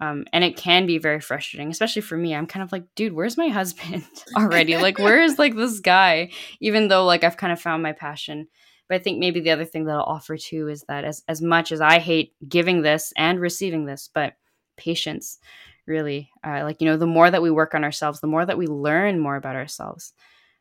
Um, 0.00 0.26
and 0.32 0.44
it 0.44 0.56
can 0.56 0.86
be 0.86 0.98
very 0.98 1.20
frustrating, 1.20 1.70
especially 1.70 2.02
for 2.02 2.18
me. 2.18 2.34
I'm 2.34 2.46
kind 2.46 2.62
of 2.62 2.70
like, 2.70 2.84
dude, 2.94 3.14
where's 3.14 3.36
my 3.36 3.48
husband 3.60 4.04
already? 4.36 4.76
like, 4.76 4.98
where 4.98 5.22
is 5.22 5.38
like 5.38 5.54
this 5.54 5.80
guy? 5.80 6.30
Even 6.60 6.88
though 6.88 7.04
like 7.04 7.24
I've 7.24 7.36
kind 7.36 7.52
of 7.52 7.60
found 7.60 7.82
my 7.82 7.92
passion. 7.92 8.48
But 8.88 8.96
I 8.96 8.98
think 9.00 9.18
maybe 9.18 9.40
the 9.40 9.50
other 9.50 9.64
thing 9.64 9.84
that 9.86 9.96
I'll 9.96 10.02
offer 10.02 10.36
too 10.36 10.68
is 10.68 10.84
that 10.88 11.04
as 11.04 11.24
as 11.26 11.42
much 11.42 11.72
as 11.72 11.80
I 11.80 11.98
hate 11.98 12.34
giving 12.48 12.82
this 12.82 13.12
and 13.16 13.40
receiving 13.40 13.84
this, 13.84 14.08
but 14.12 14.34
patience, 14.76 15.38
really, 15.86 16.30
uh, 16.44 16.62
like 16.62 16.80
you 16.80 16.86
know, 16.86 16.96
the 16.96 17.06
more 17.06 17.28
that 17.30 17.42
we 17.42 17.50
work 17.50 17.74
on 17.74 17.82
ourselves, 17.82 18.20
the 18.20 18.28
more 18.28 18.46
that 18.46 18.58
we 18.58 18.66
learn 18.66 19.18
more 19.18 19.36
about 19.36 19.56
ourselves. 19.56 20.12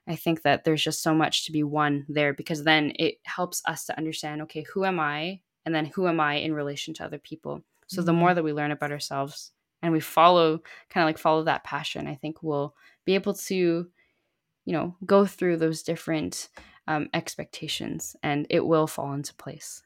I 0.07 0.16
think 0.16 0.43
that 0.43 0.63
there's 0.63 0.84
just 0.84 1.01
so 1.01 1.16
much 1.16 1.45
to 1.45 1.51
be 1.51 1.63
won 1.63 2.05
there 2.07 2.34
because 2.34 2.63
then 2.63 2.93
it 2.99 3.16
helps 3.24 3.61
us 3.66 3.86
to 3.86 3.97
understand, 3.97 4.43
okay, 4.43 4.63
who 4.74 4.86
am 4.86 4.99
I? 4.99 5.41
And 5.66 5.74
then 5.74 5.86
who 5.88 6.07
am 6.07 6.20
i 6.20 6.36
in 6.36 6.53
relation 6.53 6.93
to 6.95 7.03
other 7.03 7.18
people? 7.18 7.63
So 7.88 8.01
the 8.01 8.13
more 8.13 8.30
mm-hmm. 8.30 8.36
that 8.36 8.43
we 8.43 8.53
learn 8.53 8.72
about 8.72 8.91
ourselves 8.91 9.51
and 9.82 9.93
we 9.93 9.99
follow 9.99 10.59
kind 10.89 11.03
of 11.03 11.07
like 11.07 11.18
follow 11.18 11.43
that 11.43 11.63
passion 11.63 12.07
i 12.07 12.16
think 12.16 12.41
we'll 12.41 12.74
be 13.05 13.13
able 13.13 13.34
to 13.34 13.88
you 14.66 14.74
know 14.74 14.95
go 15.05 15.26
through 15.26 15.57
those 15.57 15.84
different 15.84 16.49
um, 16.88 17.09
expectations 17.13 18.16
and 18.22 18.45
it 18.51 18.63
will 18.63 18.86
fall 18.86 19.13
into 19.13 19.34
place. 19.34 19.82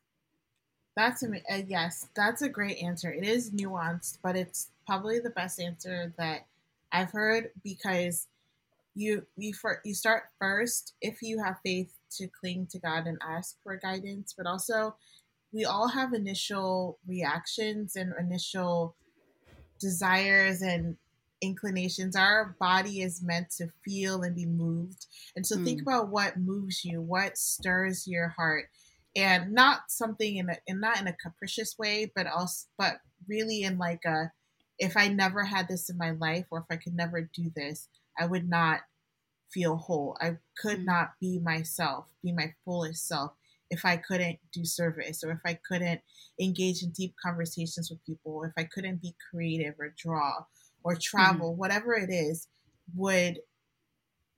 That's 0.98 1.24
a, 1.24 1.28
uh, 1.28 1.62
yes 1.68 2.10
that's 2.16 2.42
a 2.42 2.50
great 2.50 2.78
answer. 2.78 3.12
It 3.12 3.26
is 3.26 3.52
nuanced 3.52 4.20
but 4.24 4.36
it's 4.36 4.72
probably 4.88 5.20
the 5.20 5.30
best 5.30 5.60
answer 5.60 6.14
that 6.18 6.48
i've 6.92 7.12
heard 7.12 7.52
because 7.64 8.28
you 8.96 9.26
you 9.38 9.54
for, 9.54 9.82
you 9.86 9.94
start 9.94 10.24
first 10.40 10.94
if 11.02 11.22
you 11.22 11.42
have 11.44 11.58
faith 11.64 11.94
to 12.18 12.28
cling 12.28 12.68
to 12.72 12.80
God 12.80 13.08
and 13.08 13.18
ask 13.22 13.56
for 13.64 13.78
guidance, 13.78 14.34
but 14.36 14.48
also 14.48 14.96
we 15.52 15.66
all 15.66 15.88
have 15.88 16.14
initial 16.14 17.00
reactions 17.08 17.96
and 17.96 18.14
initial 18.20 18.96
desires 19.80 20.62
and 20.62 20.98
inclinations. 21.42 22.16
Our 22.16 22.56
body 22.60 23.02
is 23.02 23.24
meant 23.24 23.50
to 23.58 23.68
feel 23.84 24.22
and 24.22 24.36
be 24.36 24.46
moved. 24.46 25.08
And 25.36 25.46
so 25.46 25.58
mm. 25.58 25.66
think 25.66 25.82
about 25.82 26.10
what 26.10 26.38
moves 26.38 26.84
you, 26.84 27.02
what 27.02 27.38
stirs 27.38 28.08
your 28.08 28.30
heart. 28.30 28.66
And 29.16 29.54
not 29.54 29.82
something 29.90 30.38
in 30.38 30.50
a 30.50 30.58
in 30.68 30.80
not 30.80 31.02
in 31.02 31.08
a 31.08 31.14
capricious 31.14 31.76
way, 31.80 32.12
but 32.16 32.28
also 32.28 32.68
but 32.78 32.98
really 33.28 33.64
in 33.64 33.78
like 33.78 34.06
a 34.06 34.32
if 34.78 34.96
I 34.96 35.08
never 35.08 35.44
had 35.44 35.68
this 35.68 35.90
in 35.90 35.98
my 35.98 36.12
life 36.12 36.46
or 36.52 36.60
if 36.60 36.66
I 36.70 36.78
could 36.78 36.94
never 36.94 37.22
do 37.22 37.52
this, 37.56 37.90
I 38.18 38.28
would 38.28 38.48
not 38.48 38.82
feel 39.52 39.78
whole. 39.78 40.16
I 40.22 40.38
could 40.62 40.82
mm. 40.82 40.86
not 40.86 41.14
be 41.20 41.40
myself, 41.40 42.06
be 42.24 42.32
my 42.32 42.54
fullest 42.64 43.08
self 43.08 43.34
if 43.70 43.86
I 43.86 43.98
couldn't 43.98 44.40
do 44.52 44.66
service 44.66 45.24
or 45.24 45.32
if 45.32 45.40
I 45.46 45.60
couldn't 45.68 46.02
engage 46.40 46.84
in 46.84 46.90
deep 46.90 47.16
conversations 47.22 47.90
with 47.90 48.04
people, 48.06 48.44
if 48.44 48.54
I 48.58 48.64
couldn't 48.64 49.02
be 49.02 49.16
creative 49.30 49.76
or 49.80 49.94
draw 49.98 50.46
or 50.84 50.96
travel, 50.96 51.52
mm-hmm. 51.52 51.60
whatever 51.60 51.94
it 51.94 52.10
is, 52.10 52.48
would 52.96 53.40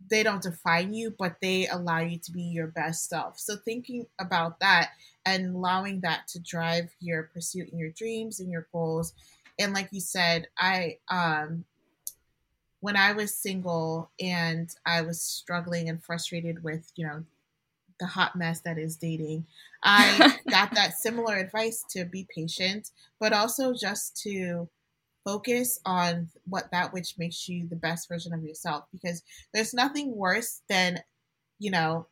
they 0.09 0.23
don't 0.23 0.41
define 0.41 0.93
you, 0.93 1.13
but 1.17 1.35
they 1.41 1.67
allow 1.67 1.99
you 1.99 2.17
to 2.17 2.31
be 2.31 2.41
your 2.41 2.67
best 2.67 3.07
self. 3.07 3.39
So 3.39 3.55
thinking 3.55 4.07
about 4.19 4.59
that 4.59 4.89
and 5.25 5.55
allowing 5.55 6.01
that 6.01 6.27
to 6.29 6.39
drive 6.39 6.89
your 6.99 7.23
pursuit 7.23 7.71
and 7.71 7.79
your 7.79 7.91
dreams 7.91 8.39
and 8.39 8.51
your 8.51 8.67
goals. 8.71 9.13
And 9.59 9.73
like 9.73 9.89
you 9.91 10.01
said, 10.01 10.47
I 10.57 10.97
um 11.07 11.65
when 12.79 12.97
I 12.97 13.13
was 13.13 13.35
single 13.35 14.09
and 14.19 14.73
I 14.85 15.01
was 15.01 15.21
struggling 15.21 15.87
and 15.87 16.03
frustrated 16.03 16.63
with, 16.63 16.91
you 16.95 17.05
know, 17.05 17.23
the 18.01 18.07
hot 18.07 18.35
mess 18.35 18.59
that 18.61 18.77
is 18.77 18.97
dating, 18.97 19.45
I 19.83 20.37
got 20.49 20.73
that 20.73 20.97
similar 20.97 21.37
advice 21.37 21.85
to 21.91 22.03
be 22.03 22.27
patient, 22.35 22.89
but 23.19 23.31
also 23.31 23.73
just 23.73 24.17
to 24.23 24.67
focus 25.23 25.79
on 25.85 26.27
what 26.49 26.71
that 26.71 26.91
which 26.91 27.13
makes 27.19 27.47
you 27.47 27.67
the 27.69 27.75
best 27.75 28.09
version 28.09 28.33
of 28.33 28.43
yourself 28.43 28.85
because 28.91 29.21
there's 29.53 29.73
nothing 29.73 30.15
worse 30.15 30.61
than, 30.67 30.99
you 31.59 31.69
know, 31.69 32.07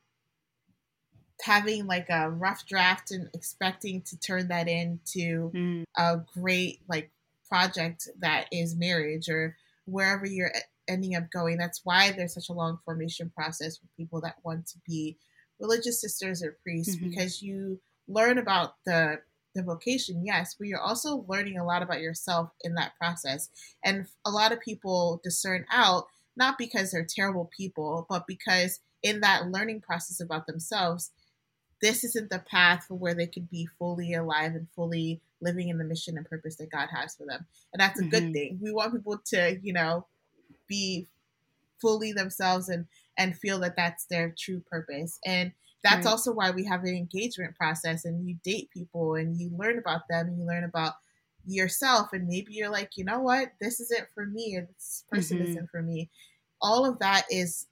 having 1.41 1.87
like 1.87 2.07
a 2.09 2.29
rough 2.29 2.67
draft 2.67 3.11
and 3.11 3.27
expecting 3.33 4.01
to 4.03 4.19
turn 4.19 4.47
that 4.49 4.67
into 4.67 5.51
mm. 5.51 5.83
a 5.97 6.17
great 6.35 6.81
like 6.87 7.09
project 7.47 8.07
that 8.19 8.45
is 8.51 8.75
marriage 8.75 9.27
or 9.27 9.55
wherever 9.85 10.27
you're 10.27 10.53
ending 10.87 11.15
up 11.15 11.31
going. 11.31 11.57
That's 11.57 11.81
why 11.83 12.11
there's 12.11 12.35
such 12.35 12.49
a 12.49 12.53
long 12.53 12.77
formation 12.85 13.31
process 13.35 13.77
for 13.77 13.87
people 13.97 14.21
that 14.21 14.35
want 14.43 14.67
to 14.67 14.77
be 14.85 15.17
religious 15.59 16.01
sisters 16.01 16.43
or 16.43 16.57
priests 16.63 16.95
mm-hmm. 16.95 17.09
because 17.09 17.41
you 17.41 17.79
learn 18.07 18.37
about 18.37 18.75
the 18.85 19.19
the 19.55 19.63
vocation, 19.63 20.23
yes, 20.23 20.55
but 20.57 20.67
you're 20.67 20.79
also 20.79 21.25
learning 21.27 21.57
a 21.57 21.65
lot 21.65 21.81
about 21.81 22.01
yourself 22.01 22.51
in 22.61 22.75
that 22.75 22.95
process. 22.99 23.49
And 23.83 24.05
a 24.23 24.29
lot 24.29 24.51
of 24.51 24.61
people 24.61 25.19
discern 25.23 25.65
out 25.71 26.05
not 26.37 26.57
because 26.57 26.91
they're 26.91 27.03
terrible 27.07 27.49
people, 27.55 28.05
but 28.09 28.27
because 28.27 28.79
in 29.01 29.21
that 29.21 29.49
learning 29.49 29.81
process 29.81 30.19
about 30.19 30.45
themselves, 30.45 31.11
this 31.81 32.03
isn't 32.03 32.29
the 32.29 32.39
path 32.39 32.85
for 32.87 32.95
where 32.95 33.13
they 33.13 33.27
could 33.27 33.49
be 33.49 33.67
fully 33.77 34.13
alive 34.13 34.53
and 34.53 34.67
fully 34.75 35.21
living 35.41 35.69
in 35.69 35.77
the 35.77 35.83
mission 35.83 36.17
and 36.17 36.29
purpose 36.29 36.57
that 36.57 36.71
God 36.71 36.89
has 36.93 37.15
for 37.15 37.25
them. 37.25 37.45
And 37.73 37.79
that's 37.79 37.99
a 37.99 38.03
mm-hmm. 38.03 38.09
good 38.11 38.33
thing. 38.33 38.59
We 38.61 38.71
want 38.71 38.93
people 38.93 39.19
to, 39.27 39.57
you 39.63 39.73
know, 39.73 40.05
be 40.67 41.07
fully 41.81 42.11
themselves 42.11 42.69
and 42.69 42.85
and 43.19 43.37
feel 43.37 43.59
that 43.59 43.75
that's 43.75 44.05
their 44.05 44.33
true 44.37 44.63
purpose 44.71 45.19
and 45.25 45.51
that's 45.83 46.05
right. 46.05 46.11
also 46.11 46.33
why 46.33 46.49
we 46.49 46.65
have 46.65 46.83
an 46.83 46.95
engagement 46.95 47.55
process 47.55 48.05
and 48.05 48.27
you 48.27 48.35
date 48.43 48.69
people 48.71 49.15
and 49.15 49.39
you 49.39 49.51
learn 49.55 49.77
about 49.77 50.01
them 50.09 50.27
and 50.27 50.39
you 50.39 50.45
learn 50.45 50.63
about 50.63 50.93
yourself 51.45 52.09
and 52.13 52.27
maybe 52.27 52.53
you're 52.53 52.71
like 52.71 52.91
you 52.95 53.03
know 53.03 53.19
what 53.19 53.49
this 53.61 53.79
isn't 53.79 54.07
for 54.13 54.25
me 54.25 54.55
or 54.55 54.67
this 54.73 55.03
person 55.11 55.37
mm-hmm. 55.37 55.51
isn't 55.51 55.69
for 55.69 55.81
me 55.81 56.09
all 56.61 56.85
of 56.85 56.97
that 56.99 57.25
is 57.29 57.67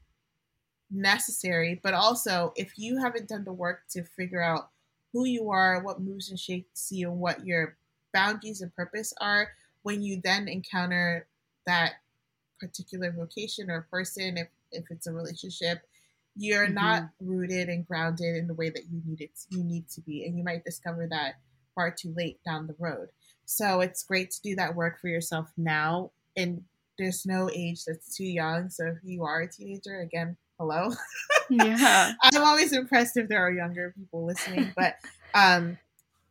necessary 0.92 1.80
but 1.84 1.94
also 1.94 2.54
if 2.56 2.74
you 2.78 2.98
haven't 2.98 3.28
done 3.28 3.44
the 3.44 3.52
work 3.52 3.82
to 3.90 4.04
figure 4.04 4.42
out 4.42 4.70
who 5.12 5.26
you 5.26 5.50
are 5.50 5.82
what 5.84 6.02
moves 6.02 6.30
and 6.30 6.40
shapes 6.40 6.92
you 6.92 7.10
and 7.10 7.20
what 7.20 7.46
your 7.46 7.76
boundaries 8.14 8.62
and 8.62 8.74
purpose 8.76 9.14
are 9.20 9.50
when 9.84 10.02
you 10.02 10.20
then 10.24 10.48
encounter 10.48 11.28
that 11.66 11.94
particular 12.60 13.12
vocation 13.12 13.70
or 13.70 13.88
person, 13.92 14.38
if, 14.38 14.48
if 14.72 14.86
it's 14.90 15.08
a 15.08 15.14
relationship, 15.14 15.82
you're 16.36 16.66
mm-hmm. 16.66 16.76
not 16.76 17.10
rooted 17.20 17.70
and 17.70 17.86
grounded 17.86 18.36
in 18.36 18.48
the 18.48 18.54
way 18.54 18.70
that 18.70 18.84
you 18.92 19.02
need 19.06 19.22
it 19.22 19.32
you 19.50 19.64
need 19.64 19.90
to 19.90 20.02
be. 20.02 20.26
And 20.26 20.38
you 20.38 20.44
might 20.44 20.64
discover 20.64 21.08
that 21.10 21.36
far 21.76 21.92
too 21.92 22.14
late 22.16 22.40
down 22.46 22.68
the 22.68 22.76
road. 22.80 23.10
So 23.46 23.82
it's 23.82 24.04
great 24.04 24.32
to 24.32 24.42
do 24.42 24.56
that 24.56 24.76
work 24.76 25.00
for 25.00 25.08
yourself 25.08 25.52
now. 25.58 26.12
And 26.36 26.64
there's 26.98 27.26
no 27.26 27.50
age 27.54 27.86
that's 27.86 28.16
too 28.16 28.26
young. 28.26 28.70
So 28.70 28.88
if 28.88 28.98
you 29.04 29.24
are 29.24 29.42
a 29.42 29.52
teenager, 29.52 30.00
again, 30.00 30.38
hello. 30.60 30.92
Yeah. 31.50 32.12
I'm 32.22 32.44
always 32.44 32.74
impressed 32.74 33.16
if 33.16 33.30
there 33.30 33.40
are 33.40 33.50
younger 33.50 33.94
people 33.98 34.26
listening, 34.26 34.74
but 34.76 34.96
um 35.34 35.78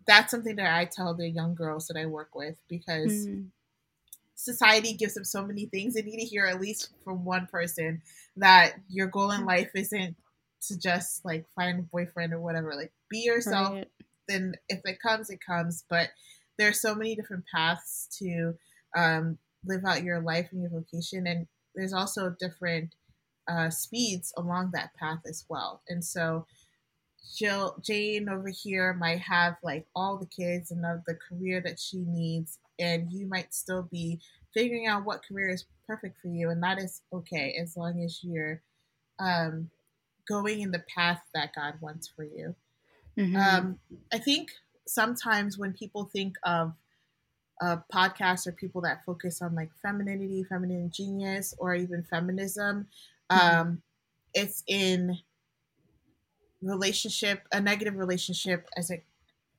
that's 0.06 0.30
something 0.30 0.56
that 0.56 0.76
I 0.76 0.84
tell 0.84 1.14
the 1.14 1.26
young 1.26 1.54
girls 1.54 1.86
that 1.86 1.96
I 1.96 2.04
work 2.04 2.34
with 2.34 2.56
because 2.68 3.26
mm 3.26 3.46
society 4.46 4.94
gives 4.94 5.14
them 5.14 5.24
so 5.24 5.44
many 5.44 5.66
things. 5.66 5.94
They 5.94 6.02
need 6.02 6.20
to 6.20 6.24
hear 6.24 6.46
at 6.46 6.60
least 6.60 6.90
from 7.04 7.24
one 7.24 7.46
person 7.46 8.00
that 8.36 8.76
your 8.88 9.08
goal 9.08 9.32
in 9.32 9.44
life 9.44 9.70
isn't 9.74 10.16
to 10.68 10.78
just 10.78 11.24
like 11.24 11.44
find 11.54 11.80
a 11.80 11.82
boyfriend 11.82 12.32
or 12.32 12.40
whatever. 12.40 12.72
Like 12.74 12.92
be 13.10 13.18
yourself. 13.18 13.74
Right. 13.74 13.88
Then 14.28 14.54
if 14.68 14.80
it 14.84 15.02
comes, 15.02 15.28
it 15.28 15.40
comes. 15.44 15.84
But 15.90 16.10
there 16.58 16.68
are 16.68 16.72
so 16.72 16.94
many 16.94 17.14
different 17.14 17.44
paths 17.52 18.08
to 18.20 18.54
um, 18.96 19.36
live 19.66 19.84
out 19.84 20.04
your 20.04 20.20
life 20.20 20.48
and 20.52 20.62
your 20.62 20.70
vocation, 20.70 21.26
and 21.26 21.46
there's 21.74 21.92
also 21.92 22.34
different 22.40 22.94
uh, 23.48 23.68
speeds 23.68 24.32
along 24.36 24.70
that 24.72 24.94
path 24.94 25.20
as 25.28 25.44
well. 25.48 25.82
And 25.88 26.04
so 26.04 26.46
Jill 27.36 27.76
Jane 27.84 28.28
over 28.28 28.48
here 28.48 28.94
might 28.94 29.20
have 29.20 29.56
like 29.62 29.86
all 29.94 30.16
the 30.16 30.26
kids 30.26 30.70
and 30.70 30.84
all 30.86 31.02
the 31.06 31.18
career 31.28 31.60
that 31.60 31.78
she 31.78 31.98
needs 31.98 32.58
and 32.78 33.12
you 33.12 33.26
might 33.26 33.54
still 33.54 33.82
be 33.90 34.20
figuring 34.54 34.86
out 34.86 35.04
what 35.04 35.24
career 35.26 35.48
is 35.48 35.64
perfect 35.86 36.16
for 36.20 36.28
you 36.28 36.50
and 36.50 36.62
that 36.62 36.78
is 36.78 37.02
okay 37.12 37.56
as 37.60 37.76
long 37.76 38.02
as 38.02 38.20
you're 38.22 38.60
um, 39.18 39.70
going 40.28 40.60
in 40.60 40.70
the 40.70 40.82
path 40.94 41.20
that 41.34 41.50
god 41.54 41.74
wants 41.80 42.08
for 42.08 42.24
you 42.24 42.54
mm-hmm. 43.18 43.36
um, 43.36 43.78
i 44.12 44.18
think 44.18 44.50
sometimes 44.86 45.58
when 45.58 45.72
people 45.72 46.08
think 46.12 46.34
of 46.44 46.72
uh, 47.62 47.76
podcasts 47.92 48.46
or 48.46 48.52
people 48.52 48.82
that 48.82 49.04
focus 49.04 49.40
on 49.40 49.54
like 49.54 49.70
femininity 49.80 50.44
feminine 50.44 50.90
genius 50.90 51.54
or 51.58 51.74
even 51.74 52.02
feminism 52.02 52.86
mm-hmm. 53.30 53.58
um, 53.60 53.82
it's 54.34 54.62
in 54.66 55.16
relationship 56.62 57.46
a 57.52 57.60
negative 57.60 57.96
relationship 57.96 58.68
as 58.76 58.90
it 58.90 59.04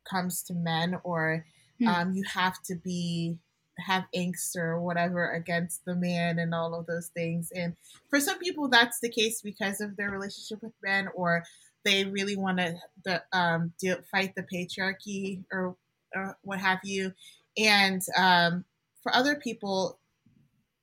comes 0.09 0.43
to 0.43 0.53
men 0.53 0.97
or 1.03 1.45
Mm. 1.81 1.87
Um, 1.87 2.13
you 2.13 2.23
have 2.33 2.61
to 2.63 2.75
be 2.75 3.37
have 3.79 4.05
angst 4.15 4.55
or 4.55 4.81
whatever 4.81 5.31
against 5.31 5.85
the 5.85 5.95
man 5.95 6.39
and 6.39 6.53
all 6.53 6.73
of 6.73 6.85
those 6.87 7.07
things. 7.07 7.51
And 7.55 7.75
for 8.09 8.19
some 8.19 8.39
people, 8.39 8.67
that's 8.67 8.99
the 8.99 9.09
case 9.09 9.41
because 9.41 9.81
of 9.81 9.95
their 9.95 10.09
relationship 10.09 10.63
with 10.63 10.73
men, 10.83 11.09
or 11.13 11.43
they 11.85 12.05
really 12.05 12.35
want 12.35 12.57
to 12.57 12.75
the, 13.05 13.23
um, 13.33 13.73
deal, 13.79 13.97
fight 14.11 14.33
the 14.35 14.43
patriarchy 14.43 15.43
or, 15.51 15.75
or 16.15 16.37
what 16.41 16.59
have 16.59 16.79
you. 16.83 17.13
And 17.57 18.01
um, 18.17 18.65
for 19.01 19.13
other 19.15 19.35
people, 19.35 19.99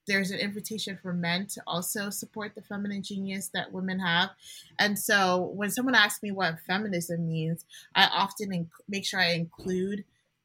there's 0.07 0.30
an 0.30 0.38
invitation 0.38 0.99
for 1.01 1.12
men 1.12 1.47
to 1.47 1.62
also 1.66 2.11
support 2.11 2.55
the 2.55 2.62
feminine 2.62 3.03
genius 3.03 3.51
that 3.55 3.72
women 3.72 3.99
have. 3.99 4.30
And 4.78 4.99
so 4.99 5.51
when 5.55 5.70
someone 5.70 5.95
asks 5.95 6.22
me 6.22 6.30
what 6.30 6.59
feminism 6.66 7.26
means, 7.26 7.64
I 7.95 8.09
often 8.12 8.51
inc- 8.51 8.68
make 8.88 9.07
sure 9.07 9.20
I 9.20 9.32
include 9.32 10.05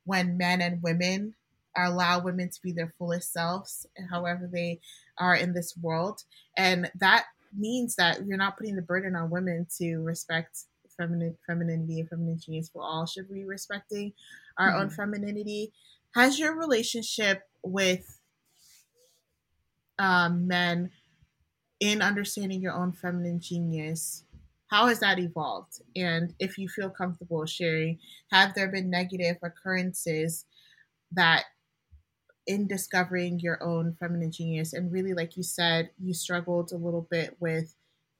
when 0.10 0.38
men 0.38 0.60
and 0.60 0.82
women 0.82 1.36
allow 1.78 2.20
women 2.20 2.49
to 2.49 2.60
be 2.64 2.72
their 2.72 2.91
fullest 2.97 3.32
selves, 3.32 3.86
however 4.10 4.49
they 4.51 4.80
are 5.20 5.36
in 5.36 5.53
this 5.53 5.78
world. 5.80 6.24
And 6.57 6.89
that 6.99 7.26
means 7.55 7.95
that 7.97 8.26
you're 8.26 8.38
not 8.38 8.57
putting 8.57 8.76
the 8.76 8.82
burden 8.82 9.16
on 9.16 9.30
women 9.30 9.68
to 9.78 9.97
respect 9.97 10.66
feminine 10.97 11.38
femininity 11.45 11.99
and 11.99 12.10
feminine 12.10 12.39
genius. 12.43 12.72
We 12.74 12.82
all 12.82 13.05
should 13.05 13.32
be 13.32 13.45
respecting 13.45 14.14
our 14.57 14.70
mm-hmm. 14.72 14.82
own 14.82 14.89
femininity. 14.89 15.74
Has 16.16 16.39
your 16.39 16.57
relationship 16.57 17.43
with 17.64 18.20
um, 19.99 20.47
men 20.47 20.89
in 21.80 22.01
understanding 22.01 22.62
your 22.62 22.74
own 22.74 22.93
feminine 22.93 23.39
genius 23.39 24.24
how 24.70 24.88
has 24.88 25.00
that 25.00 25.20
evolved? 25.20 25.82
And 25.96 26.36
if 26.40 26.58
you 26.58 26.70
feel 26.70 26.90
comfortable 26.90 27.46
sharing, 27.46 28.00
have 28.32 28.54
there 28.56 28.70
been 28.70 28.90
negative 28.90 29.38
occurrences 29.44 30.46
that 31.12 31.46
in 32.48 32.68
discovering 32.68 33.40
your 33.40 33.62
own 33.64 33.96
feminine 34.00 34.32
genius? 34.32 34.74
And 34.74 34.92
really 34.92 35.14
like 35.14 35.38
you 35.38 35.44
said 35.44 35.92
you 36.00 36.14
struggled 36.14 36.72
a 36.72 36.78
little 36.78 37.08
bit 37.10 37.38
with 37.40 37.76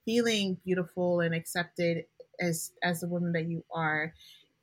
feeling 0.06 0.56
beautiful 0.64 1.20
and 1.20 1.34
accepted 1.34 2.06
as 2.40 2.72
as 2.84 3.02
the 3.02 3.08
woman 3.08 3.34
that 3.34 3.48
you 3.48 3.64
are. 3.74 4.14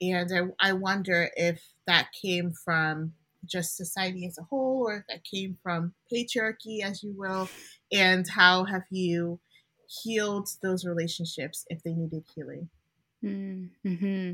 And 0.00 0.30
I, 0.60 0.70
I 0.70 0.72
wonder 0.74 1.30
if 1.36 1.62
that 1.86 2.12
came 2.12 2.52
from 2.52 3.14
just 3.44 3.76
society 3.76 4.26
as 4.26 4.38
a 4.38 4.42
whole 4.42 4.84
or 4.88 4.98
if 4.98 5.06
that 5.08 5.24
came 5.24 5.58
from 5.62 5.94
patriarchy 6.12 6.82
as 6.82 7.02
you 7.02 7.12
will. 7.16 7.48
And 7.92 8.26
how 8.28 8.64
have 8.64 8.84
you 8.90 9.40
healed 9.88 10.48
those 10.62 10.84
relationships 10.84 11.64
if 11.70 11.82
they 11.82 11.92
needed 11.92 12.24
healing 12.34 12.68
mm-hmm. 13.24 14.32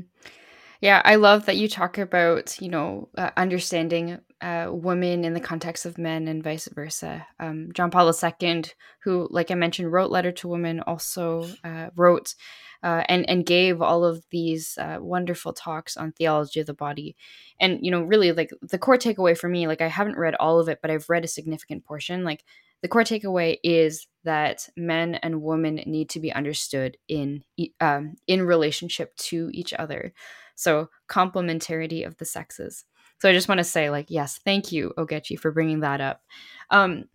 Yeah, 0.83 1.01
I 1.05 1.15
love 1.15 1.45
that 1.45 1.55
you 1.55 1.69
talk 1.69 1.97
about, 1.97 2.59
you 2.59 2.67
know, 2.67 3.07
uh, 3.17 3.29
understanding 3.37 4.19
uh, 4.41 4.67
women 4.69 5.23
in 5.23 5.33
the 5.33 5.39
context 5.39 5.85
of 5.85 5.97
men 5.97 6.27
and 6.27 6.43
vice 6.43 6.67
versa. 6.67 7.25
Um, 7.39 7.69
John 7.73 7.89
Paul 7.89 8.11
II, 8.11 8.63
who, 9.03 9.29
like 9.31 9.49
I 9.49 9.55
mentioned, 9.55 9.93
wrote 9.93 10.11
Letter 10.11 10.33
to 10.33 10.49
Women, 10.49 10.81
also 10.81 11.47
uh, 11.63 11.87
wrote 11.95 12.35
uh, 12.83 13.01
and 13.07 13.27
and 13.29 13.45
gave 13.45 13.81
all 13.81 14.03
of 14.03 14.25
these 14.29 14.77
uh, 14.77 14.97
wonderful 14.99 15.53
talks 15.53 15.95
on 15.95 16.11
theology 16.11 16.59
of 16.59 16.67
the 16.67 16.73
body. 16.73 17.15
And 17.61 17.79
you 17.81 17.89
know, 17.89 18.01
really, 18.01 18.33
like 18.33 18.51
the 18.61 18.77
core 18.77 18.97
takeaway 18.97 19.37
for 19.37 19.47
me, 19.47 19.67
like 19.67 19.79
I 19.79 19.87
haven't 19.87 20.17
read 20.17 20.35
all 20.35 20.59
of 20.59 20.67
it, 20.67 20.79
but 20.81 20.91
I've 20.91 21.09
read 21.09 21.23
a 21.23 21.29
significant 21.29 21.85
portion. 21.85 22.25
Like 22.25 22.43
the 22.83 22.89
core 22.89 23.03
takeaway 23.03 23.57
is 23.63 24.05
that 24.25 24.69
men 24.75 25.15
and 25.15 25.41
women 25.41 25.75
need 25.85 26.09
to 26.09 26.19
be 26.19 26.33
understood 26.33 26.97
in 27.07 27.41
um, 27.79 28.15
in 28.27 28.43
relationship 28.43 29.15
to 29.15 29.49
each 29.53 29.73
other. 29.73 30.13
So 30.55 30.89
complementarity 31.09 32.05
of 32.05 32.17
the 32.17 32.25
sexes. 32.25 32.83
So 33.19 33.29
I 33.29 33.33
just 33.33 33.47
want 33.47 33.59
to 33.59 33.63
say, 33.63 33.89
like, 33.89 34.07
yes, 34.09 34.39
thank 34.43 34.73
you, 34.73 34.93
Ogechi, 34.97 35.39
for 35.39 35.51
bringing 35.51 35.79
that 35.79 36.01
up. 36.01 36.21
Um, 36.69 37.05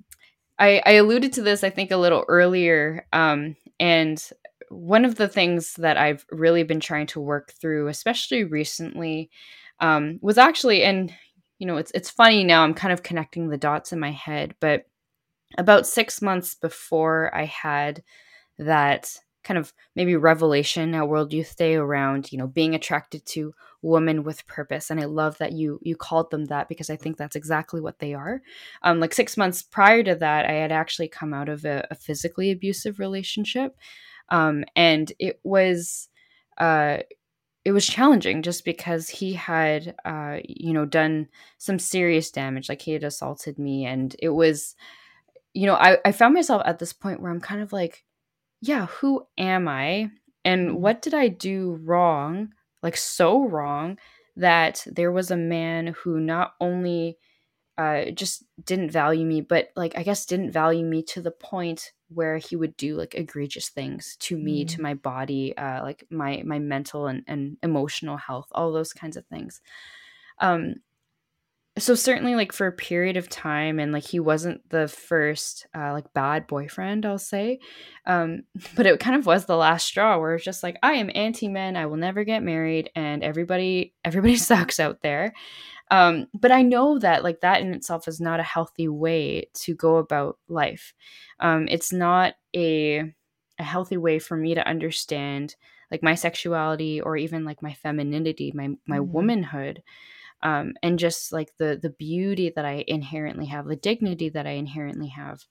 I, 0.59 0.83
I 0.87 0.93
alluded 0.93 1.35
to 1.35 1.43
this, 1.43 1.63
I 1.63 1.69
think, 1.69 1.91
a 1.91 1.99
little 1.99 2.25
earlier, 2.29 3.07
um, 3.13 3.55
and 3.79 4.23
one 4.71 5.05
of 5.05 5.17
the 5.17 5.29
things 5.29 5.75
that 5.75 5.99
I've 5.99 6.25
really 6.31 6.63
been 6.63 6.81
trying 6.81 7.07
to 7.09 7.21
work 7.21 7.53
through, 7.61 7.89
especially 7.89 8.45
recently, 8.45 9.31
um, 9.81 10.19
was 10.23 10.39
actually, 10.39 10.83
and 10.83 11.13
you 11.59 11.67
know, 11.67 11.77
it's 11.77 11.93
it's 11.95 12.11
funny 12.11 12.43
now. 12.43 12.65
I'm 12.65 12.75
kind 12.75 12.93
of 12.93 13.03
connecting 13.03 13.49
the 13.49 13.59
dots 13.59 13.93
in 13.93 14.01
my 14.01 14.13
head, 14.13 14.55
but 14.61 14.87
about 15.59 15.87
six 15.87 16.23
months 16.23 16.55
before 16.55 17.35
I 17.35 17.45
had 17.45 18.03
that 18.59 19.19
kind 19.45 19.59
of 19.59 19.73
maybe 19.97 20.17
revelation 20.17 20.95
at 20.95 21.09
World 21.09 21.33
Youth 21.33 21.57
Day 21.57 21.75
around, 21.75 22.33
you 22.33 22.39
know, 22.39 22.47
being 22.47 22.75
attracted 22.75 23.25
to 23.27 23.55
women 23.83 24.23
with 24.23 24.47
purpose. 24.47 24.91
And 24.91 25.01
I 25.01 25.05
love 25.05 25.39
that 25.39 25.53
you 25.53 25.79
you 25.83 25.97
called 25.97 26.31
them 26.31 26.47
that 26.47 26.69
because 26.69 26.91
I 26.91 26.97
think 26.97 27.17
that's 27.17 27.37
exactly 27.37 27.81
what 27.81 27.99
they 27.99 28.15
are. 28.15 28.43
Um, 28.83 29.01
like 29.01 29.15
six 29.15 29.37
months 29.37 29.63
prior 29.63 30.03
to 30.05 30.15
that, 30.17 30.47
I 30.47 30.53
had 30.53 30.73
actually 30.73 31.09
come 31.09 31.33
out 31.33 31.49
of 31.49 31.65
a, 31.65 31.87
a 31.91 31.95
physically 31.95 32.51
abusive 32.51 32.99
relationship. 32.99 33.77
Um, 34.29 34.65
and 34.77 35.13
it 35.19 35.41
was 35.45 36.09
uh 36.59 36.99
it 37.65 37.73
was 37.73 37.87
challenging 37.87 38.43
just 38.43 38.65
because 38.65 39.09
he 39.09 39.35
had 39.35 39.95
uh 40.05 40.39
you 40.45 40.73
know 40.73 40.85
done 40.85 41.29
some 41.59 41.79
serious 41.79 42.31
damage 42.31 42.69
like 42.69 42.83
he 42.83 42.93
had 42.93 43.05
assaulted 43.05 43.59
me 43.59 43.85
and 43.87 44.17
it 44.21 44.31
was 44.31 44.75
you 45.59 45.67
know 45.67 45.75
I, 45.75 45.99
I 46.05 46.13
found 46.13 46.35
myself 46.35 46.63
at 46.65 46.79
this 46.79 46.93
point 46.93 47.21
where 47.21 47.31
i'm 47.31 47.41
kind 47.41 47.61
of 47.61 47.73
like 47.73 48.05
yeah, 48.61 48.87
who 48.87 49.27
am 49.37 49.69
I? 49.69 50.11
And 50.45 50.69
mm-hmm. 50.69 50.81
what 50.81 51.03
did 51.03 51.15
I 51.15 51.29
do 51.29 51.79
wrong, 51.83 52.51
like 52.83 52.97
so 52.97 53.45
wrong, 53.45 53.99
that 54.37 54.85
there 54.87 55.13
was 55.13 55.31
a 55.31 55.37
man 55.37 55.95
who 56.03 56.21
not 56.21 56.55
only 56.61 57.19
uh, 57.77 58.11
just 58.11 58.45
didn't 58.65 58.91
value 58.91 59.25
me, 59.25 59.41
but 59.41 59.69
like 59.77 59.97
I 59.97 60.03
guess 60.03 60.27
didn't 60.27 60.51
value 60.51 60.85
me 60.85 61.03
to 61.05 61.21
the 61.21 61.31
point 61.31 61.93
where 62.09 62.39
he 62.39 62.57
would 62.57 62.77
do 62.77 62.97
like 62.97 63.15
egregious 63.15 63.69
things 63.69 64.17
to 64.21 64.37
me, 64.37 64.65
mm. 64.65 64.69
to 64.69 64.83
my 64.83 64.95
body, 64.95 65.57
uh, 65.57 65.83
like 65.83 66.05
my 66.11 66.43
my 66.45 66.59
mental 66.59 67.07
and, 67.07 67.23
and 67.29 67.57
emotional 67.63 68.17
health, 68.17 68.49
all 68.53 68.73
those 68.73 68.93
kinds 68.93 69.17
of 69.17 69.27
things. 69.27 69.61
Um, 70.41 70.77
so 71.79 71.95
certainly 71.95 72.35
like 72.35 72.53
for 72.53 72.67
a 72.67 72.73
period 72.73 73.17
of 73.17 73.29
time 73.29 73.79
and 73.79 73.93
like 73.93 74.05
he 74.05 74.21
wasn't 74.21 74.61
the 74.71 74.89
first 74.89 75.67
uh, 75.77 75.93
like 75.93 76.13
bad 76.13 76.47
boyfriend 76.47 77.05
i'll 77.07 77.19
say 77.19 77.59
um 78.07 78.43
but 78.77 78.87
it 78.87 79.01
kind 79.01 79.17
of 79.17 79.27
was 79.27 79.47
the 79.47 79.57
last 79.57 79.87
straw 79.87 80.19
where 80.19 80.35
it's 80.35 80.45
just 80.45 80.63
like 80.63 80.77
i 80.83 80.93
am 80.93 81.11
anti-men 81.15 81.77
i 81.77 81.87
will 81.87 81.97
never 81.97 82.25
get 82.25 82.43
married 82.43 82.91
and 82.95 83.23
everybody 83.23 83.95
everybody 84.05 84.37
sucks 84.49 84.81
out 84.81 85.01
there. 85.03 85.33
Um 85.91 86.27
but 86.35 86.53
i 86.53 86.63
know 86.63 86.99
that 86.99 87.25
like 87.25 87.41
that 87.41 87.63
in 87.63 87.73
itself 87.73 88.09
is 88.09 88.21
not 88.21 88.41
a 88.41 88.45
healthy 88.45 88.89
way 88.89 89.49
to 89.55 89.75
go 89.75 89.97
about 89.97 90.39
life. 90.49 90.93
Um 91.41 91.67
it's 91.69 91.93
not 91.93 92.35
a 92.55 93.15
a 93.59 93.63
healthy 93.63 93.97
way 93.97 94.19
for 94.19 94.37
me 94.37 94.55
to 94.55 94.69
understand 94.69 95.57
like 95.91 96.03
my 96.03 96.15
sexuality 96.15 97.01
or 97.01 97.17
even 97.17 97.45
like 97.45 97.63
my 97.63 97.73
femininity 97.73 98.53
my 98.55 98.69
my 98.87 98.99
mm-hmm. 98.99 99.13
womanhood 99.13 99.83
um, 100.43 100.75
and 100.83 100.99
just 100.99 101.33
like 101.33 101.51
the 101.59 101.79
the 101.81 101.91
beauty 101.91 102.53
that 102.55 102.65
I 102.65 102.85
inherently 102.87 103.47
have, 103.47 103.67
the 103.67 103.77
dignity 103.77 104.29
that 104.31 104.47
I 104.47 104.53
inherently 104.53 105.09
have. 105.09 105.45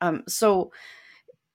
Um, 0.00 0.24
so, 0.28 0.72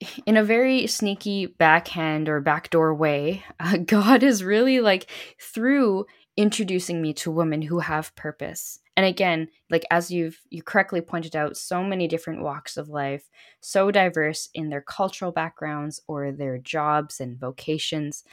in 0.25 0.37
a 0.37 0.43
very 0.43 0.87
sneaky 0.87 1.47
backhand 1.47 2.29
or 2.29 2.41
backdoor 2.41 2.93
way, 2.95 3.43
uh, 3.59 3.77
God 3.77 4.23
is 4.23 4.43
really 4.43 4.79
like 4.81 5.09
through 5.41 6.05
introducing 6.35 7.01
me 7.01 7.13
to 7.13 7.31
women 7.31 7.63
who 7.63 7.79
have 7.79 8.15
purpose. 8.15 8.79
And 8.95 9.05
again, 9.05 9.47
like 9.69 9.85
as 9.91 10.09
you've 10.11 10.39
you 10.49 10.63
correctly 10.63 11.01
pointed 11.01 11.35
out, 11.35 11.57
so 11.57 11.83
many 11.83 12.07
different 12.07 12.41
walks 12.41 12.77
of 12.77 12.89
life, 12.89 13.29
so 13.59 13.91
diverse 13.91 14.49
in 14.53 14.69
their 14.69 14.81
cultural 14.81 15.31
backgrounds 15.31 16.01
or 16.07 16.31
their 16.31 16.57
jobs 16.57 17.19
and 17.19 17.39
vocations. 17.39 18.23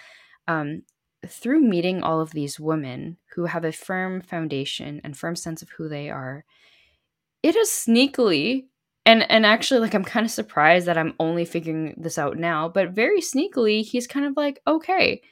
Um, 0.48 0.82
through 1.30 1.60
meeting 1.60 2.02
all 2.02 2.20
of 2.20 2.32
these 2.32 2.60
women 2.60 3.18
who 3.34 3.46
have 3.46 3.64
a 3.64 3.72
firm 3.72 4.20
foundation 4.20 5.00
and 5.04 5.16
firm 5.16 5.36
sense 5.36 5.62
of 5.62 5.70
who 5.70 5.88
they 5.88 6.10
are, 6.10 6.44
it 7.42 7.56
is 7.56 7.68
sneakily 7.68 8.64
and 9.06 9.30
and 9.30 9.44
actually 9.44 9.80
like 9.80 9.94
I'm 9.94 10.04
kind 10.04 10.24
of 10.24 10.32
surprised 10.32 10.86
that 10.86 10.98
I'm 10.98 11.14
only 11.20 11.44
figuring 11.44 11.94
this 11.96 12.18
out 12.18 12.38
now, 12.38 12.68
but 12.68 12.90
very 12.90 13.20
sneakily 13.20 13.82
he's 13.84 14.06
kind 14.06 14.26
of 14.26 14.36
like, 14.36 14.60
"Okay, 14.66 15.22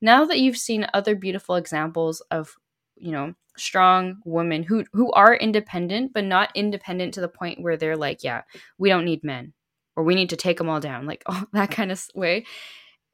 now 0.00 0.24
that 0.24 0.38
you've 0.40 0.56
seen 0.56 0.86
other 0.94 1.14
beautiful 1.14 1.56
examples 1.56 2.20
of, 2.30 2.54
you 2.96 3.12
know, 3.12 3.34
strong 3.56 4.16
women 4.24 4.62
who 4.62 4.84
who 4.92 5.12
are 5.12 5.34
independent 5.34 6.12
but 6.14 6.24
not 6.24 6.50
independent 6.54 7.14
to 7.14 7.20
the 7.20 7.28
point 7.28 7.60
where 7.60 7.76
they're 7.76 7.96
like, 7.96 8.22
yeah, 8.24 8.42
we 8.78 8.88
don't 8.88 9.04
need 9.04 9.24
men 9.24 9.52
or 9.96 10.04
we 10.04 10.14
need 10.14 10.30
to 10.30 10.36
take 10.36 10.58
them 10.58 10.68
all 10.68 10.80
down." 10.80 11.06
Like, 11.06 11.22
oh, 11.28 11.44
that 11.52 11.70
kind 11.70 11.92
of 11.92 12.02
way 12.14 12.44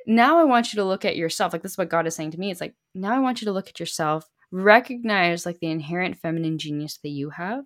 now 0.06 0.38
I 0.38 0.44
want 0.44 0.72
you 0.72 0.78
to 0.78 0.84
look 0.84 1.04
at 1.04 1.16
yourself. 1.16 1.52
Like 1.52 1.62
this 1.62 1.72
is 1.72 1.78
what 1.78 1.88
God 1.88 2.06
is 2.06 2.14
saying 2.14 2.32
to 2.32 2.40
me. 2.40 2.50
It's 2.50 2.60
like, 2.60 2.74
now 2.94 3.14
I 3.14 3.20
want 3.20 3.40
you 3.40 3.46
to 3.46 3.52
look 3.52 3.68
at 3.68 3.80
yourself, 3.80 4.28
recognize 4.50 5.46
like 5.46 5.58
the 5.60 5.70
inherent 5.70 6.18
feminine 6.18 6.58
genius 6.58 6.98
that 6.98 7.10
you 7.10 7.30
have. 7.30 7.64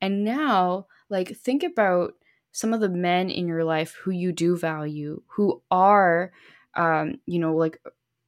And 0.00 0.24
now, 0.24 0.86
like, 1.10 1.36
think 1.36 1.62
about 1.62 2.14
some 2.52 2.72
of 2.72 2.80
the 2.80 2.88
men 2.88 3.30
in 3.30 3.48
your 3.48 3.64
life 3.64 3.94
who 3.94 4.10
you 4.10 4.32
do 4.32 4.56
value, 4.56 5.22
who 5.26 5.62
are, 5.70 6.32
um, 6.74 7.20
you 7.26 7.38
know, 7.38 7.54
like 7.56 7.80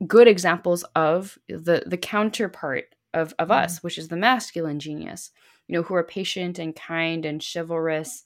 good 0.06 0.26
examples 0.28 0.82
of 0.94 1.38
the 1.48 1.84
the 1.86 1.96
counterpart 1.96 2.94
of 3.14 3.34
of 3.38 3.48
mm-hmm. 3.48 3.64
us, 3.64 3.82
which 3.82 3.98
is 3.98 4.08
the 4.08 4.16
masculine 4.16 4.80
genius. 4.80 5.30
You 5.68 5.76
know, 5.76 5.82
who 5.82 5.94
are 5.94 6.02
patient 6.02 6.58
and 6.58 6.74
kind 6.74 7.24
and 7.24 7.40
chivalrous, 7.40 8.24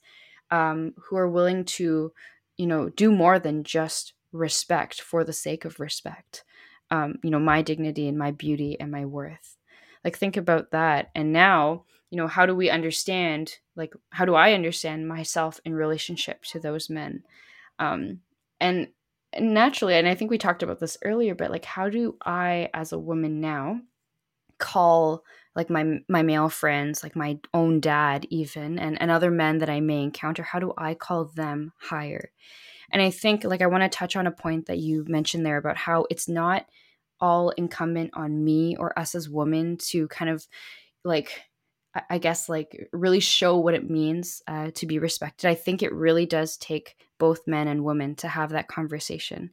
um, 0.49 0.95
who 0.97 1.15
are 1.15 1.29
willing 1.29 1.63
to, 1.65 2.11
you 2.57 2.65
know, 2.65 2.89
do 2.89 3.11
more 3.11 3.37
than 3.37 3.63
just 3.63 4.14
respect 4.35 5.01
for 5.01 5.23
the 5.23 5.33
sake 5.33 5.65
of 5.65 5.79
respect. 5.79 6.43
Um, 6.91 7.15
you 7.23 7.31
know, 7.31 7.39
my 7.39 7.61
dignity 7.61 8.07
and 8.07 8.17
my 8.17 8.31
beauty 8.31 8.77
and 8.79 8.91
my 8.91 9.05
worth. 9.05 9.57
Like, 10.03 10.17
think 10.17 10.37
about 10.37 10.71
that. 10.71 11.09
And 11.15 11.33
now, 11.33 11.85
you 12.11 12.17
know, 12.17 12.27
how 12.27 12.45
do 12.45 12.55
we 12.55 12.69
understand, 12.69 13.57
like, 13.75 13.93
how 14.11 14.25
do 14.25 14.35
I 14.35 14.53
understand 14.53 15.07
myself 15.07 15.59
in 15.65 15.73
relationship 15.73 16.43
to 16.43 16.59
those 16.59 16.89
men? 16.89 17.23
Um, 17.79 18.21
and, 18.61 18.89
naturally, 19.39 19.95
and 19.95 20.07
I 20.07 20.15
think 20.15 20.31
we 20.31 20.37
talked 20.37 20.63
about 20.63 20.79
this 20.79 20.97
earlier, 21.03 21.35
but 21.35 21.51
like, 21.51 21.65
how 21.65 21.89
do 21.89 22.15
I, 22.23 22.69
as 22.73 22.91
a 22.91 22.99
woman 22.99 23.41
now, 23.41 23.81
call 24.57 25.23
like 25.55 25.69
my 25.69 25.99
my 26.07 26.21
male 26.21 26.49
friends 26.49 27.03
like 27.03 27.15
my 27.15 27.37
own 27.53 27.79
dad 27.79 28.25
even 28.29 28.79
and, 28.79 29.01
and 29.01 29.11
other 29.11 29.31
men 29.31 29.57
that 29.57 29.69
i 29.69 29.79
may 29.79 30.01
encounter 30.01 30.43
how 30.43 30.59
do 30.59 30.73
i 30.77 30.93
call 30.93 31.25
them 31.25 31.71
higher 31.77 32.31
and 32.91 33.01
I 33.01 33.09
think, 33.09 33.43
like, 33.43 33.61
I 33.61 33.67
want 33.67 33.83
to 33.83 33.97
touch 33.97 34.15
on 34.15 34.27
a 34.27 34.31
point 34.31 34.67
that 34.67 34.79
you 34.79 35.05
mentioned 35.07 35.45
there 35.45 35.57
about 35.57 35.77
how 35.77 36.05
it's 36.09 36.27
not 36.27 36.65
all 37.19 37.49
incumbent 37.51 38.11
on 38.13 38.43
me 38.43 38.75
or 38.77 38.97
us 38.97 39.15
as 39.15 39.29
women 39.29 39.77
to 39.77 40.07
kind 40.09 40.29
of 40.29 40.45
like, 41.03 41.41
I 42.09 42.17
guess, 42.17 42.49
like, 42.49 42.89
really 42.91 43.21
show 43.21 43.57
what 43.57 43.73
it 43.73 43.89
means 43.89 44.41
uh, 44.47 44.71
to 44.75 44.85
be 44.85 44.99
respected. 44.99 45.47
I 45.49 45.55
think 45.55 45.81
it 45.81 45.93
really 45.93 46.25
does 46.25 46.57
take 46.57 46.97
both 47.17 47.47
men 47.47 47.69
and 47.69 47.85
women 47.85 48.15
to 48.15 48.27
have 48.27 48.49
that 48.49 48.67
conversation. 48.67 49.51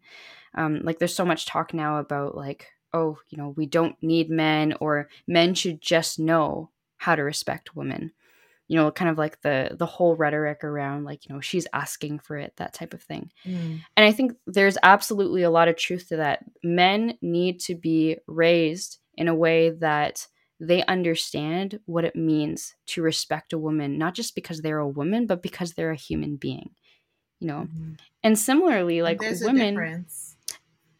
Um, 0.54 0.80
like, 0.82 0.98
there's 0.98 1.14
so 1.14 1.24
much 1.24 1.46
talk 1.46 1.72
now 1.72 1.98
about, 1.98 2.36
like, 2.36 2.66
oh, 2.92 3.18
you 3.28 3.38
know, 3.38 3.54
we 3.56 3.66
don't 3.66 3.96
need 4.02 4.28
men 4.28 4.74
or 4.80 5.08
men 5.26 5.54
should 5.54 5.80
just 5.80 6.18
know 6.18 6.70
how 6.96 7.14
to 7.14 7.22
respect 7.22 7.76
women. 7.76 8.12
You 8.72 8.78
know 8.78 8.90
kind 8.90 9.10
of 9.10 9.18
like 9.18 9.38
the 9.42 9.76
the 9.78 9.84
whole 9.84 10.16
rhetoric 10.16 10.64
around 10.64 11.04
like 11.04 11.28
you 11.28 11.34
know 11.34 11.42
she's 11.42 11.66
asking 11.74 12.18
for 12.18 12.38
it 12.38 12.54
that 12.56 12.72
type 12.72 12.94
of 12.94 13.02
thing 13.02 13.30
mm. 13.44 13.78
and 13.98 14.06
i 14.06 14.10
think 14.10 14.32
there's 14.46 14.78
absolutely 14.82 15.42
a 15.42 15.50
lot 15.50 15.68
of 15.68 15.76
truth 15.76 16.08
to 16.08 16.16
that 16.16 16.42
men 16.64 17.18
need 17.20 17.60
to 17.60 17.74
be 17.74 18.16
raised 18.26 18.98
in 19.14 19.28
a 19.28 19.34
way 19.34 19.68
that 19.68 20.26
they 20.58 20.82
understand 20.84 21.80
what 21.84 22.06
it 22.06 22.16
means 22.16 22.74
to 22.86 23.02
respect 23.02 23.52
a 23.52 23.58
woman 23.58 23.98
not 23.98 24.14
just 24.14 24.34
because 24.34 24.62
they're 24.62 24.78
a 24.78 24.88
woman 24.88 25.26
but 25.26 25.42
because 25.42 25.74
they're 25.74 25.90
a 25.90 26.06
human 26.08 26.36
being 26.36 26.70
you 27.40 27.48
know 27.48 27.68
mm-hmm. 27.70 27.92
and 28.22 28.38
similarly 28.38 29.02
like 29.02 29.20
women 29.42 29.76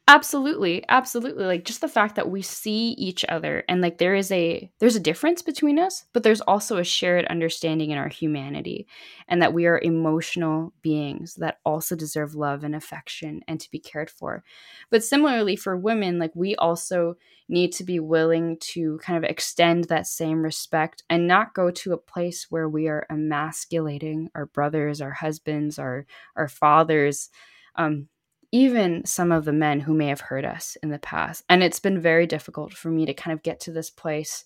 absolutely 0.09 0.85
absolutely 0.89 1.45
like 1.45 1.65
just 1.65 1.81
the 1.81 1.89
fact 1.89 2.17
that 2.17 2.29
we 2.29 2.43
see 2.43 2.89
each 2.99 3.25
other 3.29 3.65
and 3.69 3.81
like 3.81 3.99
there 3.99 4.17
is 4.17 4.33
a 4.33 4.69
there's 4.81 4.97
a 4.97 5.01
difference 5.01 5.43
between 5.43 5.79
us 5.79 6.05
but 6.13 6.25
there's 6.25 6.41
also 6.43 6.77
a 6.77 6.85
shared 6.85 7.25
understanding 7.27 7.91
in 7.91 7.97
our 7.97 8.09
humanity 8.09 8.87
and 9.29 9.41
that 9.41 9.55
we 9.55 9.65
are 9.65 9.79
emotional 9.79 10.73
beings 10.83 11.35
that 11.37 11.59
also 11.65 11.95
deserve 11.95 12.35
love 12.35 12.65
and 12.65 12.75
affection 12.75 13.43
and 13.47 13.61
to 13.61 13.71
be 13.71 13.79
cared 13.79 14.11
for. 14.11 14.43
But 14.91 15.05
similarly 15.05 15.55
for 15.55 15.77
women 15.77 16.19
like 16.19 16.33
we 16.35 16.57
also 16.57 17.17
need 17.49 17.73
to 17.75 17.85
be 17.85 18.01
willing 18.01 18.57
to 18.61 18.99
kind 19.05 19.17
of 19.23 19.31
extend 19.31 19.85
that 19.85 20.09
same 20.09 20.43
respect 20.43 21.05
and 21.09 21.29
not 21.29 21.55
go 21.55 21.71
to 21.71 21.93
a 21.93 21.97
place 21.97 22.47
where 22.51 22.69
we 22.69 22.89
are 22.89 23.07
emasculating 23.09 24.31
our 24.35 24.47
brothers 24.47 25.01
our 25.01 25.13
husbands 25.13 25.79
our 25.79 26.07
our 26.35 26.49
fathers 26.49 27.31
um, 27.77 28.09
even 28.53 29.05
some 29.07 29.33
of 29.33 29.47
the 29.47 29.53
men 29.53 29.81
who 29.81 29.95
may 29.95 30.09
have 30.09 30.21
hurt 30.21 30.45
us 30.45 30.77
in 30.83 30.91
the 30.91 30.99
past. 30.99 31.43
And 31.49 31.63
it's 31.63 31.81
been 31.81 32.01
very 32.01 32.27
difficult 32.27 32.75
for 32.75 32.91
me 32.91 33.07
to 33.07 33.15
kind 33.15 33.33
of 33.33 33.43
get 33.43 33.61
to 33.61 33.73
this 33.73 33.91
place. 33.91 34.45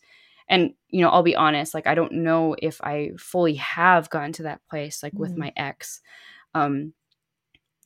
And, 0.48 0.74
you 0.88 1.02
know, 1.02 1.08
I'll 1.08 1.24
be 1.24 1.34
honest, 1.34 1.74
like, 1.74 1.88
I 1.88 1.96
don't 1.96 2.12
know 2.12 2.54
if 2.62 2.80
I 2.82 3.10
fully 3.18 3.56
have 3.56 4.08
gotten 4.08 4.32
to 4.34 4.44
that 4.44 4.60
place, 4.70 5.02
like, 5.02 5.12
mm. 5.12 5.18
with 5.18 5.36
my 5.36 5.52
ex. 5.56 6.00
Um, 6.54 6.94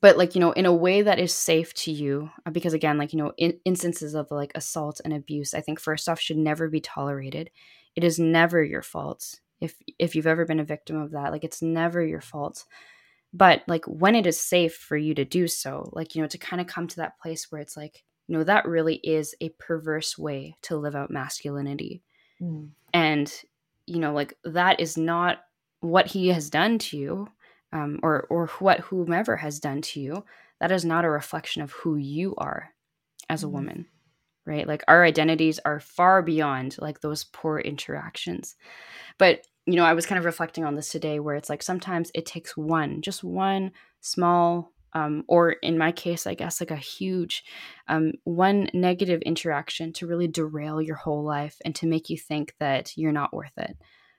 but 0.01 0.17
like 0.17 0.35
you 0.35 0.41
know 0.41 0.53
in 0.53 0.67
a 0.67 0.75
way 0.75 1.03
that 1.03 1.19
is 1.19 1.35
safe 1.35 1.75
to 1.75 1.93
you 1.93 2.31
uh, 2.47 2.51
because 2.51 2.73
again 2.73 2.99
like 2.99 3.13
you 3.13 3.19
know 3.19 3.33
in, 3.37 3.59
instances 3.65 4.15
of 4.15 4.31
like 4.31 4.53
assault 4.55 5.01
and 5.05 5.13
abuse 5.13 5.55
i 5.55 5.61
think 5.61 5.79
first 5.79 6.09
off 6.09 6.21
should 6.21 6.37
never 6.37 6.69
be 6.69 6.81
tolerated 6.81 7.51
it 7.95 8.05
is 8.05 8.19
never 8.19 8.63
your 8.63 8.83
fault 8.83 9.41
if 9.61 9.77
if 9.99 10.15
you've 10.15 10.27
ever 10.27 10.45
been 10.45 10.61
a 10.61 10.65
victim 10.65 10.97
of 10.97 11.11
that 11.11 11.33
like 11.33 11.45
it's 11.45 11.63
never 11.63 12.03
your 12.03 12.21
fault 12.21 12.65
but 13.33 13.63
like 13.69 13.85
when 13.87 14.15
it 14.15 14.27
is 14.27 14.41
safe 14.41 14.75
for 14.75 14.97
you 14.97 15.15
to 15.15 15.25
do 15.25 15.47
so 15.47 15.89
like 15.93 16.15
you 16.15 16.23
know 16.23 16.29
to 16.29 16.39
kind 16.39 16.61
of 16.61 16.67
come 16.67 16.87
to 16.87 16.97
that 16.97 17.19
place 17.21 17.51
where 17.51 17.61
it's 17.61 17.77
like 17.77 18.05
you 18.27 18.37
know 18.37 18.45
that 18.45 18.67
really 18.67 18.97
is 18.97 19.35
a 19.41 19.49
perverse 19.51 20.19
way 20.19 20.57
to 20.63 20.77
live 20.77 20.95
out 20.95 21.11
masculinity 21.11 22.03
mm. 22.41 22.69
and 22.93 23.43
you 23.87 23.99
know 23.99 24.13
like 24.13 24.35
that 24.45 24.81
is 24.81 24.97
not 24.97 25.41
what 25.81 26.07
he 26.07 26.29
has 26.29 26.51
done 26.51 26.79
to 26.79 26.97
you 26.97 27.29
um, 27.73 28.01
or 28.03 28.27
or 28.31 28.47
what 28.59 28.81
whomever 28.81 29.37
has 29.37 29.61
done 29.61 29.81
to 29.81 30.01
you 30.01 30.25
that 30.61 30.73
is 30.73 30.85
not 30.85 31.05
a 31.05 31.11
reflection 31.11 31.63
of 31.63 31.73
who 31.73 31.97
you 31.97 32.35
are 32.37 32.71
as 33.29 33.45
a 33.45 33.47
mm. 33.47 33.53
woman 33.53 33.87
right 34.45 34.67
like 34.67 34.83
our 34.89 35.05
identities 35.05 35.59
are 35.65 35.81
far 35.81 36.23
beyond 36.23 36.77
like 36.79 37.01
those 37.01 37.25
poor 37.25 37.59
interactions 37.59 38.57
but 39.19 39.47
you 39.67 39.77
know, 39.77 39.85
I 39.85 39.95
was 39.95 40.07
kind 40.07 40.19
of 40.19 40.25
reflecting 40.25 40.65
on 40.65 40.75
this 40.75 40.91
today 40.91 41.21
where 41.21 41.37
it's 41.37 41.49
like 41.49 41.63
sometimes 41.63 42.11
it 42.15 42.27
takes 42.27 42.57
one, 42.57 43.03
just 43.03 43.23
one 43.23 43.73
small, 44.01 44.73
um, 44.93 45.25
or 45.29 45.53
in 45.53 45.79
my 45.79 45.93
case, 45.93 46.27
I 46.27 46.35
guess 46.35 46.61
like 46.61 46.71
a 46.71 46.77
huge, 46.77 47.45
um, 47.89 48.13
one 48.25 48.69
negative 48.75 49.23
interaction 49.23 49.93
to 49.95 50.07
really 50.07 50.27
derail 50.29 50.83
your 50.83 50.97
whole 50.97 51.25
life 51.25 51.57
and 51.65 51.75
to 51.77 51.87
make 51.87 52.11
you 52.11 52.19
think 52.19 52.55
that 52.59 52.97
you're 52.97 53.13
not 53.13 53.33
worth 53.33 53.57
it. 53.57 53.77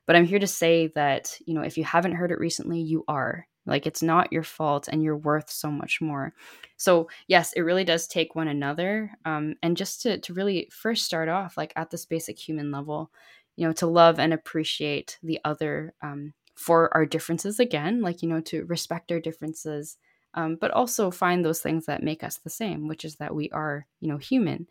But 0.07 0.15
I'm 0.15 0.25
here 0.25 0.39
to 0.39 0.47
say 0.47 0.87
that, 0.95 1.37
you 1.45 1.53
know, 1.53 1.61
if 1.61 1.77
you 1.77 1.83
haven't 1.83 2.15
heard 2.15 2.31
it 2.31 2.39
recently, 2.39 2.79
you 2.79 3.03
are. 3.07 3.47
Like 3.65 3.85
it's 3.85 4.01
not 4.01 4.33
your 4.33 4.43
fault 4.43 4.87
and 4.87 5.03
you're 5.03 5.17
worth 5.17 5.51
so 5.51 5.69
much 5.69 6.01
more. 6.01 6.33
So, 6.77 7.09
yes, 7.27 7.53
it 7.53 7.61
really 7.61 7.83
does 7.83 8.07
take 8.07 8.33
one 8.33 8.47
another. 8.47 9.11
Um, 9.23 9.55
and 9.61 9.77
just 9.77 10.01
to, 10.01 10.17
to 10.19 10.33
really 10.33 10.67
first 10.71 11.05
start 11.05 11.29
off, 11.29 11.57
like 11.57 11.71
at 11.75 11.91
this 11.91 12.05
basic 12.05 12.39
human 12.39 12.71
level, 12.71 13.11
you 13.55 13.67
know 13.67 13.73
to 13.73 13.87
love 13.87 14.19
and 14.19 14.33
appreciate 14.33 15.17
the 15.23 15.39
other 15.45 15.93
um, 16.01 16.33
for 16.55 16.93
our 16.95 17.05
differences 17.05 17.59
again 17.59 18.01
like 18.01 18.21
you 18.21 18.29
know 18.29 18.41
to 18.41 18.65
respect 18.65 19.11
our 19.11 19.19
differences 19.19 19.97
um, 20.33 20.57
but 20.59 20.71
also 20.71 21.11
find 21.11 21.43
those 21.43 21.59
things 21.59 21.85
that 21.85 22.03
make 22.03 22.23
us 22.23 22.37
the 22.37 22.49
same 22.49 22.87
which 22.87 23.03
is 23.03 23.15
that 23.17 23.35
we 23.35 23.49
are 23.51 23.87
you 23.99 24.07
know 24.07 24.17
human. 24.17 24.67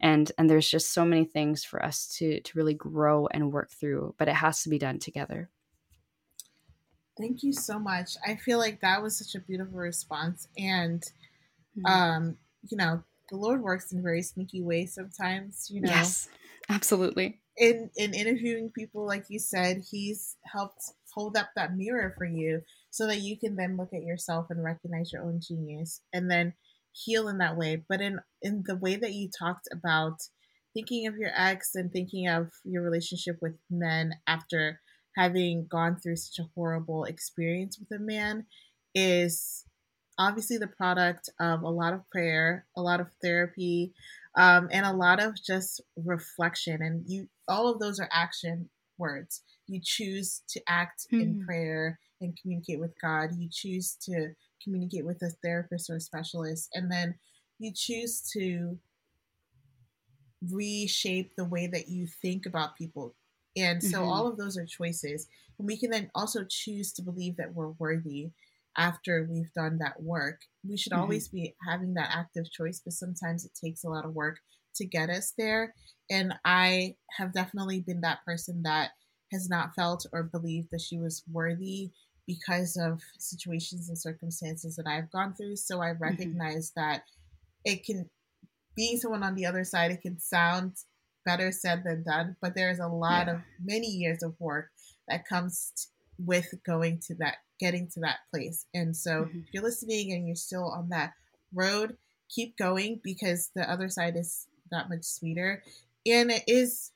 And 0.00 0.30
and 0.38 0.50
there's 0.50 0.68
just 0.68 0.92
so 0.92 1.04
many 1.04 1.24
things 1.24 1.64
for 1.64 1.82
us 1.84 2.08
to 2.18 2.40
to 2.40 2.58
really 2.58 2.74
grow 2.74 3.26
and 3.28 3.52
work 3.52 3.70
through 3.70 4.14
but 4.18 4.28
it 4.28 4.34
has 4.34 4.62
to 4.62 4.68
be 4.68 4.78
done 4.78 4.98
together. 4.98 5.50
Thank 7.16 7.42
you 7.42 7.52
so 7.52 7.78
much. 7.78 8.16
I 8.26 8.34
feel 8.34 8.58
like 8.58 8.80
that 8.80 9.02
was 9.02 9.16
such 9.16 9.40
a 9.40 9.44
beautiful 9.44 9.78
response 9.78 10.48
and 10.58 11.02
mm-hmm. 11.78 11.86
um 11.86 12.36
you 12.68 12.76
know 12.76 13.02
the 13.30 13.36
lord 13.36 13.62
works 13.62 13.92
in 13.92 14.02
very 14.02 14.22
sneaky 14.22 14.62
ways 14.62 14.94
sometimes 14.94 15.68
you 15.70 15.80
know? 15.80 15.90
Yes 15.90 16.28
absolutely 16.68 17.40
in 17.56 17.90
in 17.96 18.14
interviewing 18.14 18.70
people 18.70 19.06
like 19.06 19.26
you 19.28 19.38
said 19.38 19.82
he's 19.90 20.36
helped 20.44 20.82
hold 21.14 21.36
up 21.36 21.48
that 21.54 21.76
mirror 21.76 22.12
for 22.18 22.24
you 22.24 22.60
so 22.90 23.06
that 23.06 23.20
you 23.20 23.36
can 23.38 23.56
then 23.56 23.76
look 23.76 23.92
at 23.92 24.02
yourself 24.02 24.46
and 24.50 24.62
recognize 24.62 25.12
your 25.12 25.22
own 25.22 25.40
genius 25.40 26.00
and 26.12 26.30
then 26.30 26.52
heal 26.94 27.28
in 27.28 27.38
that 27.38 27.56
way. 27.56 27.84
But 27.88 28.00
in 28.00 28.20
in 28.42 28.62
the 28.66 28.76
way 28.76 28.96
that 28.96 29.12
you 29.12 29.28
talked 29.28 29.68
about 29.72 30.20
thinking 30.72 31.06
of 31.06 31.16
your 31.16 31.30
ex 31.34 31.74
and 31.74 31.92
thinking 31.92 32.28
of 32.28 32.50
your 32.64 32.82
relationship 32.82 33.38
with 33.40 33.54
men 33.70 34.14
after 34.26 34.80
having 35.16 35.66
gone 35.66 35.96
through 35.96 36.16
such 36.16 36.44
a 36.44 36.48
horrible 36.54 37.04
experience 37.04 37.78
with 37.78 37.90
a 37.98 38.02
man 38.02 38.46
is 38.94 39.64
obviously 40.18 40.58
the 40.58 40.66
product 40.66 41.28
of 41.40 41.62
a 41.62 41.68
lot 41.68 41.92
of 41.92 42.08
prayer 42.10 42.66
a 42.76 42.82
lot 42.82 43.00
of 43.00 43.08
therapy 43.22 43.92
um, 44.36 44.68
and 44.70 44.84
a 44.84 44.92
lot 44.92 45.22
of 45.22 45.34
just 45.42 45.80
reflection. 45.96 46.82
And 46.82 47.04
you, 47.06 47.28
all 47.48 47.68
of 47.68 47.78
those 47.78 48.00
are 48.00 48.08
action 48.12 48.68
words. 48.98 49.42
You 49.66 49.80
choose 49.82 50.42
to 50.48 50.60
act 50.68 51.06
mm-hmm. 51.06 51.20
in 51.20 51.44
prayer 51.44 51.98
and 52.20 52.38
communicate 52.40 52.80
with 52.80 52.92
God. 53.00 53.30
You 53.38 53.48
choose 53.50 53.96
to 54.04 54.30
communicate 54.62 55.04
with 55.04 55.22
a 55.22 55.30
therapist 55.42 55.90
or 55.90 55.96
a 55.96 56.00
specialist, 56.00 56.70
and 56.74 56.90
then 56.90 57.14
you 57.58 57.72
choose 57.74 58.22
to 58.32 58.78
reshape 60.50 61.32
the 61.36 61.44
way 61.44 61.66
that 61.66 61.88
you 61.88 62.06
think 62.06 62.46
about 62.46 62.76
people. 62.76 63.14
And 63.56 63.82
so 63.82 64.00
mm-hmm. 64.00 64.08
all 64.08 64.26
of 64.26 64.36
those 64.36 64.58
are 64.58 64.66
choices. 64.66 65.28
And 65.58 65.66
we 65.66 65.76
can 65.76 65.90
then 65.90 66.10
also 66.14 66.44
choose 66.48 66.92
to 66.94 67.02
believe 67.02 67.36
that 67.36 67.54
we're 67.54 67.70
worthy 67.78 68.30
after 68.76 69.26
we've 69.30 69.52
done 69.54 69.78
that 69.78 70.02
work. 70.02 70.40
We 70.68 70.76
should 70.76 70.92
mm-hmm. 70.92 71.02
always 71.02 71.28
be 71.28 71.54
having 71.68 71.94
that 71.94 72.10
active 72.12 72.50
choice, 72.50 72.80
but 72.84 72.94
sometimes 72.94 73.44
it 73.44 73.52
takes 73.62 73.84
a 73.84 73.88
lot 73.88 74.04
of 74.04 74.14
work 74.14 74.38
to 74.76 74.86
get 74.86 75.10
us 75.10 75.32
there. 75.38 75.74
And 76.10 76.34
I 76.44 76.96
have 77.18 77.32
definitely 77.32 77.80
been 77.80 78.00
that 78.02 78.24
person 78.26 78.62
that 78.64 78.90
has 79.32 79.48
not 79.48 79.74
felt 79.74 80.06
or 80.12 80.24
believed 80.24 80.68
that 80.72 80.80
she 80.80 80.98
was 80.98 81.22
worthy 81.30 81.90
because 82.26 82.76
of 82.80 83.00
situations 83.18 83.88
and 83.88 83.98
circumstances 83.98 84.76
that 84.76 84.86
I've 84.86 85.10
gone 85.10 85.34
through. 85.34 85.56
So 85.56 85.80
I 85.80 85.88
mm-hmm. 85.90 86.02
recognize 86.02 86.70
mm-hmm. 86.70 86.80
that 86.80 87.02
it 87.64 87.84
can, 87.84 88.08
being 88.76 88.96
someone 88.98 89.22
on 89.22 89.34
the 89.34 89.46
other 89.46 89.64
side, 89.64 89.90
it 89.90 90.02
can 90.02 90.18
sound 90.18 90.72
better 91.24 91.50
said 91.52 91.82
than 91.84 92.04
done, 92.04 92.36
but 92.42 92.54
there's 92.54 92.80
a 92.80 92.86
lot 92.86 93.26
yeah. 93.26 93.34
of 93.34 93.40
many 93.62 93.86
years 93.86 94.22
of 94.22 94.34
work 94.38 94.68
that 95.08 95.26
comes 95.26 95.88
with 96.18 96.46
going 96.66 97.00
to 97.06 97.14
that 97.16 97.36
getting 97.60 97.88
to 97.88 98.00
that 98.00 98.18
place. 98.32 98.66
And 98.74 98.96
so 98.96 99.24
mm-hmm. 99.24 99.38
if 99.38 99.44
you're 99.52 99.62
listening 99.62 100.12
and 100.12 100.26
you're 100.26 100.36
still 100.36 100.70
on 100.70 100.88
that 100.90 101.12
road, 101.52 101.96
keep 102.28 102.56
going 102.56 103.00
because 103.02 103.50
the 103.54 103.70
other 103.70 103.88
side 103.88 104.16
is 104.16 104.46
that 104.70 104.88
much 104.88 105.04
sweeter. 105.04 105.62
And 106.06 106.30
it 106.30 106.42
is 106.46 106.90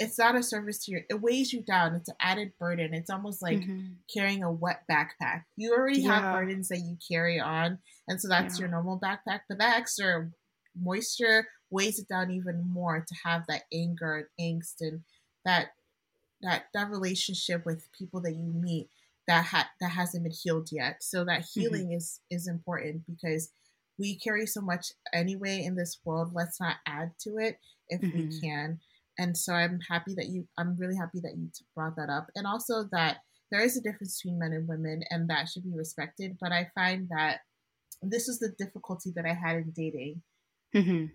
it's 0.00 0.18
not 0.18 0.34
a 0.34 0.42
service 0.42 0.84
to 0.84 0.92
your 0.92 1.02
it 1.10 1.20
weighs 1.20 1.52
you 1.52 1.60
down. 1.62 1.94
It's 1.94 2.08
an 2.08 2.16
added 2.20 2.52
burden. 2.58 2.94
It's 2.94 3.10
almost 3.10 3.42
like 3.42 3.58
mm-hmm. 3.58 3.92
carrying 4.12 4.42
a 4.42 4.50
wet 4.50 4.82
backpack. 4.90 5.44
You 5.56 5.74
already 5.74 6.00
yeah. 6.00 6.20
have 6.20 6.34
burdens 6.34 6.68
that 6.68 6.78
you 6.78 6.96
carry 7.06 7.38
on, 7.38 7.78
and 8.08 8.20
so 8.20 8.26
that's 8.26 8.58
yeah. 8.58 8.62
your 8.62 8.70
normal 8.70 8.98
backpack. 8.98 9.40
But 9.48 9.58
that 9.58 9.76
extra 9.76 10.30
moisture 10.74 11.46
weighs 11.68 11.98
it 11.98 12.08
down 12.08 12.30
even 12.30 12.66
more 12.66 13.04
to 13.06 13.14
have 13.24 13.44
that 13.48 13.62
anger 13.72 14.28
and 14.38 14.60
angst 14.62 14.80
and 14.80 15.02
that 15.44 15.68
that 16.42 16.64
that 16.74 16.90
relationship 16.90 17.64
with 17.66 17.88
people 17.92 18.20
that 18.22 18.34
you 18.34 18.52
meet 18.54 18.88
that 19.26 19.44
ha- 19.44 19.70
that 19.80 19.90
hasn't 19.90 20.24
been 20.24 20.32
healed 20.32 20.70
yet. 20.72 21.02
So 21.02 21.24
that 21.24 21.42
mm-hmm. 21.42 21.60
healing 21.60 21.86
mm-hmm. 21.86 21.96
is 21.96 22.20
is 22.30 22.48
important 22.48 23.02
because 23.06 23.50
we 23.98 24.16
carry 24.16 24.46
so 24.46 24.60
much 24.60 24.92
anyway 25.12 25.62
in 25.62 25.76
this 25.76 25.98
world. 26.04 26.32
Let's 26.34 26.60
not 26.60 26.76
add 26.86 27.12
to 27.20 27.36
it 27.38 27.58
if 27.88 28.00
mm-hmm. 28.00 28.18
we 28.18 28.40
can. 28.40 28.80
And 29.18 29.36
so 29.36 29.52
I'm 29.52 29.80
happy 29.88 30.14
that 30.14 30.28
you. 30.28 30.48
I'm 30.58 30.76
really 30.78 30.96
happy 30.96 31.20
that 31.20 31.36
you 31.36 31.50
brought 31.74 31.96
that 31.96 32.10
up, 32.10 32.28
and 32.34 32.46
also 32.46 32.84
that 32.92 33.18
there 33.50 33.60
is 33.60 33.76
a 33.76 33.82
difference 33.82 34.20
between 34.20 34.38
men 34.38 34.52
and 34.52 34.66
women, 34.66 35.02
and 35.10 35.28
that 35.28 35.48
should 35.48 35.64
be 35.64 35.76
respected. 35.76 36.38
But 36.40 36.52
I 36.52 36.70
find 36.74 37.08
that 37.10 37.40
this 38.02 38.28
is 38.28 38.38
the 38.38 38.54
difficulty 38.58 39.12
that 39.14 39.26
I 39.26 39.34
had 39.34 39.56
in 39.56 39.72
dating. 39.76 40.22
Mm-hmm. 40.74 41.06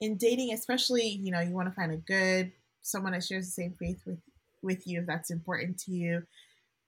In 0.00 0.16
dating, 0.16 0.52
especially, 0.52 1.06
you 1.06 1.32
know, 1.32 1.40
you 1.40 1.52
want 1.52 1.68
to 1.68 1.74
find 1.74 1.92
a 1.92 1.96
good 1.96 2.52
someone 2.82 3.12
that 3.12 3.24
shares 3.24 3.46
the 3.46 3.52
same 3.52 3.74
faith 3.78 4.02
with 4.06 4.18
with 4.62 4.86
you 4.86 5.00
if 5.00 5.06
that's 5.06 5.30
important 5.30 5.78
to 5.78 5.92
you. 5.92 6.22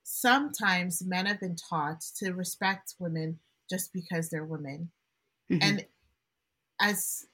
Sometimes 0.04 1.02
men 1.04 1.26
have 1.26 1.40
been 1.40 1.56
taught 1.56 2.02
to 2.18 2.32
respect 2.32 2.94
women 2.98 3.38
just 3.68 3.92
because 3.92 4.30
they're 4.30 4.44
women. 4.44 4.90
Mm-hmm. 5.50 5.62
And 5.62 5.86
as 6.80 7.26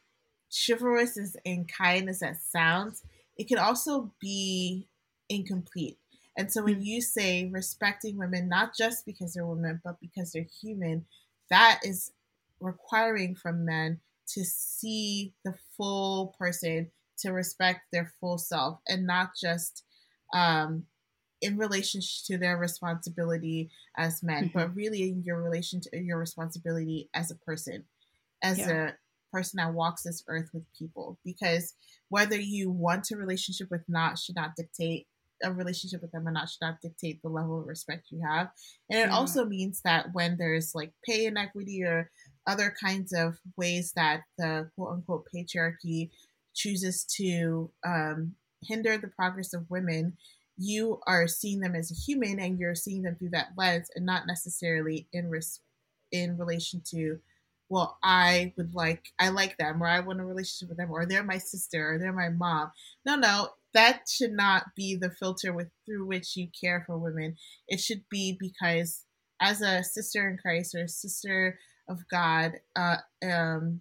chivalrous 0.50 1.18
as 1.18 1.36
and 1.44 1.70
kind 1.70 2.08
as 2.08 2.20
that 2.20 2.36
sounds, 2.36 3.02
it 3.36 3.48
can 3.48 3.58
also 3.58 4.12
be 4.20 4.88
incomplete. 5.28 5.98
And 6.36 6.50
so 6.50 6.62
when 6.62 6.76
mm. 6.76 6.84
you 6.84 7.00
say 7.00 7.48
respecting 7.52 8.16
women, 8.16 8.48
not 8.48 8.76
just 8.76 9.04
because 9.04 9.34
they're 9.34 9.46
women, 9.46 9.80
but 9.84 10.00
because 10.00 10.32
they're 10.32 10.46
human, 10.61 11.04
that 11.50 11.80
is 11.84 12.12
requiring 12.61 13.34
from 13.34 13.64
men 13.64 14.00
to 14.28 14.44
see 14.44 15.34
the 15.44 15.54
full 15.76 16.34
person, 16.38 16.90
to 17.20 17.30
respect 17.30 17.80
their 17.92 18.12
full 18.20 18.38
self, 18.38 18.80
and 18.88 19.06
not 19.06 19.30
just 19.40 19.84
um, 20.34 20.84
in 21.40 21.56
relation 21.56 22.00
to 22.26 22.38
their 22.38 22.56
responsibility 22.56 23.70
as 23.96 24.22
men, 24.22 24.48
mm-hmm. 24.48 24.58
but 24.58 24.74
really 24.74 25.02
in 25.02 25.22
your 25.24 25.42
relation 25.42 25.80
to 25.80 25.98
your 25.98 26.18
responsibility 26.18 27.08
as 27.14 27.30
a 27.30 27.36
person, 27.36 27.84
as 28.42 28.58
yeah. 28.58 28.88
a 28.88 28.92
person 29.32 29.58
that 29.58 29.74
walks 29.74 30.02
this 30.02 30.22
earth 30.28 30.50
with 30.52 30.64
people. 30.78 31.18
Because 31.24 31.74
whether 32.08 32.38
you 32.38 32.70
want 32.70 33.10
a 33.10 33.16
relationship 33.16 33.68
with 33.70 33.82
not 33.88 34.18
should 34.18 34.36
not 34.36 34.56
dictate 34.56 35.06
a 35.42 35.52
relationship 35.52 36.02
with 36.02 36.12
them 36.12 36.28
or 36.28 36.30
not 36.30 36.48
should 36.48 36.60
not 36.60 36.80
dictate 36.82 37.22
the 37.22 37.28
level 37.28 37.60
of 37.60 37.66
respect 37.66 38.08
you 38.10 38.20
have. 38.26 38.50
And 38.90 39.00
it 39.00 39.08
yeah. 39.08 39.14
also 39.14 39.46
means 39.46 39.80
that 39.84 40.08
when 40.12 40.36
there's 40.36 40.74
like 40.74 40.92
pay 41.06 41.26
inequity 41.26 41.82
or 41.82 42.10
other 42.46 42.74
kinds 42.82 43.12
of 43.12 43.38
ways 43.56 43.92
that 43.96 44.22
the 44.38 44.70
quote 44.76 44.94
unquote 44.94 45.26
patriarchy 45.34 46.10
chooses 46.55 47.05
to 47.16 47.70
um, 47.86 48.34
hinder 48.62 48.98
the 48.98 49.09
progress 49.09 49.55
of 49.55 49.70
women, 49.70 50.16
you 50.57 51.01
are 51.07 51.26
seeing 51.26 51.61
them 51.61 51.74
as 51.74 51.90
a 51.90 51.94
human 51.94 52.38
and 52.38 52.59
you're 52.59 52.74
seeing 52.74 53.03
them 53.03 53.16
through 53.16 53.30
that 53.30 53.48
lens 53.57 53.88
and 53.94 54.05
not 54.05 54.26
necessarily 54.26 55.09
in 55.12 55.30
res- 55.30 55.61
in 56.12 56.36
relation 56.36 56.82
to 56.84 57.18
well 57.70 57.98
i 58.03 58.53
would 58.57 58.74
like 58.74 59.07
i 59.18 59.30
like 59.30 59.57
them 59.57 59.82
or 59.82 59.86
i 59.86 60.01
want 60.01 60.20
a 60.20 60.24
relationship 60.24 60.68
with 60.68 60.76
them 60.76 60.90
or 60.90 61.07
they're 61.07 61.22
my 61.22 61.38
sister 61.38 61.94
or 61.94 61.98
they're 61.98 62.12
my 62.12 62.28
mom. 62.28 62.70
No 63.07 63.16
no 63.16 63.48
that 63.72 64.03
should 64.09 64.32
not 64.32 64.66
be 64.76 64.96
the 64.96 65.11
filter 65.11 65.53
with 65.53 65.68
through 65.86 66.05
which 66.05 66.36
you 66.36 66.48
care 66.61 66.82
for 66.84 66.98
women. 66.98 67.36
It 67.68 67.80
should 67.80 68.03
be 68.11 68.36
because 68.38 69.05
as 69.40 69.62
a 69.62 69.82
sister 69.82 70.28
in 70.28 70.36
christ 70.36 70.74
or 70.74 70.84
a 70.84 70.88
sister 70.88 71.59
of 71.88 72.01
god 72.11 72.61
uh, 72.76 72.96
um, 73.24 73.80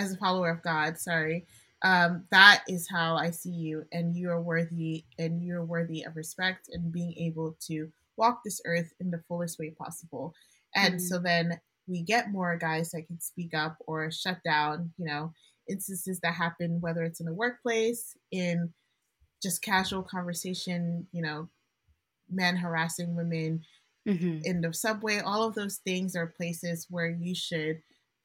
as 0.00 0.12
a 0.12 0.16
follower 0.16 0.50
of 0.50 0.62
god 0.62 0.98
sorry 0.98 1.46
um, 1.82 2.24
that 2.30 2.62
is 2.68 2.88
how 2.90 3.16
I 3.16 3.30
see 3.30 3.50
you, 3.50 3.84
and 3.92 4.14
you 4.14 4.30
are 4.30 4.40
worthy, 4.40 5.04
and 5.18 5.42
you 5.42 5.56
are 5.56 5.64
worthy 5.64 6.02
of 6.02 6.16
respect 6.16 6.68
and 6.72 6.92
being 6.92 7.14
able 7.16 7.56
to 7.68 7.90
walk 8.16 8.42
this 8.44 8.60
earth 8.66 8.92
in 9.00 9.10
the 9.10 9.22
fullest 9.28 9.58
way 9.58 9.70
possible. 9.70 10.34
And 10.74 10.94
mm-hmm. 10.94 11.04
so 11.04 11.18
then 11.18 11.58
we 11.86 12.02
get 12.02 12.30
more 12.30 12.56
guys 12.56 12.90
that 12.90 13.06
can 13.06 13.18
speak 13.18 13.54
up 13.54 13.76
or 13.86 14.10
shut 14.10 14.38
down, 14.44 14.92
you 14.98 15.06
know, 15.06 15.32
instances 15.68 16.20
that 16.20 16.34
happen, 16.34 16.80
whether 16.80 17.02
it's 17.02 17.20
in 17.20 17.26
the 17.26 17.32
workplace, 17.32 18.14
in 18.30 18.72
just 19.42 19.62
casual 19.62 20.02
conversation, 20.02 21.06
you 21.12 21.22
know, 21.22 21.48
men 22.30 22.56
harassing 22.56 23.16
women 23.16 23.62
mm-hmm. 24.06 24.40
in 24.44 24.60
the 24.60 24.74
subway. 24.74 25.20
All 25.20 25.44
of 25.44 25.54
those 25.54 25.76
things 25.78 26.14
are 26.14 26.26
places 26.26 26.86
where 26.90 27.08
you 27.08 27.34
should 27.34 27.80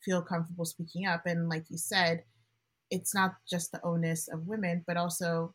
feel 0.06 0.22
comfortable 0.22 0.66
speaking 0.66 1.08
up. 1.08 1.24
And 1.26 1.50
like 1.50 1.66
you 1.70 1.78
said, 1.78 2.24
it's 2.92 3.14
not 3.16 3.36
just 3.50 3.72
the 3.72 3.84
onus 3.84 4.28
of 4.28 4.48
women, 4.48 4.84
but 4.88 4.98
also 4.98 5.54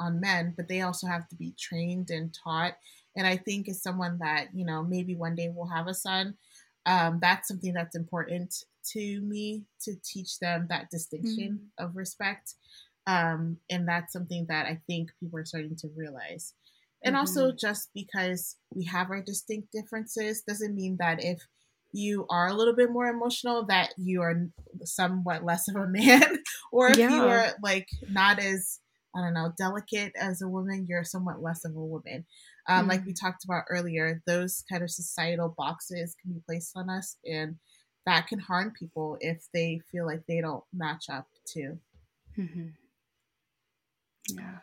on 0.00 0.20
men, 0.20 0.54
but 0.56 0.68
they 0.68 0.80
also 0.80 1.06
have 1.06 1.28
to 1.28 1.36
be 1.36 1.54
trained 1.58 2.10
and 2.10 2.34
taught. 2.44 2.74
And 3.16 3.26
I 3.26 3.36
think 3.36 3.68
as 3.68 3.82
someone 3.82 4.18
that, 4.18 4.48
you 4.54 4.64
know, 4.64 4.82
maybe 4.82 5.14
one 5.14 5.34
day 5.34 5.48
will 5.54 5.68
have 5.68 5.86
a 5.86 5.94
son, 5.94 6.34
um, 6.86 7.18
that's 7.20 7.48
something 7.48 7.72
that's 7.72 7.96
important 7.96 8.54
to 8.92 9.20
me 9.22 9.64
to 9.82 9.94
teach 10.04 10.38
them 10.38 10.66
that 10.68 10.90
distinction 10.90 11.60
mm-hmm. 11.60 11.84
of 11.84 11.96
respect. 11.96 12.54
Um, 13.06 13.58
and 13.70 13.86
that's 13.86 14.12
something 14.12 14.46
that 14.48 14.66
I 14.66 14.80
think 14.86 15.10
people 15.20 15.38
are 15.38 15.44
starting 15.44 15.76
to 15.76 15.88
realize. 15.96 16.54
And 17.04 17.14
mm-hmm. 17.14 17.20
also, 17.20 17.52
just 17.52 17.90
because 17.94 18.56
we 18.74 18.84
have 18.84 19.10
our 19.10 19.22
distinct 19.22 19.72
differences 19.72 20.42
doesn't 20.42 20.74
mean 20.74 20.96
that 21.00 21.22
if 21.22 21.40
you 21.96 22.26
are 22.28 22.48
a 22.48 22.52
little 22.52 22.74
bit 22.74 22.90
more 22.90 23.06
emotional 23.06 23.64
that 23.64 23.94
you 23.96 24.20
are 24.20 24.48
somewhat 24.84 25.44
less 25.44 25.66
of 25.68 25.76
a 25.76 25.86
man 25.86 26.38
or 26.72 26.88
if 26.88 26.98
yeah. 26.98 27.10
you 27.10 27.22
are 27.22 27.48
like 27.62 27.88
not 28.10 28.38
as 28.38 28.80
i 29.14 29.20
don't 29.20 29.34
know 29.34 29.50
delicate 29.56 30.12
as 30.20 30.42
a 30.42 30.48
woman 30.48 30.84
you're 30.86 31.04
somewhat 31.04 31.42
less 31.42 31.64
of 31.64 31.74
a 31.74 31.80
woman 31.80 32.24
um, 32.68 32.80
mm-hmm. 32.80 32.90
like 32.90 33.06
we 33.06 33.14
talked 33.14 33.44
about 33.44 33.64
earlier 33.70 34.20
those 34.26 34.62
kind 34.70 34.82
of 34.82 34.90
societal 34.90 35.54
boxes 35.56 36.14
can 36.22 36.32
be 36.34 36.40
placed 36.46 36.72
on 36.76 36.90
us 36.90 37.16
and 37.24 37.56
that 38.04 38.26
can 38.26 38.38
harm 38.38 38.72
people 38.78 39.16
if 39.20 39.46
they 39.54 39.80
feel 39.90 40.06
like 40.06 40.22
they 40.28 40.40
don't 40.40 40.64
match 40.74 41.06
up 41.10 41.26
to 41.46 41.78
mm-hmm. 42.38 42.66
yeah 44.34 44.58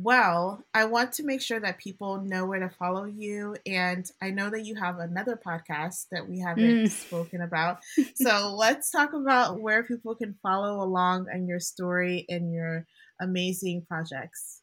well, 0.00 0.62
I 0.72 0.84
want 0.84 1.12
to 1.14 1.24
make 1.24 1.42
sure 1.42 1.58
that 1.58 1.78
people 1.78 2.20
know 2.20 2.46
where 2.46 2.60
to 2.60 2.70
follow 2.70 3.04
you. 3.04 3.56
And 3.66 4.08
I 4.22 4.30
know 4.30 4.48
that 4.50 4.64
you 4.64 4.76
have 4.76 4.98
another 4.98 5.36
podcast 5.36 6.06
that 6.12 6.28
we 6.28 6.38
haven't 6.38 6.84
mm. 6.84 6.90
spoken 6.90 7.42
about. 7.42 7.78
So 8.14 8.54
let's 8.56 8.90
talk 8.90 9.12
about 9.12 9.60
where 9.60 9.82
people 9.82 10.14
can 10.14 10.34
follow 10.42 10.82
along 10.82 11.26
on 11.32 11.46
your 11.46 11.60
story 11.60 12.26
and 12.28 12.52
your 12.52 12.86
amazing 13.20 13.84
projects. 13.88 14.62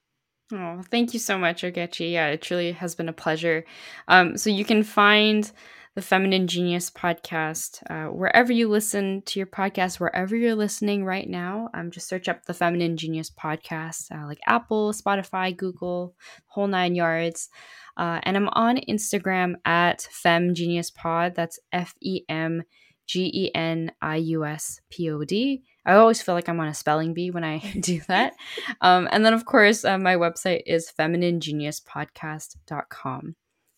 Oh, 0.51 0.81
thank 0.89 1.13
you 1.13 1.19
so 1.19 1.37
much, 1.37 1.63
Ogechi. 1.63 2.11
Yeah, 2.11 2.27
it 2.27 2.41
truly 2.41 2.71
has 2.73 2.95
been 2.95 3.09
a 3.09 3.13
pleasure. 3.13 3.65
Um, 4.07 4.37
so 4.37 4.49
you 4.49 4.65
can 4.65 4.83
find 4.83 5.51
the 5.95 6.01
Feminine 6.01 6.45
Genius 6.45 6.91
podcast. 6.91 7.81
Uh, 7.89 8.11
wherever 8.11 8.51
you 8.51 8.67
listen 8.67 9.21
to 9.27 9.39
your 9.39 9.47
podcast, 9.47 9.97
wherever 9.99 10.35
you're 10.35 10.53
listening 10.53 11.05
right 11.05 11.29
now, 11.29 11.69
um, 11.73 11.89
just 11.89 12.09
search 12.09 12.27
up 12.27 12.43
the 12.43 12.53
Feminine 12.53 12.97
Genius 12.97 13.31
podcast, 13.31 14.11
uh, 14.11 14.27
like 14.27 14.41
Apple, 14.45 14.91
Spotify, 14.91 15.55
Google, 15.55 16.13
whole 16.47 16.67
nine 16.67 16.95
yards. 16.95 17.47
Uh, 17.95 18.19
and 18.23 18.35
I'm 18.35 18.49
on 18.49 18.75
Instagram 18.89 19.53
at 19.63 20.01
Fem 20.11 20.53
Genius 20.53 20.91
Pod. 20.91 21.33
That's 21.33 21.61
F 21.71 21.95
E 22.01 22.23
M 22.27 22.63
G 23.07 23.31
E 23.33 23.51
N 23.55 23.93
I 24.01 24.17
U 24.17 24.43
S 24.43 24.81
P 24.89 25.09
O 25.11 25.23
D. 25.23 25.63
I 25.85 25.93
always 25.93 26.21
feel 26.21 26.35
like 26.35 26.49
I'm 26.49 26.59
on 26.59 26.67
a 26.67 26.73
spelling 26.73 27.13
bee 27.13 27.31
when 27.31 27.45
I 27.45 27.59
do 27.79 28.01
that. 28.09 28.33
Um, 28.81 29.07
and 29.11 29.25
then, 29.25 29.33
of 29.33 29.45
course, 29.45 29.85
uh, 29.85 29.97
my 29.97 30.17
website 30.17 30.63
is 30.65 30.91
femininegeniuspodcast.com. 30.99 33.35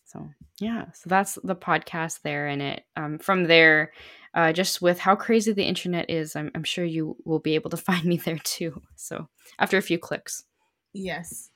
So 0.08 0.26
yeah, 0.58 0.86
so 0.92 1.10
that's 1.10 1.38
the 1.44 1.54
podcast 1.54 2.22
there, 2.22 2.46
and 2.46 2.62
it 2.62 2.84
um, 2.96 3.18
from 3.18 3.44
there, 3.44 3.92
uh, 4.32 4.52
just 4.54 4.80
with 4.80 4.98
how 4.98 5.14
crazy 5.14 5.52
the 5.52 5.64
internet 5.64 6.08
is, 6.08 6.34
I'm, 6.34 6.50
I'm 6.54 6.64
sure 6.64 6.84
you 6.84 7.16
will 7.26 7.40
be 7.40 7.54
able 7.54 7.68
to 7.70 7.76
find 7.88 8.04
me 8.04 8.16
there 8.16 8.38
too. 8.42 8.82
So 8.96 9.28
after 9.58 9.76
a 9.76 9.82
few 9.82 9.98
clicks, 9.98 10.44
yes. 10.94 11.50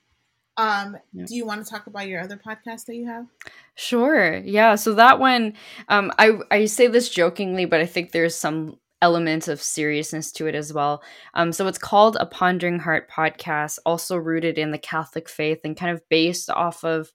Um, 0.55 0.97
yeah. 1.13 1.25
do 1.25 1.35
you 1.35 1.47
want 1.47 1.65
to 1.65 1.71
talk 1.71 1.87
about 1.87 2.07
your 2.07 2.21
other 2.21 2.37
podcast 2.37 2.85
that 2.85 2.95
you 2.95 3.07
have? 3.07 3.25
Sure. 3.73 4.37
Yeah. 4.37 4.75
So 4.75 4.93
that 4.93 5.19
one, 5.19 5.53
um, 5.89 6.11
I 6.19 6.33
I 6.51 6.65
say 6.65 6.85
this 6.85 7.09
jokingly, 7.09 7.65
but 7.65 7.79
I 7.79 7.87
think 7.87 8.11
there's 8.11 8.35
some 8.35 8.77
element 9.01 9.47
of 9.47 9.61
seriousness 9.61 10.31
to 10.31 10.47
it 10.47 10.53
as 10.53 10.71
well. 10.71 11.03
Um, 11.33 11.51
so 11.51 11.67
it's 11.67 11.79
called 11.79 12.17
a 12.19 12.25
Pondering 12.27 12.79
Heart 12.79 13.09
podcast, 13.09 13.79
also 13.85 14.15
rooted 14.15 14.59
in 14.59 14.71
the 14.71 14.77
Catholic 14.77 15.27
faith 15.27 15.59
and 15.63 15.75
kind 15.75 15.91
of 15.91 16.07
based 16.07 16.49
off 16.51 16.85
of 16.85 17.11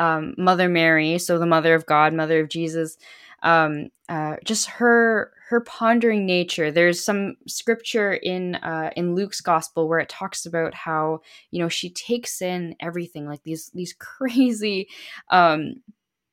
um, 0.00 0.34
Mother 0.36 0.68
Mary, 0.68 1.18
so 1.18 1.38
the 1.38 1.46
Mother 1.46 1.74
of 1.74 1.86
God, 1.86 2.12
Mother 2.12 2.40
of 2.40 2.48
Jesus, 2.48 2.96
um, 3.42 3.90
uh, 4.08 4.36
just 4.44 4.68
her 4.68 5.32
her 5.48 5.60
pondering 5.60 6.26
nature. 6.26 6.70
There's 6.70 7.04
some 7.04 7.36
scripture 7.46 8.14
in 8.14 8.56
uh, 8.56 8.90
in 8.96 9.14
Luke's 9.14 9.40
gospel 9.40 9.88
where 9.88 9.98
it 9.98 10.08
talks 10.08 10.46
about 10.46 10.74
how 10.74 11.20
you 11.50 11.62
know 11.62 11.68
she 11.68 11.90
takes 11.90 12.42
in 12.42 12.74
everything 12.80 13.26
like 13.26 13.42
these 13.44 13.70
these 13.74 13.92
crazy. 13.98 14.88
Um, 15.28 15.74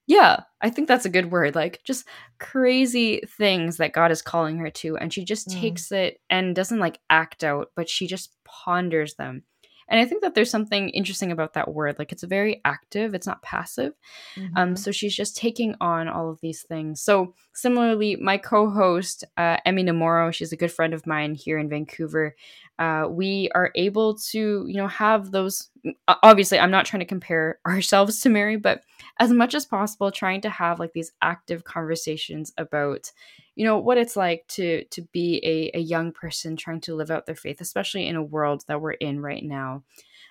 yeah, 0.08 0.44
I 0.62 0.70
think 0.70 0.88
that's 0.88 1.06
a 1.06 1.10
good 1.10 1.32
word. 1.32 1.54
Like 1.54 1.82
just 1.84 2.08
crazy 2.40 3.22
things 3.38 3.76
that 3.78 3.92
God 3.92 4.10
is 4.10 4.22
calling 4.22 4.58
her 4.60 4.70
to, 4.70 4.98
and 4.98 5.14
she 5.14 5.26
just 5.26 5.50
mm. 5.50 5.60
takes 5.60 5.92
it 5.92 6.22
and 6.30 6.56
doesn't 6.56 6.80
like 6.80 7.00
act 7.10 7.44
out, 7.44 7.72
but 7.76 7.90
she 7.90 8.08
just 8.08 8.34
ponders 8.46 9.16
them. 9.16 9.44
And 9.90 10.00
I 10.00 10.06
think 10.06 10.22
that 10.22 10.36
there's 10.36 10.50
something 10.50 10.90
interesting 10.90 11.32
about 11.32 11.54
that 11.54 11.74
word. 11.74 11.98
Like 12.00 12.12
it's 12.12 12.24
very 12.24 12.62
active, 12.66 13.14
it's 13.14 13.28
not 13.28 13.42
passive. 13.42 13.94
Um, 14.36 14.44
mm-hmm. 14.44 14.58
Um, 14.58 14.76
so 14.76 14.92
she's 14.92 15.16
just 15.16 15.38
taking 15.38 15.76
on 15.80 16.08
all 16.08 16.30
of 16.30 16.40
these 16.42 16.64
things. 16.64 17.02
So 17.02 17.34
similarly, 17.54 18.16
my 18.16 18.38
co-host, 18.38 19.24
uh, 19.38 19.58
Emmy 19.66 19.84
Namoro, 19.84 20.34
she's 20.34 20.52
a 20.52 20.58
good 20.58 20.72
friend 20.72 20.94
of 20.94 21.08
mine 21.08 21.36
here 21.36 21.58
in 21.58 21.70
Vancouver. 21.70 22.36
Uh, 22.80 23.08
we 23.10 23.50
are 23.56 23.72
able 23.76 24.16
to, 24.16 24.66
you 24.68 24.76
know, 24.76 24.88
have 24.88 25.32
those. 25.32 25.70
Obviously, 26.08 26.60
I'm 26.60 26.72
not 26.72 26.86
trying 26.86 27.00
to 27.00 27.06
compare 27.06 27.60
ourselves 27.66 28.22
to 28.22 28.30
Mary, 28.30 28.56
but 28.58 28.82
as 29.20 29.32
much 29.32 29.56
as 29.56 29.66
possible, 29.66 30.12
trying 30.12 30.42
to 30.42 30.50
have 30.50 30.80
like 30.80 30.94
these 30.94 31.12
active 31.22 31.64
conversations 31.64 32.54
about 32.58 33.12
you 33.56 33.66
know 33.66 33.80
what 33.80 33.98
it's 33.98 34.16
like 34.16 34.46
to 34.48 34.84
to 34.86 35.02
be 35.12 35.42
a, 35.44 35.78
a 35.78 35.82
young 35.82 36.12
person 36.12 36.56
trying 36.56 36.80
to 36.80 36.94
live 36.94 37.10
out 37.10 37.26
their 37.26 37.36
faith 37.36 37.60
especially 37.60 38.08
in 38.08 38.16
a 38.16 38.24
world 38.24 38.64
that 38.68 38.80
we're 38.80 38.92
in 38.92 39.20
right 39.20 39.44
now 39.44 39.84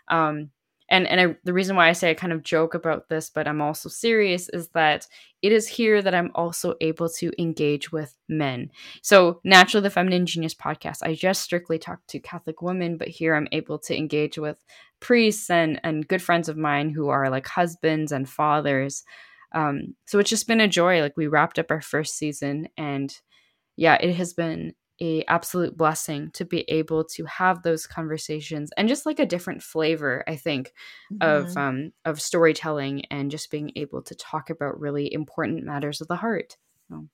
um 0.07 0.49
and 0.89 1.07
and 1.07 1.20
I, 1.20 1.37
the 1.45 1.53
reason 1.53 1.76
why 1.76 1.89
I 1.89 1.93
say 1.93 2.11
I 2.11 2.14
kind 2.14 2.32
of 2.32 2.43
joke 2.43 2.74
about 2.74 3.09
this, 3.09 3.28
but 3.30 3.49
I'm 3.49 3.61
also 3.61 3.89
serious, 3.89 4.49
is 4.51 4.68
that 4.68 5.07
it 5.43 5.53
is 5.53 5.66
here 5.66 6.01
that 6.03 6.14
I'm 6.14 6.30
also 6.34 6.74
able 6.80 7.09
to 7.11 7.32
engage 7.41 7.91
with 7.91 8.16
men. 8.28 8.70
So 9.03 9.41
naturally, 9.45 9.82
the 9.82 9.91
Feminine 9.91 10.26
Genius 10.26 10.55
podcast, 10.55 10.99
I 11.03 11.14
just 11.14 11.43
strictly 11.43 11.78
talk 11.78 12.01
to 12.09 12.20
Catholic 12.20 12.62
women, 12.62 12.97
but 12.99 13.09
here 13.09 13.34
I'm 13.34 13.49
able 13.53 13.78
to 13.80 13.97
engage 13.97 14.39
with 14.39 14.64
priests 15.01 15.51
and 15.51 15.80
and 15.82 16.07
good 16.07 16.22
friends 16.22 16.49
of 16.49 16.57
mine 16.57 16.91
who 16.91 17.09
are 17.09 17.30
like 17.30 17.47
husbands 17.47 18.12
and 18.12 18.28
fathers. 18.28 19.03
Um, 19.53 19.95
so 20.07 20.18
it's 20.18 20.30
just 20.30 20.49
been 20.49 20.61
a 20.61 20.68
joy. 20.68 21.01
Like 21.01 21.16
we 21.16 21.26
wrapped 21.26 21.59
up 21.59 21.70
our 21.70 21.80
first 21.80 22.16
season, 22.16 22.68
and 22.76 23.12
yeah, 23.76 23.97
it 24.01 24.14
has 24.14 24.34
been 24.34 24.74
a 25.01 25.25
absolute 25.25 25.77
blessing 25.77 26.31
to 26.33 26.45
be 26.45 26.61
able 26.69 27.05
to 27.05 27.25
have 27.25 27.63
those 27.63 27.87
conversations 27.87 28.71
and 28.77 28.89
just 28.89 29.05
like 29.05 29.19
a 29.19 29.27
different 29.27 29.63
flavor 29.63 30.25
i 30.27 30.37
think 30.37 30.73
mm-hmm. 31.13 31.29
of 31.29 31.57
um 31.57 31.93
of 32.05 32.21
storytelling 32.21 33.05
and 33.07 33.31
just 33.31 33.51
being 33.51 33.71
able 33.77 34.03
to 34.03 34.15
talk 34.15 34.49
about 34.51 34.81
really 34.81 35.13
important 35.13 35.65
matters 35.65 36.01
of 36.01 36.09
the 36.09 36.17
heart 36.17 36.57
so. 36.89 37.07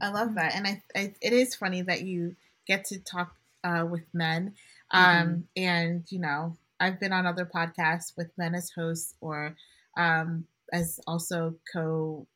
i 0.00 0.08
love 0.08 0.34
that 0.34 0.54
and 0.54 0.66
I, 0.66 0.82
I, 0.94 1.14
it 1.20 1.32
is 1.32 1.54
funny 1.54 1.82
that 1.82 2.02
you 2.02 2.36
get 2.66 2.84
to 2.86 2.98
talk 2.98 3.34
uh, 3.64 3.86
with 3.88 4.04
men 4.12 4.54
um 4.90 5.04
mm-hmm. 5.04 5.40
and 5.56 6.04
you 6.10 6.18
know 6.18 6.56
i've 6.78 7.00
been 7.00 7.12
on 7.12 7.26
other 7.26 7.46
podcasts 7.46 8.12
with 8.16 8.30
men 8.36 8.54
as 8.54 8.70
hosts 8.70 9.14
or 9.20 9.56
um 9.96 10.44
as 10.72 11.00
also 11.06 11.54
co 11.72 12.26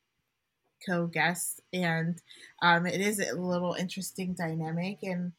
co-guests 0.87 1.61
and 1.73 2.21
um, 2.63 2.87
it 2.87 3.01
is 3.01 3.21
a 3.21 3.35
little 3.35 3.75
interesting 3.75 4.35
dynamic 4.35 4.99
and 5.03 5.33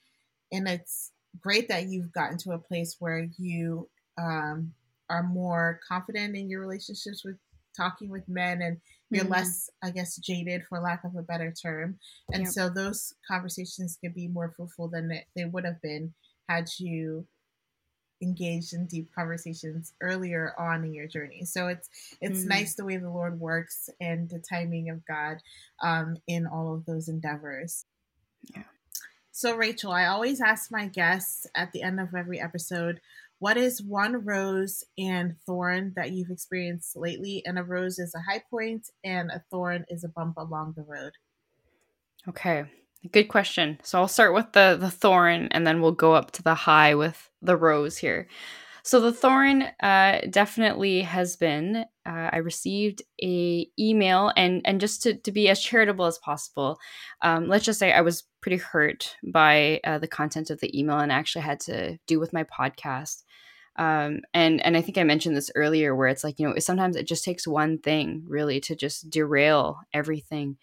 and 0.52 0.68
it's 0.68 1.12
great 1.42 1.68
that 1.68 1.88
you've 1.88 2.12
gotten 2.12 2.38
to 2.38 2.52
a 2.52 2.60
place 2.60 2.96
where 3.00 3.28
you 3.38 3.88
um, 4.18 4.74
are 5.10 5.24
more 5.24 5.80
confident 5.88 6.36
in 6.36 6.50
your 6.50 6.62
relationships 6.62 7.24
with 7.24 7.36
talking 7.76 8.10
with 8.10 8.28
men 8.28 8.62
and 8.62 8.78
you're 9.12 9.24
mm-hmm. 9.24 9.34
less 9.34 9.70
i 9.84 9.92
guess 9.92 10.18
jaded 10.18 10.64
for 10.68 10.80
lack 10.80 11.04
of 11.04 11.16
a 11.16 11.22
better 11.22 11.54
term 11.54 11.98
and 12.34 12.44
yep. 12.44 12.52
so 12.52 12.70
those 12.70 13.14
conversations 13.30 13.98
can 14.04 14.12
be 14.12 14.28
more 14.28 14.54
fruitful 14.58 14.88
than 14.88 15.12
they 15.36 15.46
would 15.46 15.64
have 15.64 15.82
been 15.82 16.14
had 16.50 16.68
you 16.80 17.26
engaged 18.22 18.74
in 18.74 18.86
deep 18.88 19.14
conversations 19.14 19.94
earlier 20.02 20.54
on 20.58 20.84
in 20.84 20.94
your 20.94 21.08
journey. 21.08 21.46
So 21.46 21.68
it's 21.68 21.90
it's 22.22 22.42
mm. 22.42 22.48
nice 22.48 22.76
the 22.76 22.86
way 22.86 22.98
the 22.98 23.10
Lord 23.10 23.40
works 23.40 23.90
and 24.00 24.30
the 24.30 24.40
timing 24.40 24.90
of 24.90 25.06
God 25.06 25.38
um, 25.82 26.18
in 26.28 26.48
all 26.48 26.74
of 26.74 26.86
those 26.86 27.08
endeavors. 27.08 27.86
Yeah. 28.56 28.64
So 29.32 29.56
Rachel, 29.56 29.92
I 29.92 30.08
always 30.08 30.42
ask 30.42 30.72
my 30.72 30.88
guests 30.88 31.46
at 31.54 31.72
the 31.72 31.84
end 31.84 32.00
of 32.00 32.16
every 32.16 32.40
episode, 32.40 33.00
what 33.40 33.56
is 33.56 33.84
one 33.84 34.26
rose 34.26 34.84
and 34.98 35.36
thorn 35.46 35.94
that 35.96 36.12
you've 36.12 36.32
experienced 36.32 36.98
lately? 36.98 37.44
And 37.46 37.60
a 37.60 37.64
rose 37.64 38.00
is 38.00 38.16
a 38.16 38.20
high 38.20 38.42
point 38.50 38.90
and 39.04 39.30
a 39.30 39.44
thorn 39.52 39.86
is 39.90 40.04
a 40.04 40.10
bump 40.10 40.38
along 40.38 40.74
the 40.76 40.82
road. 40.82 41.12
Okay. 42.28 42.66
Good 43.12 43.26
question. 43.28 43.80
So 43.84 44.00
I'll 44.00 44.08
start 44.08 44.34
with 44.34 44.52
the 44.54 44.78
the 44.80 44.90
thorn, 44.90 45.50
and 45.52 45.66
then 45.66 45.82
we'll 45.82 45.92
go 45.92 46.14
up 46.14 46.32
to 46.32 46.44
the 46.44 46.56
high 46.56 46.96
with 46.96 47.30
the 47.42 47.56
rose 47.56 47.98
here. 47.98 48.28
So 48.84 49.02
the 49.02 49.14
thorn 49.14 49.64
uh, 49.82 50.22
definitely 50.30 51.02
has 51.02 51.36
been. 51.36 51.86
Uh, 52.06 52.30
I 52.34 52.38
received 52.38 53.04
a 53.22 53.68
email, 53.80 54.32
and 54.36 54.62
and 54.66 54.82
just 54.82 55.04
to, 55.04 55.16
to 55.16 55.32
be 55.32 55.48
as 55.50 55.62
charitable 55.62 56.06
as 56.06 56.18
possible, 56.18 56.80
um, 57.22 57.48
let's 57.48 57.66
just 57.66 57.80
say 57.80 57.92
I 57.94 58.02
was 58.02 58.24
pretty 58.42 58.58
hurt 58.58 59.16
by 59.24 59.80
uh, 59.84 60.00
the 60.00 60.08
content 60.08 60.50
of 60.50 60.60
the 60.60 60.78
email, 60.78 60.98
and 61.00 61.12
actually 61.12 61.44
had 61.44 61.60
to 61.62 61.98
do 62.08 62.20
with 62.20 62.34
my 62.34 62.46
podcast. 62.46 63.24
Um, 63.78 64.22
and 64.34 64.60
and 64.66 64.76
I 64.76 64.82
think 64.82 64.98
I 64.98 65.04
mentioned 65.04 65.38
this 65.38 65.52
earlier, 65.56 65.96
where 65.96 66.08
it's 66.08 66.24
like 66.24 66.40
you 66.40 66.48
know 66.48 66.58
sometimes 66.60 66.96
it 66.96 67.08
just 67.08 67.24
takes 67.24 67.48
one 67.48 67.78
thing 67.78 68.24
really 68.28 68.60
to 68.62 68.76
just 68.76 69.10
derail 69.10 69.80
everything. 69.94 70.58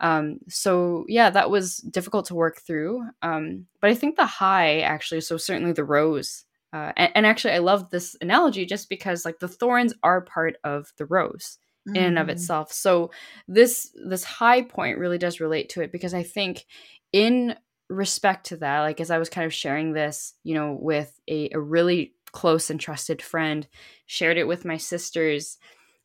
Um, 0.00 0.38
so 0.48 1.04
yeah, 1.08 1.30
that 1.30 1.50
was 1.50 1.76
difficult 1.76 2.26
to 2.26 2.34
work 2.34 2.60
through. 2.60 3.02
Um, 3.22 3.66
but 3.80 3.90
I 3.90 3.94
think 3.94 4.16
the 4.16 4.26
high 4.26 4.80
actually, 4.80 5.20
so 5.20 5.36
certainly 5.36 5.72
the 5.72 5.84
rose. 5.84 6.44
Uh, 6.72 6.92
and, 6.96 7.12
and, 7.16 7.26
actually, 7.26 7.52
I 7.52 7.58
love 7.58 7.90
this 7.90 8.16
analogy 8.20 8.64
just 8.64 8.88
because 8.88 9.24
like 9.24 9.40
the 9.40 9.48
thorns 9.48 9.92
are 10.04 10.20
part 10.20 10.56
of 10.62 10.92
the 10.98 11.04
rose 11.04 11.58
mm. 11.88 11.96
in 11.96 12.04
and 12.04 12.18
of 12.18 12.28
mm. 12.28 12.30
itself. 12.30 12.72
So 12.72 13.10
this 13.48 13.94
this 14.06 14.24
high 14.24 14.62
point 14.62 14.98
really 14.98 15.18
does 15.18 15.40
relate 15.40 15.70
to 15.70 15.82
it 15.82 15.90
because 15.90 16.14
I 16.14 16.22
think 16.22 16.66
in 17.12 17.56
respect 17.88 18.46
to 18.46 18.56
that, 18.58 18.80
like 18.80 19.00
as 19.00 19.10
I 19.10 19.18
was 19.18 19.28
kind 19.28 19.46
of 19.46 19.52
sharing 19.52 19.92
this, 19.92 20.34
you 20.44 20.54
know, 20.54 20.78
with 20.80 21.12
a, 21.28 21.50
a 21.52 21.60
really 21.60 22.14
close 22.32 22.70
and 22.70 22.78
trusted 22.78 23.20
friend, 23.20 23.66
shared 24.06 24.38
it 24.38 24.46
with 24.46 24.64
my 24.64 24.76
sisters 24.76 25.58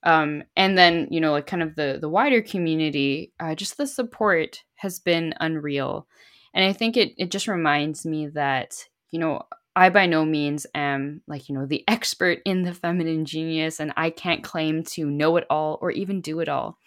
um, 0.06 0.43
and 0.56 0.78
then 0.78 1.08
you 1.10 1.20
know 1.20 1.32
like 1.32 1.47
kind 1.47 1.64
of 1.64 1.76
the 1.76 1.97
the 1.99 2.10
wider 2.10 2.41
community 2.41 3.34
uh, 3.39 3.56
just 3.56 3.78
the 3.78 3.88
support 3.88 4.64
has 4.76 4.99
been 4.99 5.34
unreal. 5.39 6.08
And 6.53 6.64
i 6.64 6.72
think 6.72 6.95
it 6.95 7.14
it 7.18 7.32
just 7.32 7.47
reminds 7.47 8.06
me 8.06 8.28
that 8.28 8.88
you 9.12 9.20
know 9.20 9.41
i 9.76 9.89
by 9.89 10.06
no 10.06 10.24
means 10.24 10.66
am 10.74 11.22
like 11.28 11.49
you 11.49 11.56
know 11.56 11.66
the 11.66 11.84
expert 11.88 12.39
in 12.45 12.64
the 12.64 12.74
feminine 12.74 13.26
genius 13.26 13.80
and 13.80 13.91
i 13.97 14.10
can't 14.10 14.43
claim 14.43 14.84
to 14.84 15.10
know 15.10 15.36
it 15.38 15.45
all 15.49 15.78
or 15.82 15.91
even 15.91 16.22
do 16.22 16.39
it 16.39 16.47
all. 16.47 16.78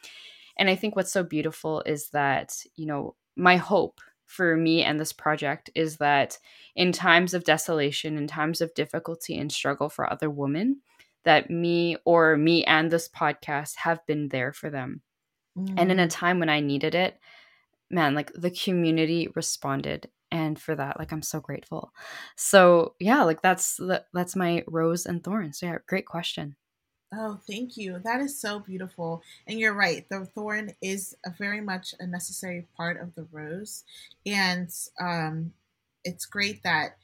And 0.57 0.71
i 0.71 0.77
think 0.77 0.97
what's 0.97 1.12
so 1.12 1.23
beautiful 1.23 1.83
is 1.85 2.11
that 2.11 2.55
you 2.77 2.87
know 2.87 3.14
my 3.37 3.57
hope 3.57 4.01
for 4.25 4.57
me 4.57 4.83
and 4.83 5.01
this 5.01 5.12
project 5.12 5.71
is 5.75 5.97
that 5.97 6.39
in 6.77 6.93
times 6.93 7.33
of 7.35 7.45
desolation 7.45 8.19
in 8.19 8.27
times 8.27 8.61
of 8.61 8.75
difficulty 8.75 9.39
and 9.39 9.51
struggle 9.51 9.89
for 9.89 10.11
other 10.11 10.29
women 10.29 10.83
that 11.25 11.51
me 11.51 11.97
or 12.05 12.37
me 12.37 12.64
and 12.64 12.91
this 12.91 13.09
podcast 13.09 13.77
have 13.77 14.05
been 14.07 14.29
there 14.29 14.53
for 14.53 14.71
them. 14.71 15.03
Mm. 15.57 15.75
And 15.77 15.93
in 15.93 16.01
a 16.01 16.07
mm. 16.07 16.11
time 16.11 16.39
when 16.39 16.49
I 16.49 16.61
needed 16.61 16.95
it, 16.95 17.19
man, 17.91 18.14
like 18.14 18.33
the 18.35 18.51
community 18.51 19.29
responded 19.35 20.09
and 20.31 20.61
for 20.61 20.75
that 20.75 20.99
like 20.99 21.12
i'm 21.12 21.23
so 21.23 21.41
grateful 21.41 21.93
so 22.37 22.95
yeah 22.99 23.23
like 23.23 23.43
that's 23.43 23.77
the, 23.77 24.05
that's 24.12 24.37
my 24.37 24.62
rose 24.66 25.07
and 25.07 25.25
thorns 25.25 25.59
so 25.59 25.66
yeah 25.66 25.79
great 25.87 26.07
question 26.07 26.57
oh 27.14 27.39
thank 27.49 27.77
you 27.77 28.01
that 28.05 28.21
is 28.21 28.39
so 28.39 28.61
beautiful 28.61 29.23
and 29.47 29.59
you're 29.59 29.75
right 29.75 30.07
the 30.11 30.27
thorn 30.35 30.71
is 30.83 31.16
a 31.25 31.31
very 31.39 31.61
much 31.61 31.95
a 32.01 32.07
necessary 32.07 32.66
part 32.77 33.01
of 33.01 33.14
the 33.14 33.27
rose 33.33 33.85
and 34.27 34.71
um 35.01 35.53
it's 36.05 36.27
great 36.27 36.62
that 36.62 36.97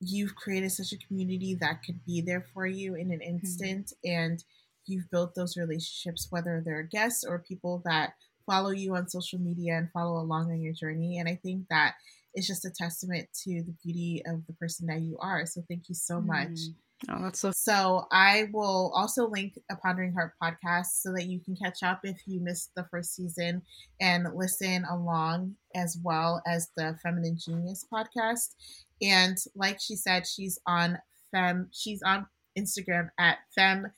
you've 0.00 0.34
created 0.36 0.70
such 0.70 0.92
a 0.92 1.06
community 1.06 1.54
that 1.54 1.82
could 1.84 2.04
be 2.04 2.20
there 2.20 2.44
for 2.52 2.66
you 2.66 2.94
in 2.94 3.10
an 3.10 3.20
mm-hmm. 3.20 3.36
instant 3.36 3.92
mm-hmm. 4.04 4.20
and 4.20 4.44
you've 4.86 5.10
built 5.10 5.34
those 5.34 5.56
relationships 5.56 6.28
whether 6.30 6.62
they're 6.64 6.82
guests 6.82 7.24
or 7.24 7.38
people 7.38 7.82
that 7.84 8.14
follow 8.44 8.70
you 8.70 8.94
on 8.94 9.08
social 9.08 9.38
media 9.38 9.76
and 9.76 9.90
follow 9.92 10.20
along 10.20 10.50
on 10.50 10.60
your 10.60 10.72
journey 10.72 11.18
and 11.18 11.28
i 11.28 11.34
think 11.42 11.64
that 11.70 11.94
is 12.34 12.46
just 12.46 12.64
a 12.64 12.70
testament 12.70 13.26
to 13.32 13.62
the 13.62 13.74
beauty 13.82 14.22
of 14.26 14.46
the 14.46 14.52
person 14.54 14.86
that 14.86 15.00
you 15.00 15.16
are 15.20 15.46
so 15.46 15.62
thank 15.68 15.88
you 15.88 15.94
so 15.94 16.20
much 16.20 16.48
mm. 16.48 16.74
Oh, 17.10 17.22
that's 17.22 17.40
so. 17.40 17.52
So 17.54 18.06
I 18.10 18.48
will 18.52 18.90
also 18.94 19.28
link 19.28 19.58
a 19.70 19.76
Pondering 19.76 20.12
Heart 20.14 20.32
podcast 20.42 21.02
so 21.02 21.12
that 21.12 21.26
you 21.26 21.40
can 21.40 21.54
catch 21.54 21.82
up 21.82 22.00
if 22.04 22.16
you 22.26 22.40
missed 22.40 22.70
the 22.74 22.86
first 22.90 23.14
season 23.14 23.62
and 24.00 24.26
listen 24.34 24.84
along 24.90 25.56
as 25.74 25.98
well 26.02 26.42
as 26.46 26.70
the 26.76 26.98
Feminine 27.02 27.36
Genius 27.36 27.84
podcast. 27.92 28.54
And 29.02 29.36
like 29.54 29.80
she 29.80 29.96
said, 29.96 30.26
she's 30.26 30.58
on 30.66 30.98
Fem. 31.30 31.68
She's 31.72 32.02
on 32.02 32.26
Instagram 32.58 33.10
at 33.18 33.38
Fem 33.54 33.92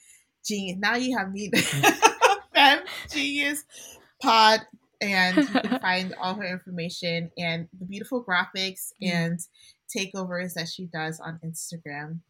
Genius. 0.45 0.79
Now 0.79 0.97
you 0.97 1.17
have 1.17 1.33
me, 1.33 1.51
Fem 2.55 2.81
Genius 3.11 3.65
Pod, 4.21 4.61
and 5.01 5.37
you 5.37 5.47
can 5.47 5.79
find 5.81 6.15
all 6.21 6.35
her 6.35 6.47
information 6.47 7.31
and 7.39 7.69
the 7.79 7.87
beautiful 7.87 8.25
graphics 8.25 8.93
mm. 9.03 9.13
and 9.13 9.39
takeovers 9.95 10.55
that 10.55 10.69
she 10.69 10.87
does 10.87 11.21
on 11.21 11.41
Instagram. 11.45 12.21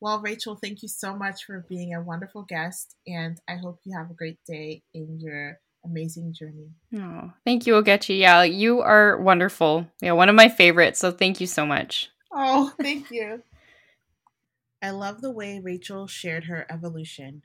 Well, 0.00 0.20
Rachel, 0.20 0.56
thank 0.56 0.82
you 0.82 0.88
so 0.88 1.16
much 1.16 1.44
for 1.44 1.64
being 1.68 1.94
a 1.94 2.02
wonderful 2.02 2.42
guest, 2.42 2.94
and 3.06 3.40
I 3.48 3.56
hope 3.56 3.80
you 3.84 3.96
have 3.96 4.10
a 4.10 4.14
great 4.14 4.38
day 4.46 4.82
in 4.92 5.18
your 5.18 5.58
amazing 5.86 6.32
journey. 6.32 6.70
Oh, 6.94 7.32
thank 7.44 7.66
you, 7.66 7.74
Ogechi. 7.74 8.18
Yeah, 8.18 8.42
you 8.42 8.80
are 8.80 9.18
wonderful. 9.18 9.86
Yeah, 10.00 10.12
one 10.12 10.28
of 10.28 10.34
my 10.34 10.48
favorites. 10.48 10.98
So 10.98 11.10
thank 11.10 11.40
you 11.40 11.46
so 11.46 11.64
much. 11.64 12.10
Oh, 12.32 12.72
thank 12.80 13.10
you. 13.10 13.42
I 14.82 14.90
love 14.90 15.20
the 15.20 15.30
way 15.30 15.60
Rachel 15.62 16.06
shared 16.06 16.44
her 16.44 16.66
evolution, 16.70 17.42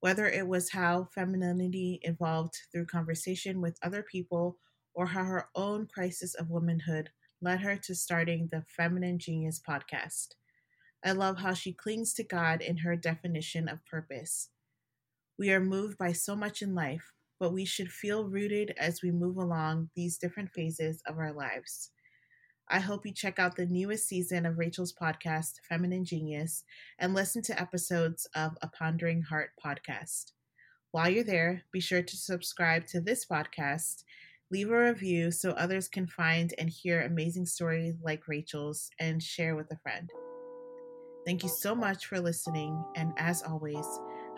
whether 0.00 0.26
it 0.26 0.48
was 0.48 0.70
how 0.70 1.08
femininity 1.14 2.00
evolved 2.02 2.56
through 2.72 2.86
conversation 2.86 3.60
with 3.60 3.78
other 3.82 4.02
people 4.02 4.58
or 4.94 5.06
how 5.06 5.24
her 5.24 5.48
own 5.54 5.86
crisis 5.86 6.34
of 6.34 6.50
womanhood 6.50 7.10
led 7.40 7.60
her 7.60 7.76
to 7.76 7.94
starting 7.94 8.48
the 8.50 8.64
Feminine 8.66 9.18
Genius 9.18 9.60
podcast. 9.60 10.34
I 11.04 11.12
love 11.12 11.38
how 11.38 11.54
she 11.54 11.72
clings 11.72 12.12
to 12.14 12.24
God 12.24 12.60
in 12.60 12.78
her 12.78 12.94
definition 12.94 13.68
of 13.68 13.84
purpose. 13.84 14.50
We 15.38 15.50
are 15.50 15.60
moved 15.60 15.98
by 15.98 16.12
so 16.12 16.36
much 16.36 16.62
in 16.62 16.74
life, 16.74 17.12
but 17.42 17.52
we 17.52 17.64
should 17.64 17.90
feel 17.90 18.28
rooted 18.28 18.72
as 18.78 19.02
we 19.02 19.10
move 19.10 19.36
along 19.36 19.90
these 19.96 20.16
different 20.16 20.48
phases 20.52 21.02
of 21.08 21.18
our 21.18 21.32
lives. 21.32 21.90
I 22.70 22.78
hope 22.78 23.04
you 23.04 23.12
check 23.12 23.40
out 23.40 23.56
the 23.56 23.66
newest 23.66 24.06
season 24.06 24.46
of 24.46 24.58
Rachel's 24.58 24.94
podcast, 24.94 25.54
Feminine 25.68 26.04
Genius, 26.04 26.62
and 27.00 27.14
listen 27.14 27.42
to 27.42 27.60
episodes 27.60 28.28
of 28.36 28.52
A 28.62 28.68
Pondering 28.68 29.22
Heart 29.22 29.50
podcast. 29.62 30.30
While 30.92 31.08
you're 31.08 31.24
there, 31.24 31.64
be 31.72 31.80
sure 31.80 32.00
to 32.00 32.16
subscribe 32.16 32.86
to 32.86 33.00
this 33.00 33.26
podcast, 33.26 34.04
leave 34.52 34.70
a 34.70 34.78
review 34.78 35.32
so 35.32 35.50
others 35.50 35.88
can 35.88 36.06
find 36.06 36.54
and 36.58 36.70
hear 36.70 37.02
amazing 37.02 37.46
stories 37.46 37.96
like 38.04 38.28
Rachel's, 38.28 38.88
and 39.00 39.20
share 39.20 39.56
with 39.56 39.66
a 39.72 39.78
friend. 39.82 40.08
Thank 41.26 41.42
you 41.42 41.48
so 41.48 41.74
much 41.74 42.06
for 42.06 42.20
listening, 42.20 42.80
and 42.94 43.12
as 43.16 43.42
always, 43.42 43.86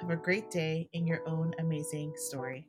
have 0.00 0.08
a 0.08 0.16
great 0.16 0.50
day 0.50 0.88
in 0.94 1.06
your 1.06 1.20
own 1.28 1.52
amazing 1.58 2.14
story. 2.16 2.66